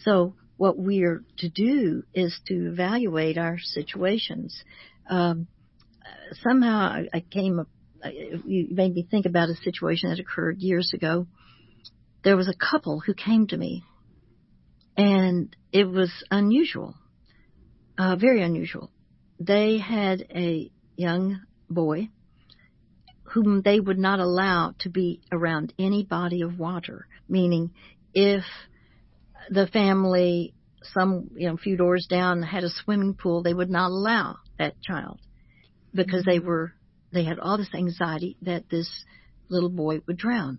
So 0.04 0.34
what 0.56 0.76
we're 0.76 1.24
to 1.38 1.48
do 1.48 2.02
is 2.14 2.38
to 2.48 2.70
evaluate 2.70 3.38
our 3.38 3.58
situations. 3.58 4.62
Um, 5.08 5.46
somehow 6.42 6.80
I, 6.80 7.08
I 7.14 7.20
came 7.20 7.64
you 8.44 8.68
made 8.70 8.94
me 8.94 9.06
think 9.10 9.26
about 9.26 9.50
a 9.50 9.54
situation 9.56 10.10
that 10.10 10.18
occurred 10.18 10.58
years 10.58 10.92
ago. 10.94 11.26
There 12.24 12.36
was 12.36 12.48
a 12.48 12.54
couple 12.54 13.00
who 13.00 13.14
came 13.14 13.46
to 13.48 13.56
me 13.56 13.84
and 14.96 15.54
it 15.72 15.84
was 15.84 16.10
unusual, 16.30 16.94
uh, 17.98 18.16
very 18.16 18.42
unusual. 18.42 18.90
They 19.40 19.78
had 19.78 20.26
a 20.34 20.70
young 20.96 21.40
boy 21.68 22.10
whom 23.22 23.62
they 23.62 23.80
would 23.80 23.98
not 23.98 24.20
allow 24.20 24.74
to 24.80 24.90
be 24.90 25.22
around 25.32 25.72
any 25.78 26.04
body 26.04 26.42
of 26.42 26.58
water, 26.58 27.06
meaning 27.28 27.70
if 28.12 28.44
the 29.48 29.66
family 29.66 30.52
some 30.82 31.30
you 31.36 31.48
know 31.48 31.56
few 31.56 31.76
doors 31.76 32.06
down 32.08 32.42
had 32.42 32.64
a 32.64 32.70
swimming 32.70 33.14
pool, 33.14 33.42
they 33.42 33.54
would 33.54 33.70
not 33.70 33.90
allow 33.90 34.36
that 34.58 34.80
child 34.82 35.20
because 35.94 36.24
they 36.24 36.38
mm-hmm. 36.38 36.48
were 36.48 36.72
they 37.12 37.24
had 37.24 37.38
all 37.38 37.56
this 37.56 37.74
anxiety 37.74 38.36
that 38.42 38.68
this 38.68 38.90
little 39.48 39.70
boy 39.70 40.00
would 40.06 40.16
drown. 40.16 40.58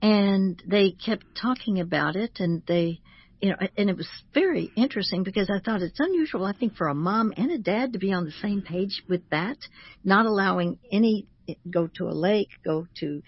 And 0.00 0.62
they 0.66 0.92
kept 0.92 1.24
talking 1.40 1.80
about 1.80 2.16
it 2.16 2.38
and 2.38 2.62
they 2.66 3.00
you 3.40 3.50
know, 3.50 3.56
and 3.76 3.90
it 3.90 3.96
was 3.96 4.08
very 4.32 4.70
interesting 4.76 5.22
because 5.22 5.50
I 5.50 5.60
thought 5.60 5.82
it's 5.82 6.00
unusual, 6.00 6.44
I 6.44 6.52
think, 6.52 6.76
for 6.76 6.88
a 6.88 6.94
mom 6.94 7.32
and 7.36 7.50
a 7.50 7.58
dad 7.58 7.92
to 7.92 7.98
be 7.98 8.12
on 8.12 8.24
the 8.24 8.32
same 8.42 8.62
page 8.62 9.02
with 9.08 9.28
that, 9.30 9.58
not 10.04 10.26
allowing 10.26 10.78
any 10.90 11.26
go 11.70 11.88
to 11.98 12.08
a 12.08 12.14
lake, 12.14 12.48
go 12.64 12.86
to 13.00 13.22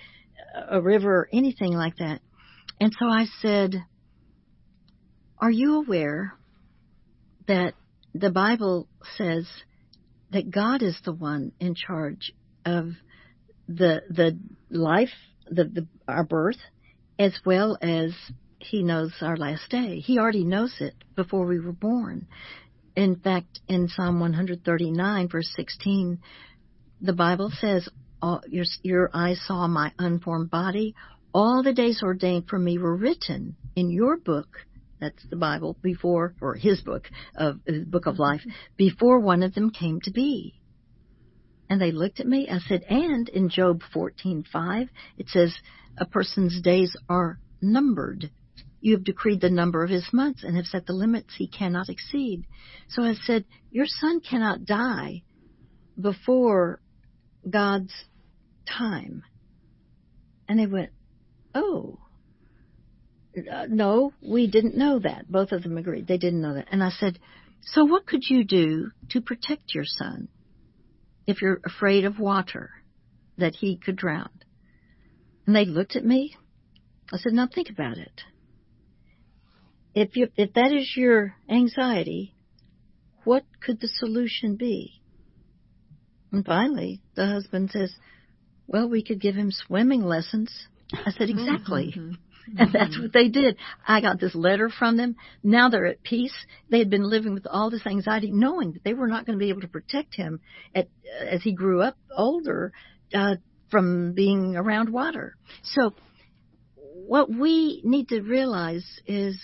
a 0.69 0.81
river 0.81 1.29
anything 1.33 1.73
like 1.73 1.97
that. 1.99 2.21
And 2.81 2.93
so 2.99 3.07
I 3.07 3.27
said, 3.41 3.75
Are 5.39 5.51
you 5.51 5.77
aware 5.77 6.35
that 7.47 7.75
the 8.15 8.31
Bible 8.31 8.89
says 9.17 9.47
that 10.31 10.51
God 10.51 10.83
is 10.83 10.99
the 11.05 11.13
one 11.13 11.53
in 11.61 11.75
charge 11.75 12.33
of 12.65 12.93
the 13.69 14.03
the 14.09 14.39
life, 14.71 15.13
the, 15.51 15.65
the 15.65 15.87
our 16.07 16.25
birth, 16.25 16.59
as 17.19 17.39
well 17.45 17.77
as 17.83 18.13
He 18.61 18.83
knows 18.83 19.13
our 19.21 19.37
last 19.37 19.71
day. 19.71 20.01
He 20.01 20.19
already 20.19 20.45
knows 20.45 20.75
it 20.81 20.95
before 21.15 21.47
we 21.47 21.61
were 21.61 21.73
born. 21.73 22.27
In 22.97 23.17
fact, 23.17 23.61
in 23.69 23.89
Psalm 23.89 24.19
139, 24.21 25.29
verse 25.29 25.53
16, 25.55 26.19
the 27.01 27.13
Bible 27.13 27.51
says, 27.61 27.89
your, 28.49 28.65
your 28.83 29.11
eyes 29.15 29.41
saw 29.47 29.69
my 29.69 29.93
unformed 29.99 30.51
body. 30.51 30.95
All 31.33 31.63
the 31.63 31.73
days 31.73 32.03
ordained 32.03 32.49
for 32.49 32.59
me 32.59 32.79
were 32.79 32.97
written 32.97 33.57
in 33.77 33.91
your 33.91 34.17
book. 34.17 34.49
That's 35.01 35.23
the 35.31 35.37
Bible 35.37 35.77
before, 35.81 36.35
or 36.41 36.55
his 36.55 36.81
book 36.81 37.09
of 37.37 37.61
his 37.65 37.85
book 37.85 38.07
of 38.07 38.19
life, 38.19 38.41
before 38.77 39.21
one 39.21 39.45
of 39.45 39.55
them 39.55 39.71
came 39.71 40.01
to 40.01 40.11
be. 40.11 40.55
And 41.71 41.81
they 41.81 41.93
looked 41.93 42.19
at 42.19 42.27
me. 42.27 42.49
I 42.51 42.59
said, 42.59 42.83
and 42.89 43.29
in 43.29 43.49
Job 43.49 43.83
14:5, 43.95 44.89
it 45.17 45.29
says, 45.29 45.55
a 45.97 46.07
person's 46.07 46.61
days 46.61 46.97
are 47.09 47.39
numbered. 47.63 48.31
You 48.81 48.95
have 48.95 49.05
decreed 49.05 49.41
the 49.41 49.51
number 49.51 49.83
of 49.83 49.91
his 49.91 50.09
months 50.13 50.45
and 50.45 50.57
have 50.57 50.67
set 50.67 50.87
the 50.87 50.93
limits 50.93 51.35
he 51.37 51.49
cannot 51.49 51.89
exceed. 51.89 52.45
So 52.89 53.03
I 53.03 53.15
said, 53.15 53.45
Your 53.71 53.87
son 53.87 54.21
cannot 54.21 54.65
die 54.65 55.23
before 56.01 56.81
God's 57.49 57.93
time. 58.67 59.23
And 60.49 60.59
they 60.59 60.67
went, 60.67 60.91
Oh. 61.55 61.99
Uh, 63.37 63.67
no, 63.69 64.13
we 64.21 64.49
didn't 64.49 64.77
know 64.77 64.99
that. 64.99 65.31
Both 65.31 65.53
of 65.53 65.63
them 65.63 65.77
agreed. 65.77 66.07
They 66.07 66.19
didn't 66.19 66.41
know 66.41 66.55
that. 66.55 66.69
And 66.71 66.83
I 66.83 66.91
said, 66.91 67.19
So 67.63 67.85
what 67.85 68.07
could 68.07 68.23
you 68.29 68.45
do 68.45 68.91
to 69.11 69.21
protect 69.21 69.75
your 69.75 69.85
son 69.85 70.29
if 71.27 71.43
you're 71.43 71.61
afraid 71.65 72.05
of 72.05 72.19
water 72.19 72.71
that 73.39 73.57
he 73.57 73.77
could 73.77 73.97
drown? 73.97 74.31
And 75.47 75.55
they 75.55 75.65
looked 75.65 75.97
at 75.97 76.05
me. 76.05 76.37
I 77.13 77.19
said, 77.19 77.33
Now 77.33 77.49
think 77.53 77.71
about 77.71 77.99
it 77.99 78.23
if 80.01 80.17
you 80.17 80.29
if 80.37 80.53
that 80.55 80.73
is 80.73 80.95
your 80.97 81.35
anxiety, 81.49 82.35
what 83.25 83.45
could 83.61 83.81
the 83.81 83.89
solution 83.89 84.57
be? 84.57 85.01
And 86.31 86.45
finally, 86.45 87.01
the 87.17 87.27
husband 87.27 87.71
says, 87.71 87.93
"Well, 88.67 88.89
we 88.89 89.03
could 89.03 89.21
give 89.21 89.35
him 89.35 89.51
swimming 89.51 90.03
lessons." 90.03 90.53
I 90.93 91.11
said, 91.11 91.31
"Exactly." 91.31 91.95
Mm-hmm. 91.97 92.13
And 92.57 92.73
that's 92.73 92.99
what 92.99 93.13
they 93.13 93.29
did. 93.29 93.59
I 93.87 94.01
got 94.01 94.19
this 94.19 94.35
letter 94.35 94.71
from 94.71 94.97
them. 94.97 95.17
Now 95.43 95.69
they're 95.69 95.85
at 95.85 96.03
peace. 96.03 96.33
They 96.71 96.79
had 96.79 96.89
been 96.89 97.03
living 97.03 97.35
with 97.35 97.47
all 97.47 97.69
this 97.69 97.87
anxiety, 97.87 98.31
knowing 98.31 98.73
that 98.73 98.85
they 98.85 98.95
were 98.95 99.07
not 99.07 99.27
going 99.27 99.39
to 99.39 99.45
be 99.45 99.51
able 99.51 99.61
to 99.61 99.69
protect 99.69 100.15
him 100.15 100.41
at, 100.75 100.89
as 101.21 101.43
he 101.43 101.53
grew 101.53 101.83
up 101.83 101.99
older 102.11 102.73
uh, 103.13 103.35
from 103.71 104.15
being 104.15 104.57
around 104.57 104.89
water. 104.89 105.37
So, 105.63 105.93
what 106.75 107.29
we 107.29 107.83
need 107.85 108.09
to 108.09 108.23
realize 108.23 108.87
is 109.07 109.39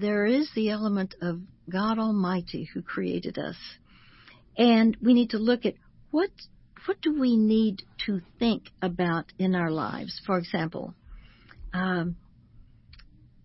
there 0.00 0.24
is 0.24 0.50
the 0.54 0.70
element 0.70 1.14
of 1.20 1.40
God 1.68 1.98
Almighty 1.98 2.68
who 2.72 2.82
created 2.82 3.38
us. 3.38 3.56
And 4.56 4.96
we 5.00 5.14
need 5.14 5.30
to 5.30 5.38
look 5.38 5.66
at 5.66 5.74
what 6.10 6.30
what 6.86 7.00
do 7.02 7.20
we 7.20 7.36
need 7.36 7.82
to 8.06 8.22
think 8.38 8.70
about 8.80 9.26
in 9.38 9.54
our 9.54 9.70
lives? 9.70 10.18
For 10.24 10.38
example, 10.38 10.94
um, 11.74 12.16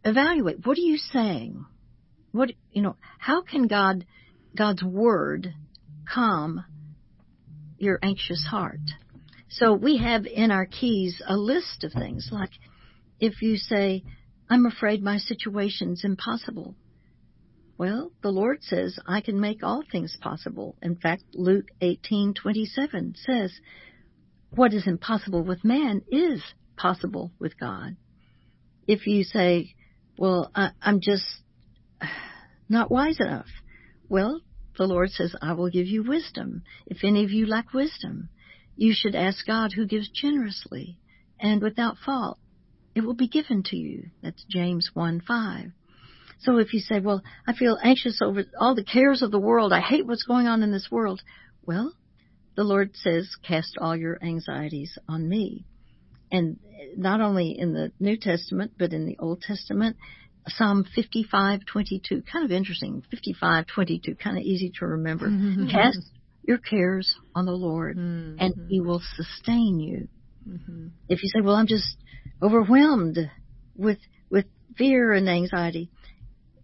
evaluate 0.05 0.65
what 0.65 0.77
are 0.77 0.81
you 0.81 0.97
saying? 0.97 1.65
What 2.31 2.51
you 2.71 2.81
know? 2.81 2.95
How 3.19 3.41
can 3.41 3.67
God 3.67 4.05
God's 4.57 4.83
word 4.83 5.53
calm 6.11 6.63
your 7.77 7.99
anxious 8.01 8.45
heart? 8.49 8.79
So 9.49 9.73
we 9.73 9.97
have 9.97 10.25
in 10.25 10.51
our 10.51 10.65
keys 10.65 11.21
a 11.27 11.35
list 11.35 11.83
of 11.83 11.91
things 11.91 12.29
like 12.31 12.51
if 13.19 13.41
you 13.41 13.57
say, 13.57 14.03
I'm 14.49 14.65
afraid 14.65 15.01
my 15.01 15.17
situation's 15.17 16.03
impossible. 16.03 16.75
Well, 17.77 18.11
the 18.21 18.31
Lord 18.31 18.63
says, 18.63 18.97
I 19.05 19.21
can 19.21 19.39
make 19.39 19.63
all 19.63 19.83
things 19.91 20.17
possible. 20.21 20.77
In 20.81 20.95
fact, 20.95 21.23
Luke 21.33 21.67
18:27 21.81 23.17
says, 23.17 23.59
what 24.51 24.73
is 24.73 24.87
impossible 24.87 25.43
with 25.43 25.65
man 25.65 26.01
is 26.09 26.41
possible 26.77 27.31
with 27.39 27.59
God. 27.59 27.97
If 28.87 29.05
you 29.05 29.23
say, 29.23 29.73
well, 30.17 30.49
I, 30.55 30.69
I'm 30.81 31.01
just 31.01 31.25
not 32.69 32.89
wise 32.89 33.19
enough. 33.19 33.49
Well, 34.07 34.39
the 34.77 34.85
Lord 34.85 35.09
says, 35.11 35.35
I 35.41 35.53
will 35.53 35.69
give 35.69 35.87
you 35.87 36.03
wisdom. 36.03 36.63
If 36.85 37.03
any 37.03 37.23
of 37.23 37.31
you 37.31 37.45
lack 37.45 37.73
wisdom, 37.73 38.29
you 38.77 38.93
should 38.95 39.15
ask 39.15 39.45
God 39.45 39.73
who 39.73 39.85
gives 39.85 40.09
generously 40.09 40.99
and 41.39 41.61
without 41.61 41.97
fault 41.97 42.39
it 42.95 43.03
will 43.03 43.13
be 43.13 43.27
given 43.27 43.61
to 43.63 43.77
you. 43.77 44.09
That's 44.23 44.43
James 44.49 44.89
1 44.93 45.21
5. 45.27 45.71
So 46.39 46.57
if 46.57 46.73
you 46.73 46.79
say, 46.79 46.99
well, 46.99 47.21
I 47.47 47.53
feel 47.53 47.77
anxious 47.81 48.19
over 48.23 48.43
all 48.59 48.75
the 48.75 48.83
cares 48.83 49.21
of 49.21 49.31
the 49.31 49.39
world, 49.39 49.73
I 49.73 49.81
hate 49.81 50.05
what's 50.05 50.23
going 50.23 50.47
on 50.47 50.63
in 50.63 50.71
this 50.71 50.87
world, 50.91 51.21
well, 51.65 51.93
the 52.55 52.63
Lord 52.63 52.95
says, 52.95 53.29
cast 53.45 53.77
all 53.79 53.95
your 53.95 54.17
anxieties 54.21 54.97
on 55.07 55.27
me. 55.27 55.65
And 56.31 56.57
not 56.97 57.21
only 57.21 57.57
in 57.57 57.73
the 57.73 57.91
New 57.99 58.17
Testament, 58.17 58.73
but 58.77 58.93
in 58.93 59.05
the 59.05 59.17
Old 59.19 59.41
Testament, 59.41 59.97
Psalm 60.47 60.85
55:22, 60.95 62.23
kind 62.31 62.45
of 62.45 62.51
interesting. 62.51 63.03
55:22, 63.13 64.19
kind 64.19 64.37
of 64.37 64.43
easy 64.43 64.71
to 64.79 64.85
remember. 64.85 65.27
Mm-hmm. 65.27 65.69
Cast 65.69 65.99
your 66.43 66.59
cares 66.59 67.15
on 67.33 67.45
the 67.45 67.51
Lord, 67.51 67.97
mm-hmm. 67.97 68.39
and 68.39 68.53
He 68.69 68.79
will 68.79 69.01
sustain 69.15 69.79
you. 69.79 70.07
Mm-hmm. 70.47 70.87
If 71.09 71.23
you 71.23 71.29
say, 71.29 71.41
"Well, 71.41 71.55
I'm 71.55 71.67
just 71.67 71.97
overwhelmed 72.41 73.17
with 73.75 73.99
with 74.29 74.45
fear 74.77 75.13
and 75.13 75.29
anxiety. 75.29 75.89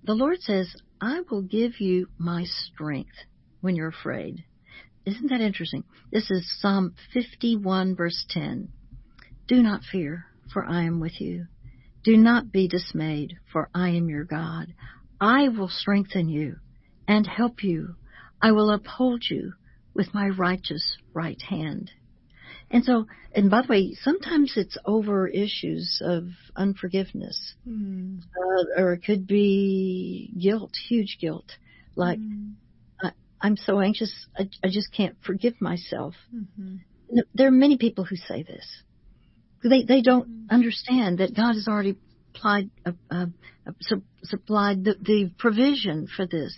The 0.04 0.14
Lord 0.16 0.42
says, 0.42 0.76
"I 1.00 1.22
will 1.30 1.42
give 1.42 1.80
you 1.80 2.08
my 2.18 2.44
strength 2.46 3.26
when 3.62 3.76
you're 3.76 3.88
afraid." 3.88 4.44
Isn't 5.06 5.30
that 5.30 5.42
interesting? 5.42 5.84
This 6.12 6.30
is 6.30 6.60
Psalm 6.60 6.96
51 7.14 7.96
verse 7.96 8.26
10. 8.30 8.70
Do 9.48 9.62
not 9.62 9.84
fear, 9.84 10.26
for 10.54 10.64
I 10.66 10.84
am 10.84 11.00
with 11.00 11.20
you. 11.20 11.48
Do 12.04 12.18
not 12.18 12.52
be 12.52 12.68
dismayed, 12.68 13.38
for 13.52 13.70
I 13.74 13.90
am 13.90 14.10
your 14.10 14.24
God. 14.24 14.74
I 15.20 15.50
will 15.50 15.70
strengthen 15.70 16.30
you 16.30 16.58
and 17.08 17.26
help 17.28 17.64
you. 17.64 17.96
I 18.42 18.52
will 18.52 18.72
uphold 18.72 19.24
you 19.30 19.54
with 19.94 20.14
my 20.14 20.30
righteous 20.30 20.98
right 21.14 21.42
hand. 21.42 21.92
And 22.72 22.86
so, 22.86 23.06
and 23.36 23.52
by 23.52 23.64
the 23.64 23.68
way, 23.68 23.98
sometimes 24.02 24.54
it's 24.56 24.78
over 24.86 25.28
issues 25.28 26.02
of 26.04 26.30
unforgiveness, 26.56 27.54
mm. 27.68 28.20
uh, 28.22 28.82
or 28.82 28.94
it 28.94 29.04
could 29.04 29.28
be 29.28 30.34
guilt, 30.42 30.72
huge 30.88 31.18
guilt. 31.20 31.52
Like, 31.96 32.20
mm. 32.20 32.54
I, 33.02 33.12
I'm 33.42 33.58
so 33.58 33.82
anxious, 33.82 34.14
I, 34.38 34.50
I 34.64 34.70
just 34.70 34.94
can't 34.94 35.18
forgive 35.26 35.60
myself. 35.60 36.14
Mm-hmm. 36.34 36.78
There 37.36 37.48
are 37.48 37.52
many 37.52 37.78
people 37.78 38.06
who 38.06 38.16
say 38.16 38.44
this. 38.44 38.66
They 39.64 39.84
they 39.84 40.02
don't 40.02 40.30
mm. 40.30 40.50
understand 40.50 41.18
that 41.18 41.36
God 41.36 41.56
has 41.56 41.68
already 41.68 41.98
applied, 42.34 42.70
uh, 42.86 42.92
uh, 43.12 43.26
supplied 44.24 44.86
the, 44.86 44.96
the 45.02 45.32
provision 45.38 46.08
for 46.08 46.26
this. 46.26 46.56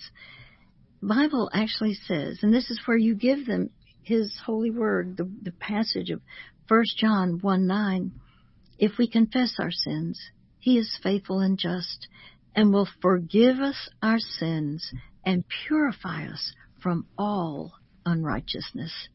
Bible 1.01 1.49
actually 1.51 1.95
says, 1.95 2.39
and 2.43 2.53
this 2.53 2.69
is 2.69 2.79
where 2.85 2.97
you 2.97 3.15
give 3.15 3.45
them 3.45 3.71
his 4.03 4.33
holy 4.45 4.71
word, 4.71 5.17
the, 5.17 5.29
the 5.41 5.51
passage 5.51 6.09
of 6.09 6.21
1 6.67 6.83
John 6.97 7.39
1 7.41 7.67
9, 7.67 8.11
if 8.79 8.97
we 8.97 9.07
confess 9.07 9.55
our 9.59 9.71
sins, 9.71 10.19
he 10.59 10.77
is 10.77 10.99
faithful 11.01 11.39
and 11.39 11.57
just 11.57 12.07
and 12.55 12.71
will 12.71 12.87
forgive 13.01 13.59
us 13.59 13.89
our 14.01 14.19
sins 14.19 14.91
and 15.25 15.43
purify 15.67 16.27
us 16.27 16.53
from 16.81 17.05
all 17.17 17.73
unrighteousness. 18.05 19.09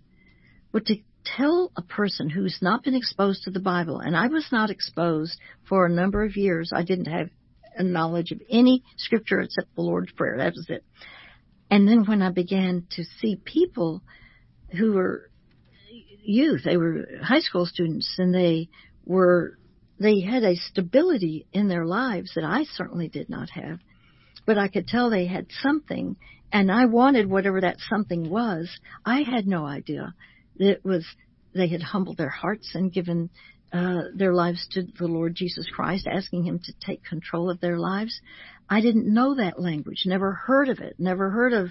But 0.73 0.87
to 0.87 0.97
tell 1.25 1.73
a 1.77 1.83
person 1.83 2.31
who's 2.31 2.59
not 2.61 2.83
been 2.83 2.95
exposed 2.95 3.45
to 3.45 3.51
the 3.51 3.61
Bible, 3.61 4.01
and 4.01 4.17
I 4.17 4.27
was 4.29 4.49
not 4.51 4.71
exposed 4.71 5.39
for 5.69 5.87
a 5.87 5.91
number 5.91 6.25
of 6.25 6.37
years, 6.37 6.73
I 6.75 6.83
didn't 6.83 7.07
have 7.07 7.29
a 7.77 7.83
knowledge 7.83 8.33
of 8.33 8.41
any 8.51 8.83
scripture 8.97 9.41
except 9.41 9.75
the 9.75 9.83
Lord's 9.83 10.13
Prayer. 10.13 10.37
That 10.39 10.55
was 10.55 10.67
it. 10.69 10.85
And 11.71 11.87
then 11.87 12.05
when 12.07 12.23
I 12.23 12.31
began 12.31 12.87
to 12.93 13.05
see 13.21 13.37
people 13.37 14.03
who 14.71 14.93
were 14.93 15.31
youth. 16.23 16.63
They 16.65 16.77
were 16.77 17.07
high 17.23 17.41
school 17.41 17.67
students, 17.67 18.15
and 18.19 18.35
they 18.35 18.69
were 19.05 19.59
they 19.99 20.21
had 20.21 20.45
a 20.45 20.57
stability 20.57 21.47
in 21.53 21.69
their 21.69 21.85
lives 21.85 22.33
that 22.35 22.45
I 22.45 22.65
certainly 22.65 23.09
did 23.09 23.29
not 23.29 23.51
have. 23.51 23.81
But 24.47 24.59
I 24.59 24.69
could 24.69 24.87
tell 24.87 25.11
they 25.11 25.27
had 25.27 25.47
something, 25.63 26.17
and 26.53 26.71
I 26.71 26.87
wanted 26.87 27.29
whatever 27.29 27.61
that 27.61 27.79
something 27.89 28.31
was. 28.31 28.71
I 29.05 29.23
had 29.23 29.47
no 29.47 29.67
idea 29.67 30.15
that 30.59 30.71
it 30.71 30.85
was 30.85 31.05
they 31.55 31.69
had 31.69 31.83
humbled 31.83 32.19
their 32.19 32.29
hearts 32.29 32.71
and 32.75 32.93
given 32.93 33.31
uh, 33.73 34.03
their 34.15 34.33
lives 34.33 34.67
to 34.73 34.83
the 34.83 35.07
Lord 35.07 35.35
Jesus 35.35 35.67
Christ, 35.71 36.07
asking 36.07 36.45
Him 36.45 36.61
to 36.65 36.73
take 36.81 37.05
control 37.05 37.51
of 37.51 37.61
their 37.61 37.79
lives. 37.79 38.21
I 38.71 38.81
didn't 38.81 39.13
know 39.13 39.35
that 39.35 39.61
language, 39.61 40.03
never 40.07 40.33
heard 40.33 40.69
of 40.69 40.79
it, 40.79 40.97
never 40.99 41.31
heard 41.31 41.53
of 41.53 41.71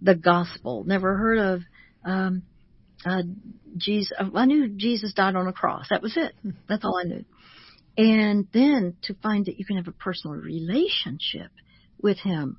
the 0.00 0.14
gospel, 0.14 0.84
never 0.84 1.16
heard 1.16 1.38
of 1.38 1.62
um, 2.04 2.42
uh, 3.04 3.22
Jesus. 3.76 4.16
I 4.34 4.46
knew 4.46 4.68
Jesus 4.68 5.12
died 5.14 5.36
on 5.36 5.46
a 5.46 5.52
cross. 5.52 5.86
That 5.90 6.02
was 6.02 6.16
it. 6.16 6.34
That's 6.68 6.84
all 6.84 6.98
I 6.98 7.08
knew. 7.08 7.24
And 7.96 8.48
then 8.52 8.96
to 9.02 9.14
find 9.14 9.46
that 9.46 9.58
you 9.58 9.64
can 9.64 9.76
have 9.76 9.88
a 9.88 9.92
personal 9.92 10.36
relationship 10.36 11.50
with 12.00 12.18
Him, 12.18 12.58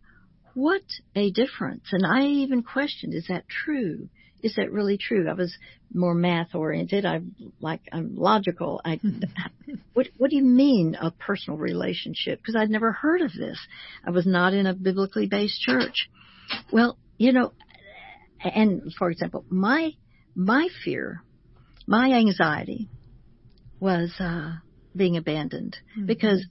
what 0.53 0.83
a 1.15 1.31
difference. 1.31 1.85
And 1.91 2.05
I 2.05 2.25
even 2.25 2.63
questioned, 2.63 3.13
is 3.13 3.27
that 3.27 3.47
true? 3.47 4.07
Is 4.41 4.55
that 4.55 4.71
really 4.71 4.97
true? 4.97 5.27
I 5.27 5.33
was 5.33 5.55
more 5.93 6.13
math 6.13 6.53
oriented. 6.53 7.05
I'm 7.05 7.35
like 7.59 7.81
I'm 7.91 8.15
logical. 8.15 8.79
I 8.85 8.99
what 9.93 10.07
what 10.17 10.29
do 10.29 10.35
you 10.35 10.43
mean 10.43 10.95
a 10.99 11.11
personal 11.11 11.57
relationship? 11.57 12.39
Because 12.39 12.55
I'd 12.55 12.69
never 12.69 12.91
heard 12.91 13.21
of 13.21 13.33
this. 13.33 13.59
I 14.05 14.11
was 14.11 14.25
not 14.25 14.53
in 14.53 14.67
a 14.67 14.73
biblically 14.73 15.27
based 15.27 15.59
church. 15.61 16.09
Well, 16.71 16.97
you 17.17 17.31
know, 17.31 17.53
and 18.45 18.93
for 18.97 19.09
example, 19.09 19.45
my 19.49 19.91
my 20.35 20.67
fear, 20.83 21.23
my 21.87 22.11
anxiety 22.11 22.89
was 23.79 24.11
uh, 24.19 24.53
being 24.95 25.17
abandoned 25.17 25.77
mm-hmm. 25.91 26.05
because 26.05 26.45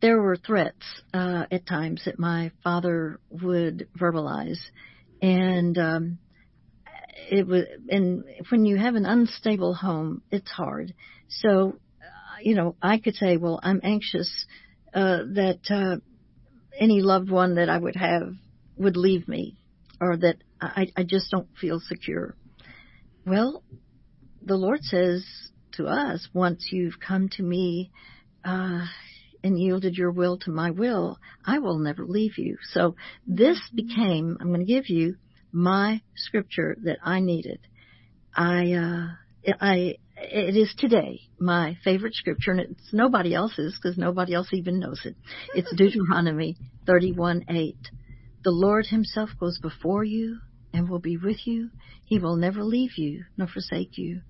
there 0.00 0.20
were 0.20 0.36
threats 0.36 0.84
uh, 1.12 1.44
at 1.50 1.66
times 1.66 2.02
that 2.04 2.18
my 2.18 2.50
father 2.62 3.20
would 3.30 3.88
verbalize, 3.98 4.58
and 5.22 5.78
um, 5.78 6.18
it 7.30 7.46
was. 7.46 7.64
And 7.88 8.24
when 8.50 8.66
you 8.66 8.76
have 8.76 8.96
an 8.96 9.06
unstable 9.06 9.74
home, 9.74 10.22
it's 10.30 10.50
hard. 10.50 10.94
So, 11.28 11.78
uh, 12.02 12.38
you 12.42 12.54
know, 12.54 12.76
I 12.82 12.98
could 12.98 13.14
say, 13.14 13.36
well, 13.36 13.60
I'm 13.62 13.80
anxious 13.82 14.46
uh, 14.92 15.18
that 15.34 15.60
uh, 15.70 15.96
any 16.78 17.00
loved 17.00 17.30
one 17.30 17.54
that 17.54 17.70
I 17.70 17.78
would 17.78 17.96
have 17.96 18.34
would 18.76 18.96
leave 18.96 19.26
me, 19.26 19.56
or 20.00 20.16
that 20.18 20.36
I, 20.60 20.88
I 20.96 21.02
just 21.02 21.30
don't 21.30 21.48
feel 21.60 21.80
secure. 21.80 22.36
Well, 23.26 23.62
the 24.42 24.56
Lord 24.56 24.82
says 24.82 25.24
to 25.72 25.86
us, 25.86 26.28
once 26.32 26.68
you've 26.70 27.00
come 27.00 27.28
to 27.30 27.42
me 27.42 27.90
uh, 28.44 28.86
and 29.42 29.58
yielded 29.58 29.96
your 29.96 30.10
will 30.10 30.38
to 30.40 30.50
my 30.50 30.70
will, 30.70 31.18
I 31.44 31.58
will 31.58 31.78
never 31.78 32.06
leave 32.06 32.38
you. 32.38 32.58
So 32.72 32.96
this 33.26 33.58
became, 33.74 34.36
I'm 34.40 34.48
going 34.48 34.60
to 34.60 34.66
give 34.66 34.88
you 34.88 35.16
my 35.52 36.02
scripture 36.16 36.76
that 36.84 36.98
I 37.02 37.20
needed. 37.20 37.60
I, 38.36 38.72
uh, 38.72 39.52
I, 39.60 39.94
it 40.16 40.56
is 40.56 40.74
today 40.78 41.20
my 41.38 41.76
favorite 41.84 42.14
scripture, 42.14 42.52
and 42.52 42.60
it's 42.60 42.92
nobody 42.92 43.34
else's 43.34 43.78
because 43.80 43.98
nobody 43.98 44.34
else 44.34 44.48
even 44.52 44.78
knows 44.78 45.00
it. 45.04 45.16
It's 45.54 45.72
Deuteronomy 45.76 46.56
31:8. 46.86 47.74
The 48.44 48.50
Lord 48.50 48.86
Himself 48.86 49.30
goes 49.40 49.58
before 49.58 50.04
you 50.04 50.40
and 50.74 50.86
will 50.86 50.98
be 50.98 51.16
with 51.16 51.46
you. 51.46 51.70
He 52.04 52.18
will 52.18 52.36
never 52.36 52.62
leave 52.62 52.98
you 52.98 53.24
nor 53.38 53.48
forsake 53.48 53.96
you. 53.96 54.20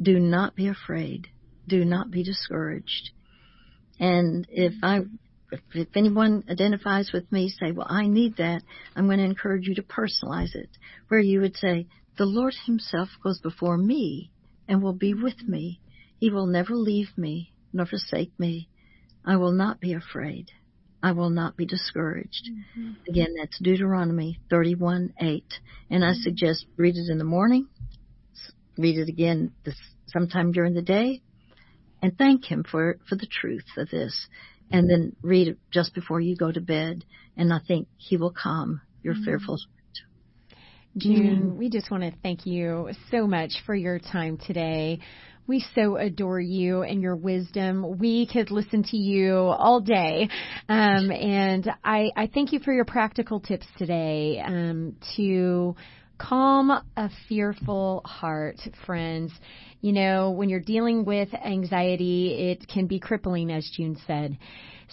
Do 0.00 0.18
not 0.18 0.56
be 0.56 0.68
afraid. 0.68 1.28
Do 1.66 1.84
not 1.84 2.10
be 2.10 2.22
discouraged. 2.22 3.10
And 4.00 4.46
if 4.48 4.72
I, 4.82 5.00
if 5.74 5.88
anyone 5.94 6.44
identifies 6.48 7.12
with 7.12 7.30
me, 7.30 7.50
say, 7.50 7.72
well, 7.72 7.86
I 7.90 8.06
need 8.06 8.38
that, 8.38 8.62
I'm 8.96 9.06
going 9.06 9.18
to 9.18 9.24
encourage 9.24 9.68
you 9.68 9.74
to 9.74 9.82
personalize 9.82 10.54
it, 10.54 10.70
where 11.08 11.20
you 11.20 11.42
would 11.42 11.56
say, 11.56 11.88
the 12.16 12.24
Lord 12.24 12.54
Himself 12.64 13.10
goes 13.22 13.38
before 13.38 13.76
me 13.76 14.30
and 14.66 14.82
will 14.82 14.94
be 14.94 15.12
with 15.12 15.42
me. 15.46 15.80
He 16.18 16.30
will 16.30 16.46
never 16.46 16.74
leave 16.74 17.10
me 17.18 17.52
nor 17.74 17.84
forsake 17.84 18.32
me. 18.38 18.70
I 19.26 19.36
will 19.36 19.52
not 19.52 19.78
be 19.78 19.92
afraid. 19.92 20.52
I 21.02 21.12
will 21.12 21.30
not 21.30 21.56
be 21.56 21.66
discouraged. 21.66 22.48
Mm-hmm. 22.50 22.92
Again, 23.08 23.34
that's 23.38 23.58
Deuteronomy 23.60 24.40
31 24.50 25.14
8. 25.20 25.44
And 25.90 26.04
I 26.04 26.12
suggest 26.14 26.66
read 26.76 26.96
it 26.96 27.10
in 27.10 27.18
the 27.18 27.24
morning, 27.24 27.68
read 28.76 28.98
it 28.98 29.08
again 29.08 29.52
this, 29.64 29.76
sometime 30.08 30.52
during 30.52 30.74
the 30.74 30.82
day, 30.82 31.22
and 32.02 32.16
thank 32.16 32.44
Him 32.44 32.64
for, 32.68 32.98
for 33.08 33.16
the 33.16 33.26
truth 33.26 33.64
of 33.76 33.90
this. 33.90 34.26
And 34.70 34.90
then 34.90 35.16
read 35.22 35.48
it 35.48 35.58
just 35.72 35.94
before 35.94 36.20
you 36.20 36.36
go 36.36 36.52
to 36.52 36.60
bed, 36.60 37.04
and 37.36 37.52
I 37.52 37.58
think 37.66 37.88
He 37.96 38.16
will 38.16 38.32
calm 38.32 38.82
your 39.02 39.14
mm-hmm. 39.14 39.24
fearful. 39.24 39.58
June, 40.96 41.56
we 41.56 41.70
just 41.70 41.90
want 41.90 42.02
to 42.02 42.12
thank 42.22 42.44
you 42.44 42.90
so 43.10 43.26
much 43.26 43.52
for 43.64 43.74
your 43.74 44.00
time 44.00 44.36
today. 44.36 44.98
We 45.48 45.64
so 45.74 45.96
adore 45.96 46.40
you 46.40 46.82
and 46.82 47.00
your 47.00 47.16
wisdom. 47.16 47.96
We 47.98 48.26
could 48.26 48.50
listen 48.50 48.82
to 48.90 48.98
you 48.98 49.34
all 49.34 49.80
day. 49.80 50.28
Um, 50.68 51.10
and 51.10 51.70
I, 51.82 52.10
I 52.14 52.26
thank 52.26 52.52
you 52.52 52.58
for 52.58 52.70
your 52.70 52.84
practical 52.84 53.40
tips 53.40 53.66
today 53.78 54.42
um, 54.44 54.96
to 55.16 55.74
calm 56.18 56.70
a 56.70 57.08
fearful 57.30 58.02
heart, 58.04 58.56
friends. 58.84 59.32
You 59.80 59.92
know, 59.92 60.32
when 60.32 60.50
you're 60.50 60.60
dealing 60.60 61.06
with 61.06 61.32
anxiety, 61.32 62.50
it 62.50 62.68
can 62.68 62.86
be 62.86 63.00
crippling, 63.00 63.50
as 63.50 63.66
June 63.74 63.96
said. 64.06 64.36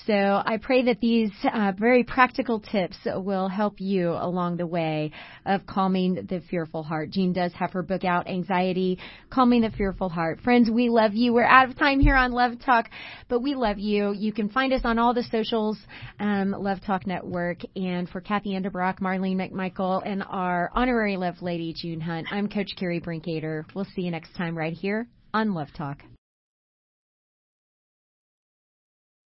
So 0.05 0.13
I 0.13 0.57
pray 0.61 0.83
that 0.83 0.99
these 0.99 1.31
uh, 1.43 1.71
very 1.77 2.03
practical 2.03 2.59
tips 2.59 2.97
will 3.05 3.47
help 3.47 3.79
you 3.79 4.11
along 4.11 4.57
the 4.57 4.67
way 4.67 5.11
of 5.45 5.65
calming 5.65 6.15
the 6.15 6.41
fearful 6.49 6.83
heart. 6.83 7.11
June 7.11 7.31
does 7.31 7.53
have 7.53 7.71
her 7.71 7.81
book 7.81 8.03
out, 8.03 8.27
Anxiety, 8.27 8.99
Calming 9.29 9.61
the 9.61 9.71
Fearful 9.71 10.09
Heart. 10.09 10.41
Friends, 10.41 10.69
we 10.69 10.89
love 10.89 11.13
you. 11.13 11.33
We're 11.33 11.45
out 11.45 11.69
of 11.69 11.77
time 11.77 11.99
here 11.99 12.15
on 12.15 12.33
Love 12.33 12.59
Talk, 12.59 12.89
but 13.29 13.41
we 13.41 13.55
love 13.55 13.79
you. 13.79 14.13
You 14.13 14.33
can 14.33 14.49
find 14.49 14.73
us 14.73 14.81
on 14.83 14.99
all 14.99 15.13
the 15.13 15.23
socials, 15.23 15.77
um, 16.19 16.51
Love 16.51 16.81
Talk 16.85 17.07
Network. 17.07 17.59
And 17.75 18.09
for 18.09 18.19
Cathy 18.19 18.51
Endebrock, 18.51 18.99
Marlene 18.99 19.37
McMichael, 19.37 20.01
and 20.05 20.23
our 20.29 20.69
honorary 20.73 21.15
Love 21.15 21.41
Lady, 21.41 21.73
June 21.75 22.01
Hunt, 22.01 22.27
I'm 22.31 22.49
Coach 22.49 22.75
Kerri 22.77 23.01
Brinkoeter. 23.01 23.63
We'll 23.73 23.87
see 23.95 24.01
you 24.01 24.11
next 24.11 24.35
time 24.35 24.57
right 24.57 24.73
here 24.73 25.07
on 25.33 25.53
Love 25.53 25.69
Talk. 25.75 26.01